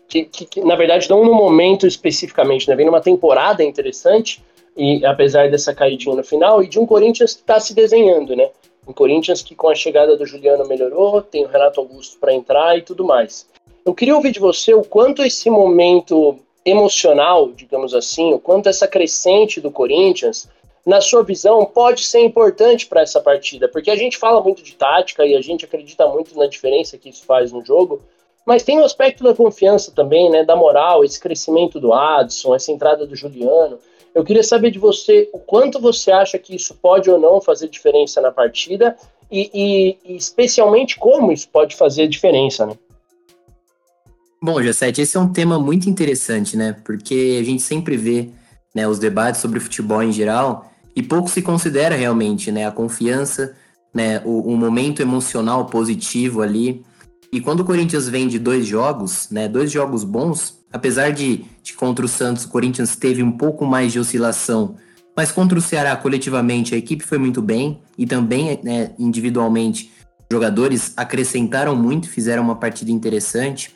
Que, 0.08 0.26
que, 0.26 0.46
que, 0.46 0.62
na 0.62 0.76
verdade 0.76 1.08
não 1.08 1.24
num 1.24 1.36
momento 1.36 1.86
especificamente, 1.86 2.68
né? 2.68 2.76
Vem 2.76 2.88
numa 2.88 3.00
temporada 3.00 3.64
interessante, 3.64 4.44
e 4.80 5.06
apesar 5.06 5.52
dessa 5.52 5.76
caidinha 5.76 6.16
no 6.16 6.24
final, 6.24 6.64
e 6.64 6.68
de 6.70 6.80
um 6.80 6.86
Corinthians 6.86 7.34
que 7.34 7.42
está 7.42 7.60
se 7.60 7.74
desenhando, 7.74 8.34
né? 8.34 8.50
Um 8.88 8.94
Corinthians 8.94 9.42
que 9.42 9.54
com 9.54 9.68
a 9.68 9.76
chegada 9.76 10.16
do 10.16 10.26
Juliano 10.26 10.66
melhorou, 10.66 11.22
tem 11.22 11.44
o 11.44 11.50
Renato 11.50 11.82
Augusto 11.82 12.18
para 12.18 12.34
entrar 12.34 12.78
e 12.78 12.82
tudo 12.82 13.04
mais. 13.04 13.46
Eu 13.86 13.94
queria 13.94 14.16
ouvir 14.16 14.32
de 14.32 14.40
você 14.40 14.74
o 14.74 14.82
quanto 14.82 15.22
esse 15.22 15.50
momento 15.50 16.40
emocional, 16.66 17.52
digamos 17.52 17.94
assim, 17.94 18.34
o 18.34 18.40
quanto 18.40 18.70
essa 18.70 18.88
crescente 18.88 19.60
do 19.60 19.70
Corinthians, 19.70 20.48
na 20.86 21.02
sua 21.02 21.24
visão, 21.24 21.66
pode 21.66 22.06
ser 22.06 22.22
importante 22.22 22.88
para 22.88 23.02
essa 23.02 23.20
partida, 23.20 23.68
porque 23.68 23.92
a 23.92 23.98
gente 23.98 24.18
fala 24.18 24.42
muito 24.42 24.64
de 24.64 24.76
tática 24.76 25.26
e 25.26 25.36
a 25.36 25.42
gente 25.42 25.66
acredita 25.66 26.08
muito 26.08 26.38
na 26.38 26.48
diferença 26.48 26.98
que 26.98 27.10
isso 27.10 27.26
faz 27.26 27.52
no 27.52 27.66
jogo, 27.66 28.02
Mas 28.46 28.64
tem 28.64 28.80
o 28.80 28.84
aspecto 28.84 29.24
da 29.24 29.36
confiança 29.36 29.92
também, 29.92 30.28
né? 30.28 30.44
Da 30.44 30.56
moral, 30.56 31.04
esse 31.04 31.20
crescimento 31.20 31.80
do 31.80 31.94
Adson, 31.94 32.56
essa 32.56 32.72
entrada 32.72 33.06
do 33.06 33.16
Juliano. 33.16 33.78
Eu 34.14 34.24
queria 34.24 34.44
saber 34.44 34.72
de 34.72 34.80
você 34.80 35.30
o 35.34 35.40
quanto 35.40 35.80
você 35.80 36.12
acha 36.12 36.38
que 36.38 36.56
isso 36.56 36.76
pode 36.76 37.10
ou 37.10 37.20
não 37.20 37.40
fazer 37.40 37.68
diferença 37.68 38.20
na 38.20 38.32
partida 38.32 38.98
e, 39.32 39.50
e, 39.54 40.14
e 40.14 40.16
especialmente 40.16 40.98
como 40.98 41.32
isso 41.32 41.48
pode 41.50 41.76
fazer 41.76 42.08
diferença, 42.08 42.66
né? 42.66 42.74
Bom, 44.42 44.62
Jessete, 44.64 45.02
esse 45.02 45.18
é 45.18 45.20
um 45.20 45.32
tema 45.32 45.60
muito 45.60 45.90
interessante, 45.90 46.56
né? 46.56 46.76
Porque 46.86 47.38
a 47.40 47.44
gente 47.44 47.62
sempre 47.62 47.98
vê 47.98 48.30
né, 48.74 48.88
os 48.88 48.98
debates 48.98 49.42
sobre 49.42 49.60
futebol 49.60 50.02
em 50.02 50.12
geral 50.12 50.72
e 50.96 51.04
pouco 51.04 51.30
se 51.30 51.42
considera 51.42 51.96
realmente 51.96 52.52
né, 52.52 52.66
a 52.66 52.72
confiança, 52.72 53.56
né, 53.94 54.22
o, 54.26 54.54
o 54.54 54.58
momento 54.58 55.02
emocional 55.02 55.66
positivo 55.66 56.42
ali. 56.42 56.84
E 57.32 57.42
quando 57.42 57.60
o 57.60 57.66
Corinthians 57.66 58.08
vem 58.08 58.28
de 58.28 58.40
dois 58.40 58.66
jogos, 58.66 59.30
né, 59.30 59.48
dois 59.48 59.72
jogos 59.72 60.04
bons, 60.04 60.60
apesar 60.72 61.12
de 61.12 61.46
contra 61.76 62.06
o 62.06 62.08
Santos 62.08 62.46
o 62.46 62.50
Corinthians 62.50 62.96
teve 62.96 63.22
um 63.24 63.32
pouco 63.32 63.66
mais 63.66 63.92
de 63.92 64.00
oscilação, 64.00 64.76
mas 65.16 65.32
contra 65.32 65.58
o 65.58 65.62
Ceará 65.62 65.96
coletivamente 65.96 66.74
a 66.74 66.78
equipe 66.78 67.04
foi 67.04 67.18
muito 67.18 67.42
bem 67.42 67.82
e 67.98 68.06
também 68.06 68.60
né, 68.64 68.92
individualmente 68.98 69.92
jogadores 70.32 70.94
acrescentaram 70.96 71.76
muito, 71.76 72.10
fizeram 72.10 72.44
uma 72.44 72.56
partida 72.56 72.92
interessante. 72.92 73.76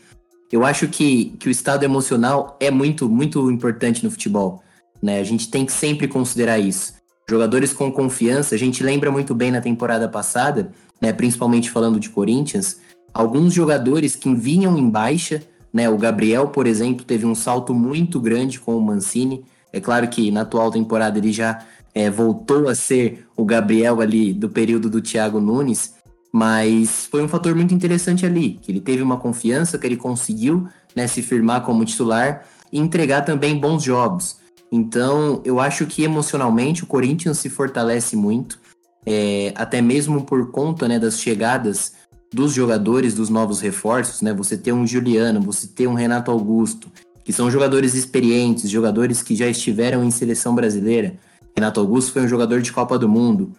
Eu 0.51 0.63
acho 0.63 0.87
que, 0.87 1.35
que 1.39 1.47
o 1.47 1.51
estado 1.51 1.83
emocional 1.83 2.55
é 2.59 2.69
muito, 2.69 3.09
muito 3.09 3.49
importante 3.49 4.03
no 4.03 4.11
futebol. 4.11 4.61
Né? 5.01 5.19
A 5.19 5.23
gente 5.23 5.49
tem 5.49 5.65
que 5.65 5.71
sempre 5.71 6.07
considerar 6.07 6.59
isso. 6.59 6.93
Jogadores 7.27 7.73
com 7.73 7.91
confiança, 7.91 8.53
a 8.53 8.57
gente 8.57 8.83
lembra 8.83 9.11
muito 9.11 9.33
bem 9.33 9.49
na 9.49 9.61
temporada 9.61 10.07
passada, 10.07 10.71
né, 11.01 11.11
principalmente 11.11 11.71
falando 11.71 11.99
de 11.99 12.09
Corinthians, 12.09 12.79
alguns 13.13 13.53
jogadores 13.53 14.15
que 14.15 14.33
vinham 14.33 14.77
em 14.77 14.89
baixa, 14.89 15.41
né, 15.73 15.89
o 15.89 15.97
Gabriel, 15.97 16.49
por 16.49 16.67
exemplo, 16.67 17.03
teve 17.03 17.25
um 17.25 17.33
salto 17.33 17.73
muito 17.73 18.19
grande 18.19 18.59
com 18.59 18.77
o 18.77 18.81
Mancini. 18.81 19.43
É 19.71 19.79
claro 19.79 20.07
que 20.07 20.29
na 20.29 20.41
atual 20.41 20.69
temporada 20.69 21.17
ele 21.17 21.33
já 21.33 21.65
é, 21.95 22.09
voltou 22.11 22.69
a 22.69 22.75
ser 22.75 23.25
o 23.35 23.43
Gabriel 23.43 23.99
ali 23.99 24.33
do 24.33 24.47
período 24.47 24.87
do 24.89 25.01
Thiago 25.01 25.39
Nunes, 25.39 25.95
mas 26.31 27.07
foi 27.09 27.23
um 27.23 27.27
fator 27.27 27.55
muito 27.55 27.73
interessante 27.73 28.25
ali, 28.25 28.59
que 28.61 28.71
ele 28.71 28.81
teve 28.81 29.01
uma 29.01 29.17
confiança, 29.17 29.77
que 29.77 29.87
ele 29.87 29.97
conseguiu 29.97 30.67
né, 30.95 31.07
se 31.07 31.21
firmar 31.21 31.61
como 31.61 31.85
titular 31.85 32.45
e 32.71 32.79
entregar 32.79 33.21
também 33.21 33.59
bons 33.59 33.83
jogos. 33.83 34.37
Então, 34.71 35.41
eu 35.45 35.59
acho 35.59 35.85
que 35.85 36.03
emocionalmente 36.03 36.83
o 36.83 36.87
Corinthians 36.87 37.37
se 37.37 37.49
fortalece 37.49 38.15
muito, 38.15 38.59
é, 39.05 39.53
até 39.55 39.81
mesmo 39.81 40.23
por 40.23 40.49
conta 40.49 40.87
né, 40.87 40.97
das 40.97 41.19
chegadas 41.19 41.93
dos 42.33 42.51
jogadores, 42.53 43.13
dos 43.13 43.29
novos 43.29 43.61
reforços, 43.61 44.21
né? 44.21 44.33
Você 44.33 44.57
ter 44.57 44.73
um 44.73 44.87
Juliano, 44.87 45.39
você 45.39 45.67
ter 45.67 45.87
um 45.87 45.93
Renato 45.93 46.31
Augusto, 46.31 46.91
que 47.23 47.31
são 47.31 47.49
jogadores 47.49 47.93
experientes, 47.93 48.69
jogadores 48.69 49.21
que 49.21 49.35
já 49.35 49.47
estiveram 49.47 50.03
em 50.03 50.11
seleção 50.11 50.55
brasileira. 50.55 51.15
Renato 51.55 51.79
Augusto 51.79 52.11
foi 52.11 52.23
um 52.23 52.27
jogador 52.27 52.61
de 52.61 52.73
Copa 52.73 52.97
do 52.97 53.07
Mundo. 53.07 53.51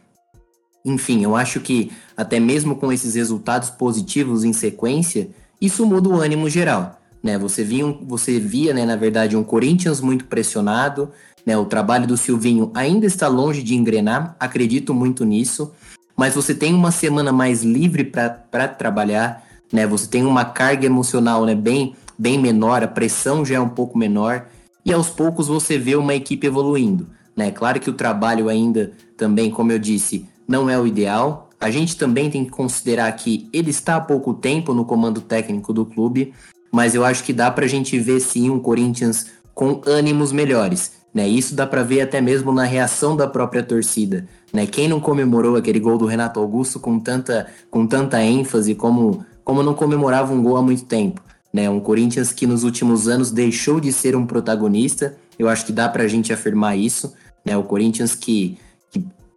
Enfim, 0.84 1.22
eu 1.22 1.34
acho 1.34 1.60
que 1.60 1.92
até 2.16 2.38
mesmo 2.38 2.76
com 2.76 2.92
esses 2.92 3.14
resultados 3.14 3.70
positivos 3.70 4.44
em 4.44 4.52
sequência, 4.52 5.30
isso 5.60 5.86
muda 5.86 6.08
o 6.08 6.20
ânimo 6.20 6.50
geral. 6.50 7.00
Né? 7.22 7.38
Você, 7.38 7.64
via, 7.64 7.86
você 8.02 8.38
via, 8.38 8.74
né, 8.74 8.84
na 8.84 8.96
verdade, 8.96 9.36
um 9.36 9.42
Corinthians 9.42 10.00
muito 10.00 10.26
pressionado, 10.26 11.10
né? 11.46 11.56
o 11.56 11.64
trabalho 11.64 12.06
do 12.06 12.16
Silvinho 12.18 12.70
ainda 12.74 13.06
está 13.06 13.28
longe 13.28 13.62
de 13.62 13.74
engrenar, 13.74 14.36
acredito 14.38 14.92
muito 14.92 15.24
nisso, 15.24 15.72
mas 16.16 16.34
você 16.34 16.54
tem 16.54 16.74
uma 16.74 16.90
semana 16.90 17.32
mais 17.32 17.62
livre 17.62 18.04
para 18.04 18.68
trabalhar, 18.68 19.44
né? 19.72 19.86
você 19.86 20.06
tem 20.06 20.24
uma 20.24 20.44
carga 20.44 20.86
emocional 20.86 21.44
né, 21.44 21.54
bem, 21.54 21.94
bem 22.18 22.38
menor, 22.38 22.82
a 22.82 22.88
pressão 22.88 23.44
já 23.44 23.56
é 23.56 23.60
um 23.60 23.68
pouco 23.68 23.98
menor, 23.98 24.46
e 24.84 24.92
aos 24.92 25.08
poucos 25.08 25.48
você 25.48 25.78
vê 25.78 25.96
uma 25.96 26.14
equipe 26.14 26.46
evoluindo. 26.46 27.08
Né? 27.36 27.50
Claro 27.50 27.80
que 27.80 27.90
o 27.90 27.94
trabalho 27.94 28.48
ainda 28.48 28.92
também, 29.16 29.50
como 29.50 29.72
eu 29.72 29.78
disse, 29.78 30.26
não 30.46 30.68
é 30.68 30.78
o 30.78 30.86
ideal. 30.86 31.50
A 31.60 31.70
gente 31.70 31.96
também 31.96 32.30
tem 32.30 32.44
que 32.44 32.50
considerar 32.50 33.10
que 33.12 33.48
ele 33.52 33.70
está 33.70 33.96
há 33.96 34.00
pouco 34.00 34.34
tempo 34.34 34.74
no 34.74 34.84
comando 34.84 35.20
técnico 35.20 35.72
do 35.72 35.86
clube, 35.86 36.34
mas 36.70 36.94
eu 36.94 37.04
acho 37.04 37.24
que 37.24 37.32
dá 37.32 37.50
para 37.50 37.64
a 37.64 37.68
gente 37.68 37.98
ver 37.98 38.20
sim 38.20 38.50
um 38.50 38.60
Corinthians 38.60 39.28
com 39.54 39.80
ânimos 39.86 40.32
melhores. 40.32 40.92
Né? 41.14 41.26
Isso 41.28 41.54
dá 41.54 41.66
para 41.66 41.82
ver 41.82 42.00
até 42.02 42.20
mesmo 42.20 42.52
na 42.52 42.64
reação 42.64 43.16
da 43.16 43.26
própria 43.26 43.62
torcida. 43.62 44.26
Né? 44.54 44.68
Quem 44.68 44.86
não 44.86 45.00
comemorou 45.00 45.56
aquele 45.56 45.80
gol 45.80 45.98
do 45.98 46.06
Renato 46.06 46.38
Augusto 46.38 46.78
com 46.78 47.00
tanta, 47.00 47.48
com 47.68 47.84
tanta 47.88 48.22
ênfase 48.22 48.76
como, 48.76 49.26
como 49.42 49.64
não 49.64 49.74
comemorava 49.74 50.32
um 50.32 50.40
gol 50.40 50.56
há 50.56 50.62
muito 50.62 50.84
tempo? 50.84 51.20
Né? 51.52 51.68
Um 51.68 51.80
Corinthians 51.80 52.32
que 52.32 52.46
nos 52.46 52.62
últimos 52.62 53.08
anos 53.08 53.32
deixou 53.32 53.80
de 53.80 53.92
ser 53.92 54.14
um 54.14 54.24
protagonista. 54.24 55.16
Eu 55.36 55.48
acho 55.48 55.66
que 55.66 55.72
dá 55.72 55.88
para 55.88 56.04
a 56.04 56.08
gente 56.08 56.32
afirmar 56.32 56.78
isso. 56.78 57.12
Né? 57.44 57.56
O 57.56 57.64
Corinthians 57.64 58.14
que 58.14 58.56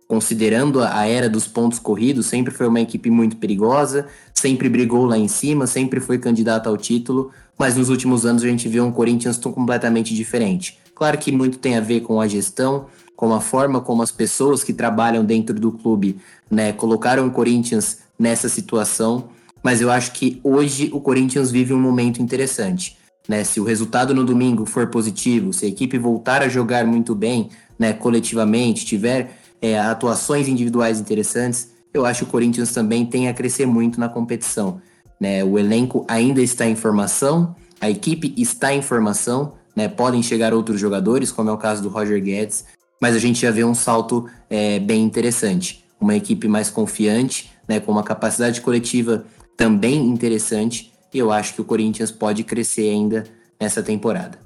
considerando 0.07 0.81
a 0.81 1.05
era 1.05 1.27
dos 1.27 1.47
pontos 1.47 1.79
corridos, 1.79 2.27
sempre 2.27 2.53
foi 2.53 2.67
uma 2.67 2.79
equipe 2.79 3.09
muito 3.09 3.35
perigosa, 3.35 4.07
sempre 4.33 4.69
brigou 4.69 5.03
lá 5.03 5.17
em 5.17 5.27
cima, 5.27 5.67
sempre 5.67 5.99
foi 5.99 6.17
candidato 6.17 6.69
ao 6.69 6.77
título, 6.77 7.31
mas 7.57 7.75
nos 7.75 7.89
últimos 7.89 8.25
anos 8.25 8.41
a 8.43 8.47
gente 8.47 8.69
viu 8.69 8.85
um 8.85 8.91
Corinthians 8.91 9.37
completamente 9.37 10.15
diferente. 10.15 10.77
Claro 10.95 11.17
que 11.17 11.29
muito 11.29 11.57
tem 11.57 11.75
a 11.75 11.81
ver 11.81 12.01
com 12.01 12.21
a 12.21 12.27
gestão, 12.27 12.85
com 13.17 13.33
a 13.33 13.41
forma 13.41 13.81
como 13.81 14.03
as 14.03 14.11
pessoas 14.11 14.63
que 14.63 14.71
trabalham 14.71 15.25
dentro 15.25 15.59
do 15.59 15.71
clube 15.71 16.21
né, 16.49 16.71
colocaram 16.71 17.25
o 17.25 17.31
Corinthians 17.31 17.97
nessa 18.17 18.47
situação, 18.47 19.29
mas 19.63 19.81
eu 19.81 19.89
acho 19.89 20.11
que 20.11 20.39
hoje 20.43 20.91
o 20.93 21.01
Corinthians 21.01 21.49
vive 21.49 21.73
um 21.73 21.81
momento 21.81 22.21
interessante. 22.21 22.95
Né, 23.27 23.43
se 23.43 23.59
o 23.59 23.63
resultado 23.63 24.13
no 24.13 24.23
domingo 24.23 24.65
for 24.65 24.87
positivo, 24.87 25.51
se 25.51 25.65
a 25.65 25.67
equipe 25.67 25.97
voltar 25.97 26.41
a 26.43 26.47
jogar 26.47 26.85
muito 26.85 27.13
bem 27.13 27.49
né, 27.77 27.91
coletivamente, 27.91 28.85
tiver 28.85 29.37
é, 29.61 29.77
atuações 29.77 30.47
individuais 30.47 30.99
interessantes, 30.99 31.71
eu 31.93 32.05
acho 32.05 32.19
que 32.19 32.29
o 32.29 32.31
Corinthians 32.31 32.71
também 32.71 33.05
tem 33.05 33.27
a 33.27 33.33
crescer 33.33 33.65
muito 33.65 33.99
na 33.99 34.07
competição. 34.07 34.79
Né? 35.19 35.43
O 35.43 35.57
elenco 35.57 36.05
ainda 36.07 36.41
está 36.41 36.67
em 36.67 36.75
formação, 36.75 37.55
a 37.81 37.89
equipe 37.89 38.33
está 38.37 38.71
em 38.71 38.81
formação, 38.81 39.53
né? 39.75 39.87
podem 39.87 40.21
chegar 40.21 40.53
outros 40.53 40.79
jogadores, 40.79 41.31
como 41.31 41.49
é 41.49 41.51
o 41.51 41.57
caso 41.57 41.81
do 41.81 41.89
Roger 41.89 42.21
Guedes, 42.21 42.63
mas 42.99 43.15
a 43.15 43.19
gente 43.19 43.41
já 43.41 43.51
vê 43.51 43.63
um 43.63 43.75
salto 43.75 44.29
é, 44.49 44.79
bem 44.79 45.03
interessante. 45.03 45.83
Uma 45.99 46.15
equipe 46.15 46.47
mais 46.47 46.69
confiante, 46.69 47.51
né? 47.67 47.79
com 47.79 47.91
uma 47.91 48.03
capacidade 48.03 48.61
coletiva 48.61 49.25
também 49.55 49.97
interessante, 50.05 50.91
e 51.13 51.17
eu 51.17 51.31
acho 51.31 51.55
que 51.55 51.61
o 51.61 51.65
Corinthians 51.65 52.11
pode 52.11 52.43
crescer 52.43 52.89
ainda 52.89 53.23
nessa 53.59 53.81
temporada. 53.81 54.37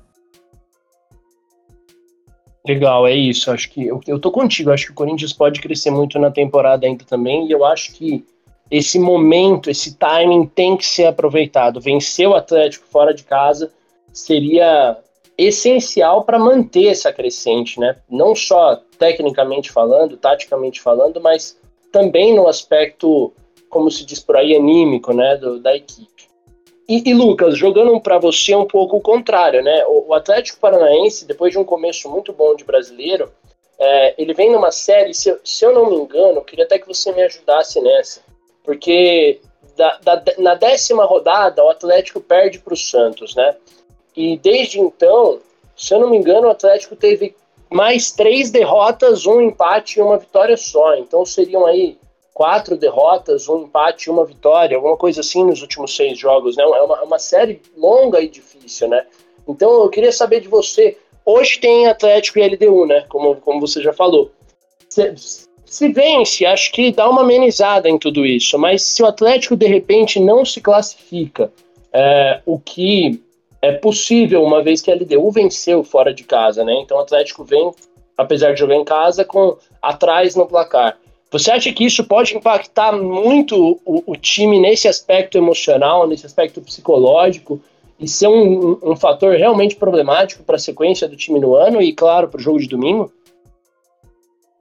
Legal, 2.66 3.08
é 3.08 3.16
isso. 3.16 3.52
Acho 3.52 3.70
que 3.70 3.88
eu, 3.88 4.00
eu 4.08 4.20
tô 4.20 4.32
contigo. 4.32 4.72
Acho 4.72 4.86
que 4.86 4.92
o 4.92 4.96
Corinthians 4.96 5.34
pode 5.34 5.60
crescer 5.60 5.90
muito 5.90 6.20
na 6.20 6.30
temporada 6.30 6.86
ainda 6.86 7.04
também. 7.04 7.48
E 7.48 7.52
eu 7.52 7.66
acho 7.66 7.92
que 7.94 8.24
esse 8.70 9.00
momento, 9.00 9.70
esse 9.70 9.96
timing 9.96 10.46
tem 10.46 10.78
que 10.78 10.86
ser 10.86 11.06
aproveitado. 11.06 11.82
Vencer 11.82 12.28
o 12.28 12.36
Atlético 12.36 12.86
fora 12.88 13.14
de 13.14 13.24
casa 13.24 13.72
seria 14.14 14.98
essencial 15.48 16.24
para 16.24 16.40
manter 16.40 16.88
essa 16.88 17.12
crescente, 17.12 17.80
né? 17.80 17.96
Não 18.10 18.36
só 18.36 18.82
tecnicamente 18.98 19.72
falando, 19.72 20.18
taticamente 20.18 20.82
falando, 20.82 21.20
mas 21.20 21.60
também 21.92 22.36
no 22.36 22.48
aspecto, 22.48 23.34
como 23.70 23.90
se 23.92 24.06
diz 24.06 24.20
por 24.20 24.38
aí, 24.38 24.56
anímico, 24.56 25.14
né, 25.14 25.38
do, 25.38 25.60
da 25.60 25.76
equipe. 25.76 26.30
E, 26.88 27.10
e 27.10 27.14
Lucas, 27.14 27.58
jogando 27.58 28.00
para 28.02 28.18
você 28.18 28.54
um 28.56 28.66
pouco 28.66 28.98
o 28.98 29.02
contrário, 29.02 29.64
né? 29.64 29.86
O, 29.86 30.10
o, 30.10 30.14
Atlético 30.14 30.60
Paranaense, 30.60 31.26
depois 31.26 31.52
de 31.52 31.58
um 31.58 31.64
começo 31.64 32.10
muito 32.10 32.34
bom 32.34 32.56
de 32.56 32.64
brasileiro, 32.64 33.32
é, 33.80 34.14
ele 34.22 34.34
vem 34.34 34.52
numa 34.52 34.72
série, 34.72 35.14
se, 35.14 35.40
se, 35.44 35.66
eu 35.66 35.74
não 35.74 35.90
me 35.90 35.96
engano, 35.96 36.44
queria 36.44 36.66
até 36.66 36.78
que 36.78 36.88
você 36.88 37.12
me 37.12 37.22
ajudasse 37.24 37.80
nessa, 37.82 38.22
porque 38.64 39.40
da, 39.78 39.98
da, 40.04 40.24
na 40.38 40.56
décima 40.56 41.06
rodada 41.06 41.64
o 41.64 41.70
Atlético 41.70 42.20
perde 42.20 42.60
para 42.60 42.74
o 42.74 42.78
Santos, 42.78 43.36
né? 43.36 43.56
E 44.16 44.38
desde 44.38 44.80
então, 44.80 45.40
se 45.76 45.94
eu 45.94 46.00
não 46.00 46.10
me 46.10 46.18
engano, 46.18 46.48
o 46.48 46.52
Atlético 46.52 46.96
teve 46.96 47.36
mais 47.70 48.12
três 48.12 48.52
derrotas, 48.52 49.26
um 49.26 49.42
empate 49.42 50.00
e 50.00 50.02
uma 50.02 50.18
vitória 50.18 50.58
só. 50.58 50.96
Então 50.96 51.26
seriam 51.26 51.66
aí 51.66 51.98
quatro 52.34 52.76
derrotas, 52.76 53.48
um 53.48 53.64
empate 53.64 54.10
e 54.10 54.12
uma 54.12 54.26
vitória, 54.26 54.76
alguma 54.76 54.98
coisa 54.98 55.22
assim 55.22 55.44
nos 55.44 55.62
últimos 55.62 55.96
seis 55.96 56.18
jogos, 56.18 56.58
né? 56.58 56.64
É 56.64 56.82
uma, 56.82 56.98
é 56.98 57.02
uma 57.02 57.20
série 57.20 57.62
longa 57.78 58.20
e 58.22 58.28
difícil, 58.28 58.90
né? 58.90 59.06
Então 59.48 59.84
eu 59.84 59.90
queria 59.90 60.12
saber 60.12 60.42
de 60.42 60.48
você. 60.48 60.98
Hoje 61.26 61.60
tem 61.60 61.88
Atlético 61.88 62.40
e 62.40 62.48
LDU, 62.48 62.86
né? 62.86 63.06
Como, 63.08 63.36
como 63.38 63.62
você 63.62 63.82
já 63.82 63.94
falou. 63.94 64.32
Se, 64.90 65.14
se 65.66 65.88
vence, 65.88 66.46
acho 66.46 66.72
que 66.72 66.92
dá 66.92 67.10
uma 67.10 67.22
amenizada 67.22 67.88
em 67.88 67.98
tudo 67.98 68.26
isso. 68.26 68.58
Mas 68.58 68.84
se 68.84 69.02
o 69.02 69.06
Atlético 69.06 69.56
de 69.56 69.68
repente 69.68 70.20
não 70.20 70.44
se 70.44 70.60
classifica, 70.60 71.52
é, 71.94 72.42
o 72.46 72.60
que 72.60 73.22
é 73.62 73.72
possível, 73.72 74.44
uma 74.44 74.64
vez 74.64 74.82
que 74.82 74.92
a 74.92 74.96
LDU 74.96 75.30
venceu 75.32 75.84
fora 75.84 76.14
de 76.14 76.24
casa, 76.24 76.64
né? 76.64 76.74
Então 76.82 76.98
o 76.98 77.02
Atlético 77.02 77.44
vem, 77.44 77.72
apesar 78.18 78.54
de 78.54 78.60
jogar 78.60 78.76
em 78.76 78.84
casa, 78.84 79.24
com 79.24 79.58
atrás 79.82 80.36
no 80.36 80.48
placar. 80.48 80.98
Você 81.32 81.52
acha 81.52 81.72
que 81.72 81.86
isso 81.86 82.04
pode 82.04 82.36
impactar 82.36 82.92
muito 82.92 83.80
o, 83.86 84.04
o 84.06 84.16
time 84.18 84.60
nesse 84.60 84.88
aspecto 84.88 85.38
emocional, 85.38 86.08
nesse 86.08 86.26
aspecto 86.26 86.60
psicológico, 86.62 87.62
e 88.00 88.08
ser 88.08 88.28
um, 88.28 88.80
um 88.82 88.96
fator 88.96 89.36
realmente 89.38 89.76
problemático 89.76 90.44
para 90.44 90.56
a 90.56 90.60
sequência 90.60 91.08
do 91.08 91.16
time 91.16 91.40
no 91.40 91.56
ano 91.56 91.82
e, 91.82 91.94
claro, 91.94 92.28
para 92.28 92.40
o 92.40 92.44
jogo 92.44 92.60
de 92.60 92.68
domingo? 92.68 93.14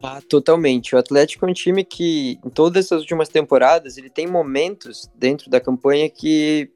Ah, 0.03 0.21
totalmente. 0.29 0.95
O 0.95 0.99
Atlético 0.99 1.47
é 1.47 1.51
um 1.51 1.55
time 1.55 1.83
que, 1.83 2.39
em 2.45 2.51
todas 2.51 2.85
essas 2.85 3.01
últimas 3.01 3.29
temporadas, 3.29 3.97
ele 3.97 4.11
tem 4.11 4.27
momentos 4.27 5.11
dentro 5.15 5.51
da 5.51 5.59
campanha 5.59 6.09
que 6.09 6.71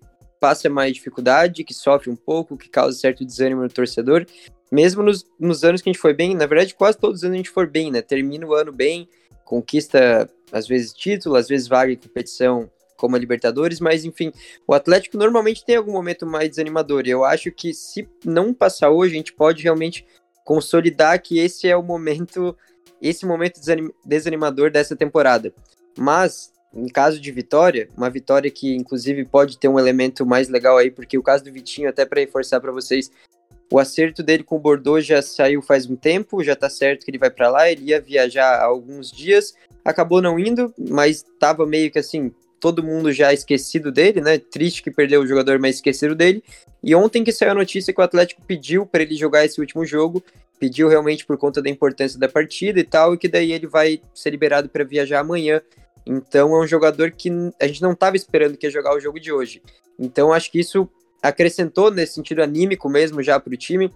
passa 0.45 0.69
mais 0.69 0.93
dificuldade, 0.93 1.65
que 1.65 1.73
sofre 1.73 2.11
um 2.11 2.17
pouco, 2.17 2.55
que 2.55 2.69
causa 2.69 2.99
certo 2.99 3.25
desânimo 3.25 3.63
no 3.63 3.69
torcedor. 3.71 4.27
Mesmo 4.71 5.03
nos, 5.03 5.25
nos 5.41 5.65
anos 5.65 5.81
que 5.81 5.89
a 5.89 5.93
gente 5.93 6.03
foi 6.03 6.13
bem, 6.13 6.35
na 6.35 6.45
verdade, 6.45 6.75
quase 6.75 6.99
todos 6.99 7.21
os 7.21 7.25
anos 7.25 7.33
a 7.33 7.37
gente 7.39 7.49
for 7.49 7.67
bem, 7.67 7.91
né? 7.91 8.03
Termina 8.03 8.47
o 8.47 8.53
ano 8.53 8.71
bem, 8.71 9.09
conquista 9.43 10.29
às 10.53 10.69
vezes 10.69 10.93
título, 10.93 11.37
às 11.37 11.49
vezes 11.49 11.67
vaga 11.67 11.93
em 11.93 11.97
competição 11.97 12.71
como 12.95 13.17
a 13.17 13.19
Libertadores, 13.19 13.81
mas 13.81 14.05
enfim, 14.05 14.33
o 14.69 14.75
Atlético 14.75 15.17
normalmente 15.17 15.65
tem 15.65 15.77
algum 15.77 15.93
momento 15.93 16.27
mais 16.27 16.51
desanimador. 16.51 17.05
E 17.07 17.11
eu 17.11 17.25
acho 17.25 17.51
que 17.51 17.73
se 17.73 18.07
não 18.23 18.53
passar 18.53 18.91
hoje, 18.91 19.15
a 19.15 19.17
gente 19.17 19.33
pode 19.33 19.63
realmente 19.63 20.05
consolidar 20.45 21.23
que 21.23 21.39
esse 21.39 21.67
é 21.67 21.75
o 21.75 21.83
momento, 21.83 22.55
esse 23.01 23.25
momento 23.25 23.63
desanimador 24.05 24.71
dessa 24.71 24.95
temporada. 24.95 25.55
Mas 25.97 26.53
em 26.75 26.89
caso 26.89 27.21
de 27.21 27.31
vitória, 27.31 27.89
uma 27.97 28.11
vitória 28.11 28.51
que 28.51 28.75
inclusive 28.75 29.25
pode 29.25 29.59
ter 29.59 29.69
um 29.69 29.79
elemento 29.79 30.27
mais 30.27 30.49
legal 30.49 30.77
aí, 30.77 30.91
porque 30.91 31.17
o 31.17 31.23
caso 31.23 31.45
do 31.45 31.53
Vitinho, 31.53 31.89
até 31.89 32.05
para 32.05 32.21
reforçar 32.21 32.61
para 32.61 32.73
vocês, 32.73 33.11
o 33.73 33.79
acerto 33.79 34.23
dele 34.23 34.43
com 34.43 34.57
o 34.57 34.61
Bordeaux 34.61 35.05
já 35.05 35.23
saiu 35.23 35.63
faz 35.63 35.89
um 35.89 35.97
tempo, 35.97 36.43
já 36.43 36.55
tá 36.55 36.69
certo 36.69 37.05
que 37.05 37.11
ele 37.11 37.19
vai 37.19 37.31
para 37.31 37.49
lá, 37.49 37.71
ele 37.71 37.91
ia 37.91 38.01
viajar 38.01 38.57
há 38.57 38.65
alguns 38.65 39.11
dias, 39.11 39.55
acabou 39.85 40.21
não 40.21 40.39
indo, 40.39 40.73
mas 40.91 41.25
tava 41.39 41.67
meio 41.67 41.91
que 41.91 41.99
assim, 41.99 42.33
todo 42.61 42.83
mundo 42.83 43.13
já 43.13 43.33
esquecido 43.33 43.93
dele, 43.93 44.21
né? 44.21 44.39
Triste 44.39 44.83
que 44.83 44.91
perdeu 44.91 45.21
o 45.21 45.27
jogador, 45.27 45.59
mas 45.59 45.77
esquecido 45.77 46.15
dele. 46.15 46.43
E 46.83 46.95
ontem 46.95 47.23
que 47.23 47.33
saiu 47.33 47.53
a 47.53 47.55
notícia 47.55 47.93
que 47.93 48.01
o 48.01 48.05
Atlético 48.05 48.43
pediu 48.47 48.87
para 48.87 49.03
ele 49.03 49.15
jogar 49.17 49.45
esse 49.45 49.61
último 49.61 49.85
jogo, 49.85 50.23
pediu 50.59 50.89
realmente 50.89 51.27
por 51.27 51.37
conta 51.37 51.61
da 51.61 51.69
importância 51.69 52.19
da 52.19 52.29
partida 52.29 52.81
e 52.81 52.85
tal, 52.85 53.15
e 53.15 53.19
que 53.19 53.29
daí 53.29 53.53
ele 53.53 53.67
vai 53.67 54.01
ser 54.15 54.31
liberado 54.31 54.69
para 54.69 54.83
viajar 54.83 55.21
amanhã. 55.21 55.61
Então 56.07 56.55
é 56.55 56.61
um 56.61 56.67
jogador 56.67 57.11
que 57.11 57.31
a 57.61 57.67
gente 57.67 57.83
não 57.83 57.93
estava 57.93 58.17
esperando 58.17 58.57
que 58.57 58.67
ia 58.67 58.71
jogar 58.71 58.95
o 58.95 59.01
jogo 59.01 59.19
de 59.19 59.33
hoje. 59.33 59.63
Então 59.99 60.33
acho 60.33 60.51
que 60.51 60.61
isso 60.61 60.89
acrescentou 61.23 61.91
nesse 61.91 62.15
sentido 62.15 62.43
anímico 62.43 62.89
mesmo 62.89 63.23
já 63.23 63.41
para 63.41 63.55
o 63.55 63.57
time. 63.57 63.91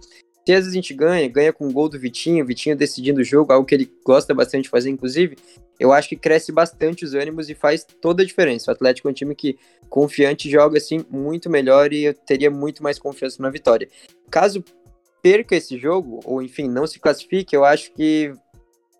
Se 0.45 0.53
às 0.53 0.61
vezes 0.61 0.71
a 0.71 0.75
gente 0.75 0.93
ganha, 0.95 1.27
ganha 1.29 1.53
com 1.53 1.67
o 1.67 1.71
gol 1.71 1.87
do 1.87 1.99
Vitinho, 1.99 2.45
Vitinho 2.45 2.75
decidindo 2.75 3.21
o 3.21 3.23
jogo, 3.23 3.53
algo 3.53 3.67
que 3.67 3.75
ele 3.75 3.91
gosta 4.03 4.33
bastante 4.33 4.63
de 4.63 4.69
fazer, 4.69 4.89
inclusive, 4.89 5.37
eu 5.79 5.93
acho 5.93 6.09
que 6.09 6.15
cresce 6.15 6.51
bastante 6.51 7.05
os 7.05 7.13
ânimos 7.13 7.51
e 7.51 7.55
faz 7.55 7.85
toda 8.01 8.23
a 8.23 8.25
diferença. 8.25 8.71
O 8.71 8.73
Atlético 8.73 9.07
é 9.07 9.11
um 9.11 9.13
time 9.13 9.35
que, 9.35 9.59
confiante, 9.89 10.49
joga 10.49 10.79
assim 10.79 11.05
muito 11.07 11.51
melhor 11.51 11.93
e 11.93 12.05
eu 12.05 12.13
teria 12.15 12.49
muito 12.49 12.81
mais 12.81 12.97
confiança 12.97 13.41
na 13.43 13.51
vitória. 13.51 13.87
Caso 14.31 14.63
perca 15.21 15.55
esse 15.55 15.77
jogo, 15.77 16.19
ou 16.25 16.41
enfim, 16.41 16.67
não 16.67 16.87
se 16.87 16.99
classifique, 16.99 17.55
eu 17.55 17.63
acho 17.63 17.91
que 17.91 18.33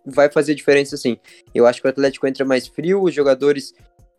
vai 0.09 0.29
fazer 0.29 0.55
diferença 0.55 0.97
sim. 0.97 1.17
Eu 1.53 1.65
acho 1.65 1.81
que 1.81 1.87
o 1.87 1.89
Atlético 1.89 2.27
entra 2.27 2.45
mais 2.45 2.67
frio, 2.67 3.03
os 3.03 3.13
jogadores 3.13 3.73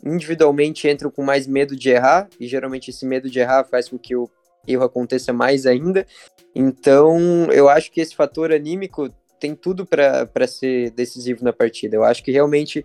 individualmente 0.05 0.89
entram 0.89 1.11
com 1.11 1.23
mais 1.23 1.47
medo 1.47 1.77
de 1.77 1.91
errar, 1.91 2.29
e 2.39 2.47
geralmente 2.47 2.91
esse 2.91 3.05
medo 3.05 3.29
de 3.29 3.39
errar 3.39 3.65
faz 3.65 3.89
com 3.89 3.99
que 3.99 4.17
o 4.17 4.29
erro 4.67 4.85
aconteça 4.85 5.33
mais 5.33 5.67
ainda. 5.67 6.07
Então, 6.55 7.19
eu 7.53 7.69
acho 7.69 7.91
que 7.91 8.01
esse 8.01 8.15
fator 8.15 8.53
anímico 8.53 9.11
tem 9.39 9.55
tudo 9.55 9.87
para 9.87 10.47
ser 10.47 10.91
decisivo 10.91 11.45
na 11.45 11.53
partida. 11.53 11.97
Eu 11.97 12.05
acho 12.05 12.23
que 12.23 12.31
realmente 12.31 12.85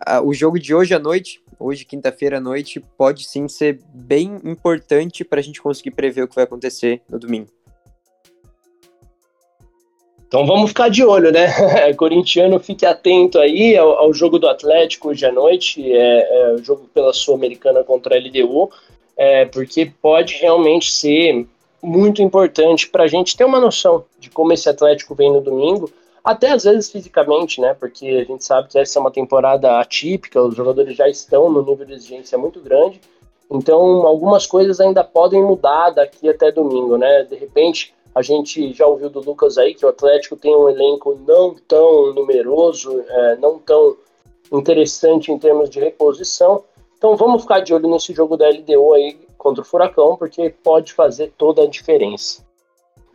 a, 0.00 0.20
o 0.20 0.32
jogo 0.32 0.58
de 0.58 0.74
hoje 0.74 0.94
à 0.94 0.98
noite, 0.98 1.42
hoje, 1.58 1.84
quinta-feira 1.84 2.38
à 2.38 2.40
noite, 2.40 2.80
pode 2.96 3.28
sim 3.28 3.48
ser 3.48 3.80
bem 3.94 4.40
importante 4.44 5.24
para 5.24 5.40
a 5.40 5.42
gente 5.42 5.62
conseguir 5.62 5.92
prever 5.92 6.22
o 6.22 6.28
que 6.28 6.34
vai 6.34 6.44
acontecer 6.44 7.02
no 7.08 7.18
domingo. 7.18 7.48
Então 10.28 10.46
vamos 10.46 10.68
ficar 10.68 10.90
de 10.90 11.02
olho, 11.02 11.32
né? 11.32 11.48
Corintiano, 11.96 12.60
fique 12.60 12.84
atento 12.84 13.38
aí 13.38 13.74
ao, 13.76 13.98
ao, 13.98 14.12
jogo 14.12 14.38
do 14.38 14.46
Atlético 14.46 15.08
hoje 15.08 15.24
à 15.24 15.32
noite, 15.32 15.90
é, 15.90 16.50
é 16.50 16.54
o 16.54 16.58
jogo 16.58 16.86
pela 16.92 17.14
Sul-Americana 17.14 17.82
contra 17.82 18.14
a 18.14 18.18
LDU, 18.18 18.70
é, 19.16 19.46
porque 19.46 19.90
pode 20.02 20.34
realmente 20.34 20.92
ser 20.92 21.46
muito 21.82 22.20
importante 22.20 22.88
para 22.90 23.04
a 23.04 23.06
gente 23.06 23.36
ter 23.38 23.44
uma 23.44 23.58
noção 23.58 24.04
de 24.20 24.28
como 24.28 24.52
esse 24.52 24.68
Atlético 24.68 25.14
vem 25.14 25.32
no 25.32 25.40
domingo, 25.40 25.90
até 26.22 26.50
às 26.50 26.64
vezes 26.64 26.92
fisicamente, 26.92 27.58
né? 27.58 27.72
Porque 27.72 28.06
a 28.06 28.24
gente 28.24 28.44
sabe 28.44 28.68
que 28.68 28.78
essa 28.78 28.98
é 28.98 29.00
uma 29.00 29.10
temporada 29.10 29.80
atípica, 29.80 30.42
os 30.42 30.54
jogadores 30.54 30.94
já 30.94 31.08
estão 31.08 31.50
no 31.50 31.64
nível 31.64 31.86
de 31.86 31.94
exigência 31.94 32.36
muito 32.36 32.60
grande, 32.60 33.00
então 33.50 34.06
algumas 34.06 34.46
coisas 34.46 34.78
ainda 34.78 35.02
podem 35.02 35.42
mudar 35.42 35.88
daqui 35.88 36.28
até 36.28 36.52
domingo, 36.52 36.98
né? 36.98 37.22
De 37.22 37.34
repente 37.34 37.94
a 38.14 38.22
gente 38.22 38.72
já 38.72 38.86
ouviu 38.86 39.10
do 39.10 39.20
Lucas 39.20 39.58
aí 39.58 39.74
que 39.74 39.84
o 39.84 39.88
Atlético 39.88 40.36
tem 40.36 40.54
um 40.54 40.68
elenco 40.68 41.18
não 41.26 41.54
tão 41.66 42.12
numeroso, 42.14 43.04
é, 43.06 43.36
não 43.36 43.58
tão 43.58 43.96
interessante 44.52 45.30
em 45.30 45.38
termos 45.38 45.70
de 45.70 45.78
reposição. 45.78 46.64
Então 46.96 47.16
vamos 47.16 47.42
ficar 47.42 47.60
de 47.60 47.72
olho 47.72 47.88
nesse 47.88 48.12
jogo 48.12 48.36
da 48.36 48.48
LDU 48.48 48.94
aí 48.94 49.16
contra 49.36 49.62
o 49.62 49.64
Furacão, 49.64 50.16
porque 50.16 50.50
pode 50.50 50.92
fazer 50.92 51.32
toda 51.38 51.62
a 51.62 51.66
diferença. 51.66 52.46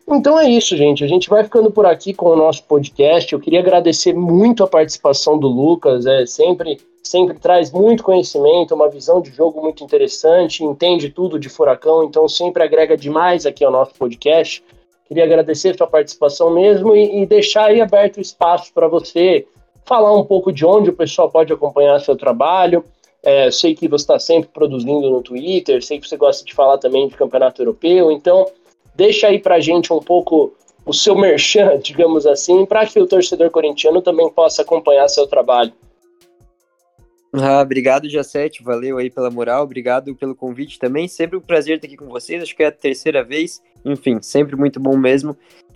Então 0.08 0.38
é 0.40 0.50
isso, 0.50 0.76
gente. 0.76 1.04
A 1.04 1.08
gente 1.08 1.30
vai 1.30 1.44
ficando 1.44 1.72
por 1.72 1.86
aqui 1.86 2.14
com 2.14 2.28
o 2.28 2.36
nosso 2.36 2.64
podcast. 2.66 3.32
Eu 3.32 3.40
queria 3.40 3.60
agradecer 3.60 4.14
muito 4.14 4.64
a 4.64 4.68
participação 4.68 5.38
do 5.38 5.48
Lucas. 5.48 6.06
É 6.06 6.26
sempre, 6.26 6.78
sempre 7.02 7.40
traz 7.40 7.72
muito 7.72 8.04
conhecimento, 8.04 8.76
uma 8.76 8.90
visão 8.90 9.22
de 9.22 9.32
jogo 9.32 9.62
muito 9.62 9.84
interessante, 9.84 10.64
entende 10.64 11.10
tudo 11.10 11.40
de 11.40 11.50
Furacão, 11.50 12.04
então 12.04 12.28
sempre 12.28 12.64
agrega 12.64 12.98
demais 12.98 13.46
aqui 13.46 13.64
ao 13.64 13.72
nosso 13.72 13.94
podcast. 13.96 14.64
Queria 15.06 15.24
agradecer 15.24 15.76
sua 15.78 15.88
participação 15.88 16.50
mesmo 16.50 16.96
e, 16.96 17.22
e 17.22 17.26
deixar 17.26 17.66
aí 17.66 17.82
aberto 17.82 18.18
o 18.18 18.22
espaço 18.22 18.74
para 18.74 18.88
você 18.88 19.46
falar 19.86 20.14
um 20.14 20.24
pouco 20.24 20.52
de 20.52 20.66
onde 20.66 20.90
o 20.90 20.94
pessoal 20.94 21.30
pode 21.30 21.52
acompanhar 21.52 22.00
seu 22.00 22.16
trabalho. 22.16 22.84
É, 23.22 23.50
sei 23.52 23.74
que 23.74 23.88
você 23.88 24.04
está 24.04 24.20
sempre 24.20 24.50
produzindo 24.54 25.10
no 25.10 25.22
Twitter, 25.22 25.84
sei 25.84 26.00
que 26.00 26.08
você 26.08 26.18
gosta 26.18 26.44
de 26.44 26.54
falar 26.54 26.78
também 26.78 27.08
de 27.08 27.16
campeonato 27.16 27.62
europeu, 27.62 28.12
então 28.12 28.46
deixa 28.96 29.28
aí 29.28 29.40
para 29.40 29.62
gente 29.62 29.94
um 29.94 30.00
pouco 30.00 30.54
o 30.86 30.94
seu 30.94 31.16
merchan, 31.16 31.80
digamos 31.82 32.26
assim, 32.26 32.66
para 32.66 32.86
que 32.86 33.00
o 33.00 33.08
torcedor 33.08 33.50
corintiano 33.50 34.02
também 34.02 34.30
possa 34.30 34.62
acompanhar 34.62 35.08
seu 35.08 35.26
trabalho. 35.26 35.72
Ah, 37.36 37.62
obrigado, 37.62 38.08
Jacete, 38.08 38.62
valeu 38.62 39.00
aí 39.00 39.10
pela 39.10 39.32
moral, 39.32 39.64
obrigado 39.64 40.16
pelo 40.16 40.36
convite 40.36 40.78
também, 40.78 41.08
sempre 41.08 41.36
um 41.36 41.42
prazer 41.42 41.78
estar 41.78 41.88
aqui 41.88 41.98
com 41.98 42.06
vocês, 42.06 42.44
acho 42.44 42.56
que 42.56 42.62
é 42.62 42.68
a 42.68 42.72
terceira 42.72 43.24
vez, 43.24 43.60
enfim, 43.84 44.22
sempre 44.22 44.56
muito 44.56 44.80
bom 44.80 44.96
mesmo. 44.96 45.36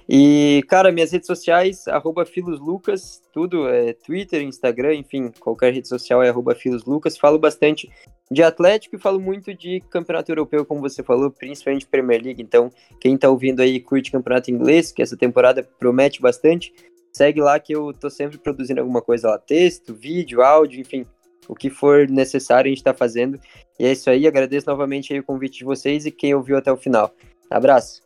E, 0.10 0.64
cara, 0.70 0.92
minhas 0.92 1.12
redes 1.12 1.28
sociais, 1.28 1.88
arroba 1.88 2.26
filoslucas, 2.26 3.22
tudo, 3.34 3.68
é 3.68 3.92
Twitter, 3.92 4.42
Instagram, 4.42 4.94
enfim, 4.96 5.32
qualquer 5.40 5.74
rede 5.74 5.88
social 5.88 6.24
é 6.24 6.30
arroba 6.30 6.56
filoslucas. 6.56 7.18
Falo 7.18 7.38
bastante 7.38 7.92
de 8.32 8.42
Atlético 8.42 8.96
e 8.96 9.00
falo 9.00 9.20
muito 9.20 9.54
de 9.54 9.82
campeonato 9.90 10.32
europeu, 10.32 10.66
como 10.66 10.80
você 10.80 11.04
falou, 11.04 11.30
principalmente 11.30 11.88
Premier 11.88 12.24
League. 12.24 12.42
Então, 12.42 12.72
quem 13.02 13.18
tá 13.18 13.30
ouvindo 13.30 13.62
aí 13.62 13.82
curte 13.82 14.12
campeonato 14.12 14.50
inglês, 14.50 14.94
que 14.94 15.02
essa 15.02 15.18
temporada 15.18 15.68
promete 15.78 16.22
bastante, 16.22 16.74
segue 17.12 17.42
lá 17.42 17.60
que 17.60 17.76
eu 17.76 17.92
tô 17.92 18.10
sempre 18.10 18.38
produzindo 18.38 18.80
alguma 18.80 19.02
coisa 19.02 19.32
lá, 19.32 19.38
texto, 19.38 19.94
vídeo, 19.94 20.42
áudio, 20.42 20.80
enfim, 20.80 21.06
o 21.48 21.56
que 21.56 21.70
for 21.70 22.08
necessário 22.10 22.68
a 22.68 22.74
gente 22.74 22.84
tá 22.84 22.94
fazendo. 22.94 23.40
E 23.80 23.86
é 23.86 23.92
isso 23.92 24.10
aí, 24.10 24.28
agradeço 24.28 24.68
novamente 24.68 25.18
o 25.18 25.24
convite 25.24 25.60
de 25.60 25.66
vocês 25.66 26.06
e 26.06 26.12
quem 26.12 26.34
ouviu 26.34 26.58
até 26.58 26.72
o 26.72 26.78
final. 26.78 27.12
Abraço. 27.50 28.02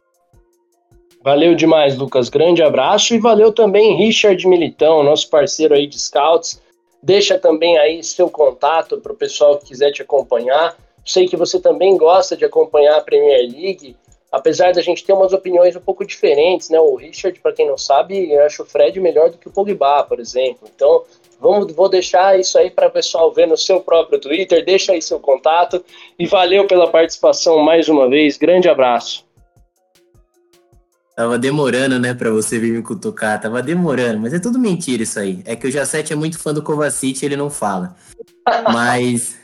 Valeu 1.23 1.53
demais, 1.53 1.95
Lucas. 1.97 2.29
Grande 2.29 2.63
abraço 2.63 3.13
e 3.13 3.19
valeu 3.19 3.51
também 3.51 3.95
Richard 3.95 4.47
Militão, 4.47 5.03
nosso 5.03 5.29
parceiro 5.29 5.75
aí 5.75 5.85
de 5.85 5.99
scouts. 5.99 6.59
Deixa 7.01 7.37
também 7.37 7.77
aí 7.77 8.03
seu 8.03 8.29
contato 8.29 8.99
para 8.99 9.11
o 9.11 9.15
pessoal 9.15 9.57
que 9.57 9.67
quiser 9.67 9.91
te 9.91 10.01
acompanhar. 10.01 10.75
Sei 11.05 11.27
que 11.27 11.37
você 11.37 11.59
também 11.59 11.95
gosta 11.95 12.35
de 12.35 12.43
acompanhar 12.43 12.97
a 12.97 13.01
Premier 13.01 13.41
League, 13.41 13.95
apesar 14.31 14.71
da 14.71 14.81
gente 14.81 15.03
ter 15.03 15.13
umas 15.13 15.33
opiniões 15.33 15.75
um 15.75 15.79
pouco 15.79 16.05
diferentes, 16.05 16.69
né? 16.69 16.79
O 16.79 16.95
Richard, 16.95 17.39
para 17.39 17.53
quem 17.53 17.67
não 17.67 17.77
sabe, 17.77 18.31
eu 18.31 18.43
acho 18.43 18.63
o 18.63 18.65
Fred 18.65 18.99
melhor 18.99 19.29
do 19.29 19.37
que 19.37 19.47
o 19.47 19.51
Pogba, 19.51 20.03
por 20.03 20.19
exemplo. 20.19 20.67
Então, 20.73 21.03
vamos, 21.41 21.73
vou 21.73 21.89
deixar 21.89 22.39
isso 22.39 22.57
aí 22.57 22.69
para 22.69 22.87
o 22.87 22.91
pessoal 22.91 23.33
ver 23.33 23.47
no 23.47 23.57
seu 23.57 23.81
próprio 23.81 24.19
Twitter. 24.19 24.63
Deixa 24.63 24.91
aí 24.91 25.01
seu 25.01 25.19
contato 25.19 25.83
e 26.17 26.27
valeu 26.27 26.67
pela 26.67 26.89
participação 26.89 27.59
mais 27.59 27.89
uma 27.89 28.07
vez. 28.07 28.37
Grande 28.37 28.69
abraço. 28.69 29.25
Tava 31.15 31.37
demorando, 31.37 31.99
né, 31.99 32.13
pra 32.13 32.31
você 32.31 32.57
vir 32.57 32.71
me 32.71 32.81
cutucar. 32.81 33.41
Tava 33.41 33.61
demorando, 33.61 34.19
mas 34.19 34.33
é 34.33 34.39
tudo 34.39 34.57
mentira 34.57 35.03
isso 35.03 35.19
aí. 35.19 35.41
É 35.45 35.55
que 35.55 35.67
o 35.67 35.71
Jacete 35.71 36.13
é 36.13 36.15
muito 36.15 36.39
fã 36.39 36.53
do 36.53 36.63
Kovacic 36.63 37.21
e 37.21 37.25
ele 37.25 37.35
não 37.35 37.49
fala. 37.49 37.95
Mas, 38.73 39.35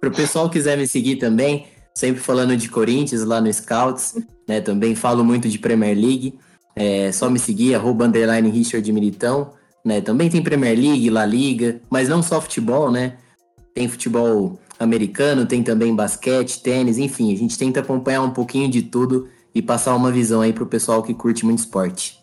pro 0.00 0.10
pessoal 0.10 0.48
que 0.48 0.54
quiser 0.54 0.76
me 0.76 0.86
seguir 0.86 1.16
também, 1.16 1.66
sempre 1.94 2.20
falando 2.20 2.56
de 2.56 2.68
Corinthians 2.68 3.24
lá 3.24 3.40
no 3.40 3.52
Scouts, 3.52 4.16
né, 4.48 4.60
também 4.60 4.96
falo 4.96 5.24
muito 5.24 5.48
de 5.48 5.58
Premier 5.58 5.96
League. 5.96 6.38
É 6.74 7.12
só 7.12 7.30
me 7.30 7.38
seguir, 7.38 7.74
arroba 7.74 8.06
underline 8.06 8.50
Richard 8.50 8.90
Militão. 8.92 9.52
Né? 9.84 10.00
Também 10.00 10.28
tem 10.28 10.42
Premier 10.42 10.78
League, 10.78 11.10
La 11.10 11.26
Liga, 11.26 11.80
mas 11.90 12.08
não 12.08 12.22
só 12.22 12.40
futebol, 12.40 12.90
né? 12.90 13.16
Tem 13.74 13.88
futebol 13.88 14.58
americano, 14.78 15.46
tem 15.46 15.62
também 15.62 15.94
basquete, 15.94 16.62
tênis, 16.62 16.98
enfim, 16.98 17.32
a 17.32 17.36
gente 17.36 17.56
tenta 17.56 17.80
acompanhar 17.80 18.22
um 18.22 18.30
pouquinho 18.30 18.68
de 18.68 18.82
tudo 18.82 19.28
e 19.54 19.62
passar 19.62 19.94
uma 19.94 20.10
visão 20.10 20.40
aí 20.40 20.52
pro 20.52 20.66
pessoal 20.66 21.02
que 21.02 21.14
curte 21.14 21.44
muito 21.44 21.58
esporte. 21.58 22.22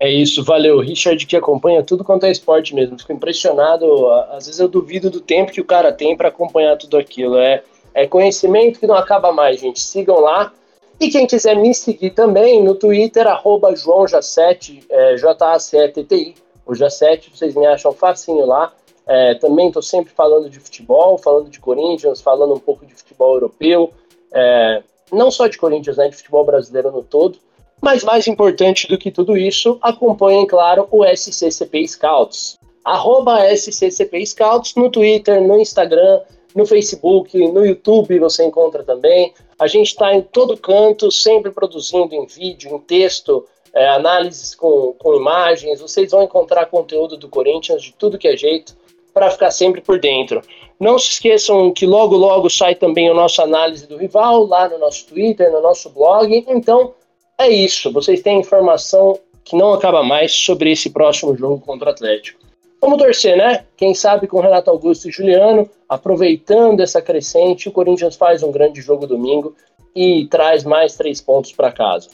É 0.00 0.08
isso, 0.08 0.44
valeu. 0.44 0.78
Richard 0.78 1.26
que 1.26 1.36
acompanha 1.36 1.82
tudo 1.82 2.04
quanto 2.04 2.24
é 2.24 2.30
esporte 2.30 2.72
mesmo. 2.72 2.98
Fico 2.98 3.12
impressionado. 3.12 4.08
Às 4.30 4.46
vezes 4.46 4.60
eu 4.60 4.68
duvido 4.68 5.10
do 5.10 5.20
tempo 5.20 5.50
que 5.50 5.60
o 5.60 5.64
cara 5.64 5.92
tem 5.92 6.16
para 6.16 6.28
acompanhar 6.28 6.76
tudo 6.76 6.96
aquilo. 6.96 7.36
É, 7.36 7.64
é 7.92 8.06
conhecimento 8.06 8.78
que 8.78 8.86
não 8.86 8.94
acaba 8.94 9.32
mais, 9.32 9.60
gente. 9.60 9.80
Sigam 9.80 10.20
lá. 10.20 10.52
E 11.00 11.08
quem 11.10 11.26
quiser 11.26 11.56
me 11.56 11.72
seguir 11.72 12.10
também 12.10 12.62
no 12.62 12.74
Twitter, 12.74 13.26
arroba 13.26 13.74
JoãoJacete, 13.74 14.84
é, 14.90 15.16
J-A-C-E-T-T-I, 15.16 16.34
o 16.66 16.74
Jacete, 16.74 17.30
vocês 17.34 17.54
me 17.54 17.66
acham 17.66 17.92
facinho 17.92 18.44
lá. 18.44 18.72
É, 19.06 19.34
também 19.36 19.68
estou 19.68 19.80
sempre 19.80 20.12
falando 20.12 20.50
de 20.50 20.60
futebol, 20.60 21.16
falando 21.16 21.48
de 21.48 21.60
Corinthians, 21.60 22.20
falando 22.20 22.52
um 22.52 22.58
pouco 22.58 22.84
de 22.84 22.94
futebol 22.94 23.34
europeu, 23.34 23.90
é, 24.32 24.82
não 25.10 25.30
só 25.30 25.46
de 25.46 25.56
Corinthians, 25.56 25.96
né, 25.96 26.08
de 26.08 26.16
futebol 26.16 26.44
brasileiro 26.44 26.90
no 26.90 27.02
todo. 27.02 27.38
Mas 27.80 28.02
mais 28.02 28.26
importante 28.26 28.88
do 28.88 28.98
que 28.98 29.10
tudo 29.10 29.36
isso, 29.36 29.78
acompanhem, 29.80 30.46
claro, 30.46 30.88
o 30.90 31.04
SCCP 31.06 31.86
Scouts. 31.86 32.58
Arroba 32.84 33.46
SCCP 33.54 34.26
Scouts 34.26 34.74
no 34.74 34.90
Twitter, 34.90 35.40
no 35.40 35.58
Instagram, 35.58 36.20
no 36.54 36.66
Facebook, 36.66 37.38
no 37.52 37.64
YouTube 37.64 38.18
você 38.18 38.44
encontra 38.44 38.82
também. 38.82 39.32
A 39.58 39.66
gente 39.66 39.88
está 39.88 40.14
em 40.14 40.22
todo 40.22 40.56
canto, 40.56 41.10
sempre 41.10 41.50
produzindo 41.50 42.14
em 42.14 42.26
vídeo, 42.26 42.74
em 42.74 42.78
texto, 42.78 43.44
é, 43.74 43.88
análises 43.88 44.54
com, 44.54 44.94
com 44.98 45.14
imagens. 45.14 45.80
Vocês 45.80 46.10
vão 46.10 46.22
encontrar 46.22 46.66
conteúdo 46.66 47.16
do 47.16 47.28
Corinthians 47.28 47.82
de 47.82 47.92
tudo 47.92 48.18
que 48.18 48.28
é 48.28 48.36
jeito 48.36 48.76
para 49.12 49.30
ficar 49.30 49.50
sempre 49.50 49.80
por 49.80 49.98
dentro. 49.98 50.42
Não 50.78 50.98
se 50.98 51.10
esqueçam 51.10 51.72
que 51.72 51.86
logo, 51.86 52.16
logo 52.16 52.48
sai 52.48 52.74
também 52.74 53.08
a 53.08 53.14
nossa 53.14 53.42
análise 53.42 53.86
do 53.86 53.96
rival 53.96 54.46
lá 54.46 54.68
no 54.68 54.78
nosso 54.78 55.06
Twitter, 55.06 55.50
no 55.50 55.60
nosso 55.60 55.90
blog. 55.90 56.44
Então, 56.46 56.94
é 57.36 57.48
isso. 57.48 57.92
Vocês 57.92 58.22
têm 58.22 58.38
informação 58.38 59.18
que 59.44 59.56
não 59.56 59.72
acaba 59.72 60.02
mais 60.02 60.32
sobre 60.32 60.70
esse 60.70 60.90
próximo 60.90 61.36
jogo 61.36 61.60
contra 61.60 61.88
o 61.88 61.92
Atlético. 61.92 62.37
Vamos 62.80 62.98
torcer, 62.98 63.36
né? 63.36 63.64
Quem 63.76 63.94
sabe 63.94 64.26
com 64.26 64.40
Renato 64.40 64.70
Augusto 64.70 65.08
e 65.08 65.12
Juliano, 65.12 65.68
aproveitando 65.88 66.80
essa 66.80 67.02
crescente, 67.02 67.68
o 67.68 67.72
Corinthians 67.72 68.16
faz 68.16 68.42
um 68.42 68.52
grande 68.52 68.80
jogo 68.80 69.06
domingo 69.06 69.54
e 69.94 70.26
traz 70.26 70.64
mais 70.64 70.96
três 70.96 71.20
pontos 71.20 71.52
para 71.52 71.72
casa. 71.72 72.08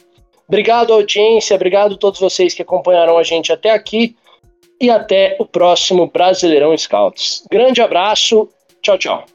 Obrigado, 0.47 0.93
audiência, 0.93 1.55
obrigado 1.55 1.95
a 1.95 1.97
todos 1.97 2.19
vocês 2.19 2.53
que 2.53 2.61
acompanharam 2.61 3.17
a 3.17 3.23
gente 3.23 3.51
até 3.51 3.71
aqui 3.71 4.15
e 4.79 4.89
até 4.89 5.35
o 5.39 5.45
próximo 5.45 6.07
Brasileirão 6.07 6.75
Scouts. 6.77 7.43
Grande 7.49 7.81
abraço, 7.81 8.49
tchau, 8.81 8.97
tchau. 8.97 9.34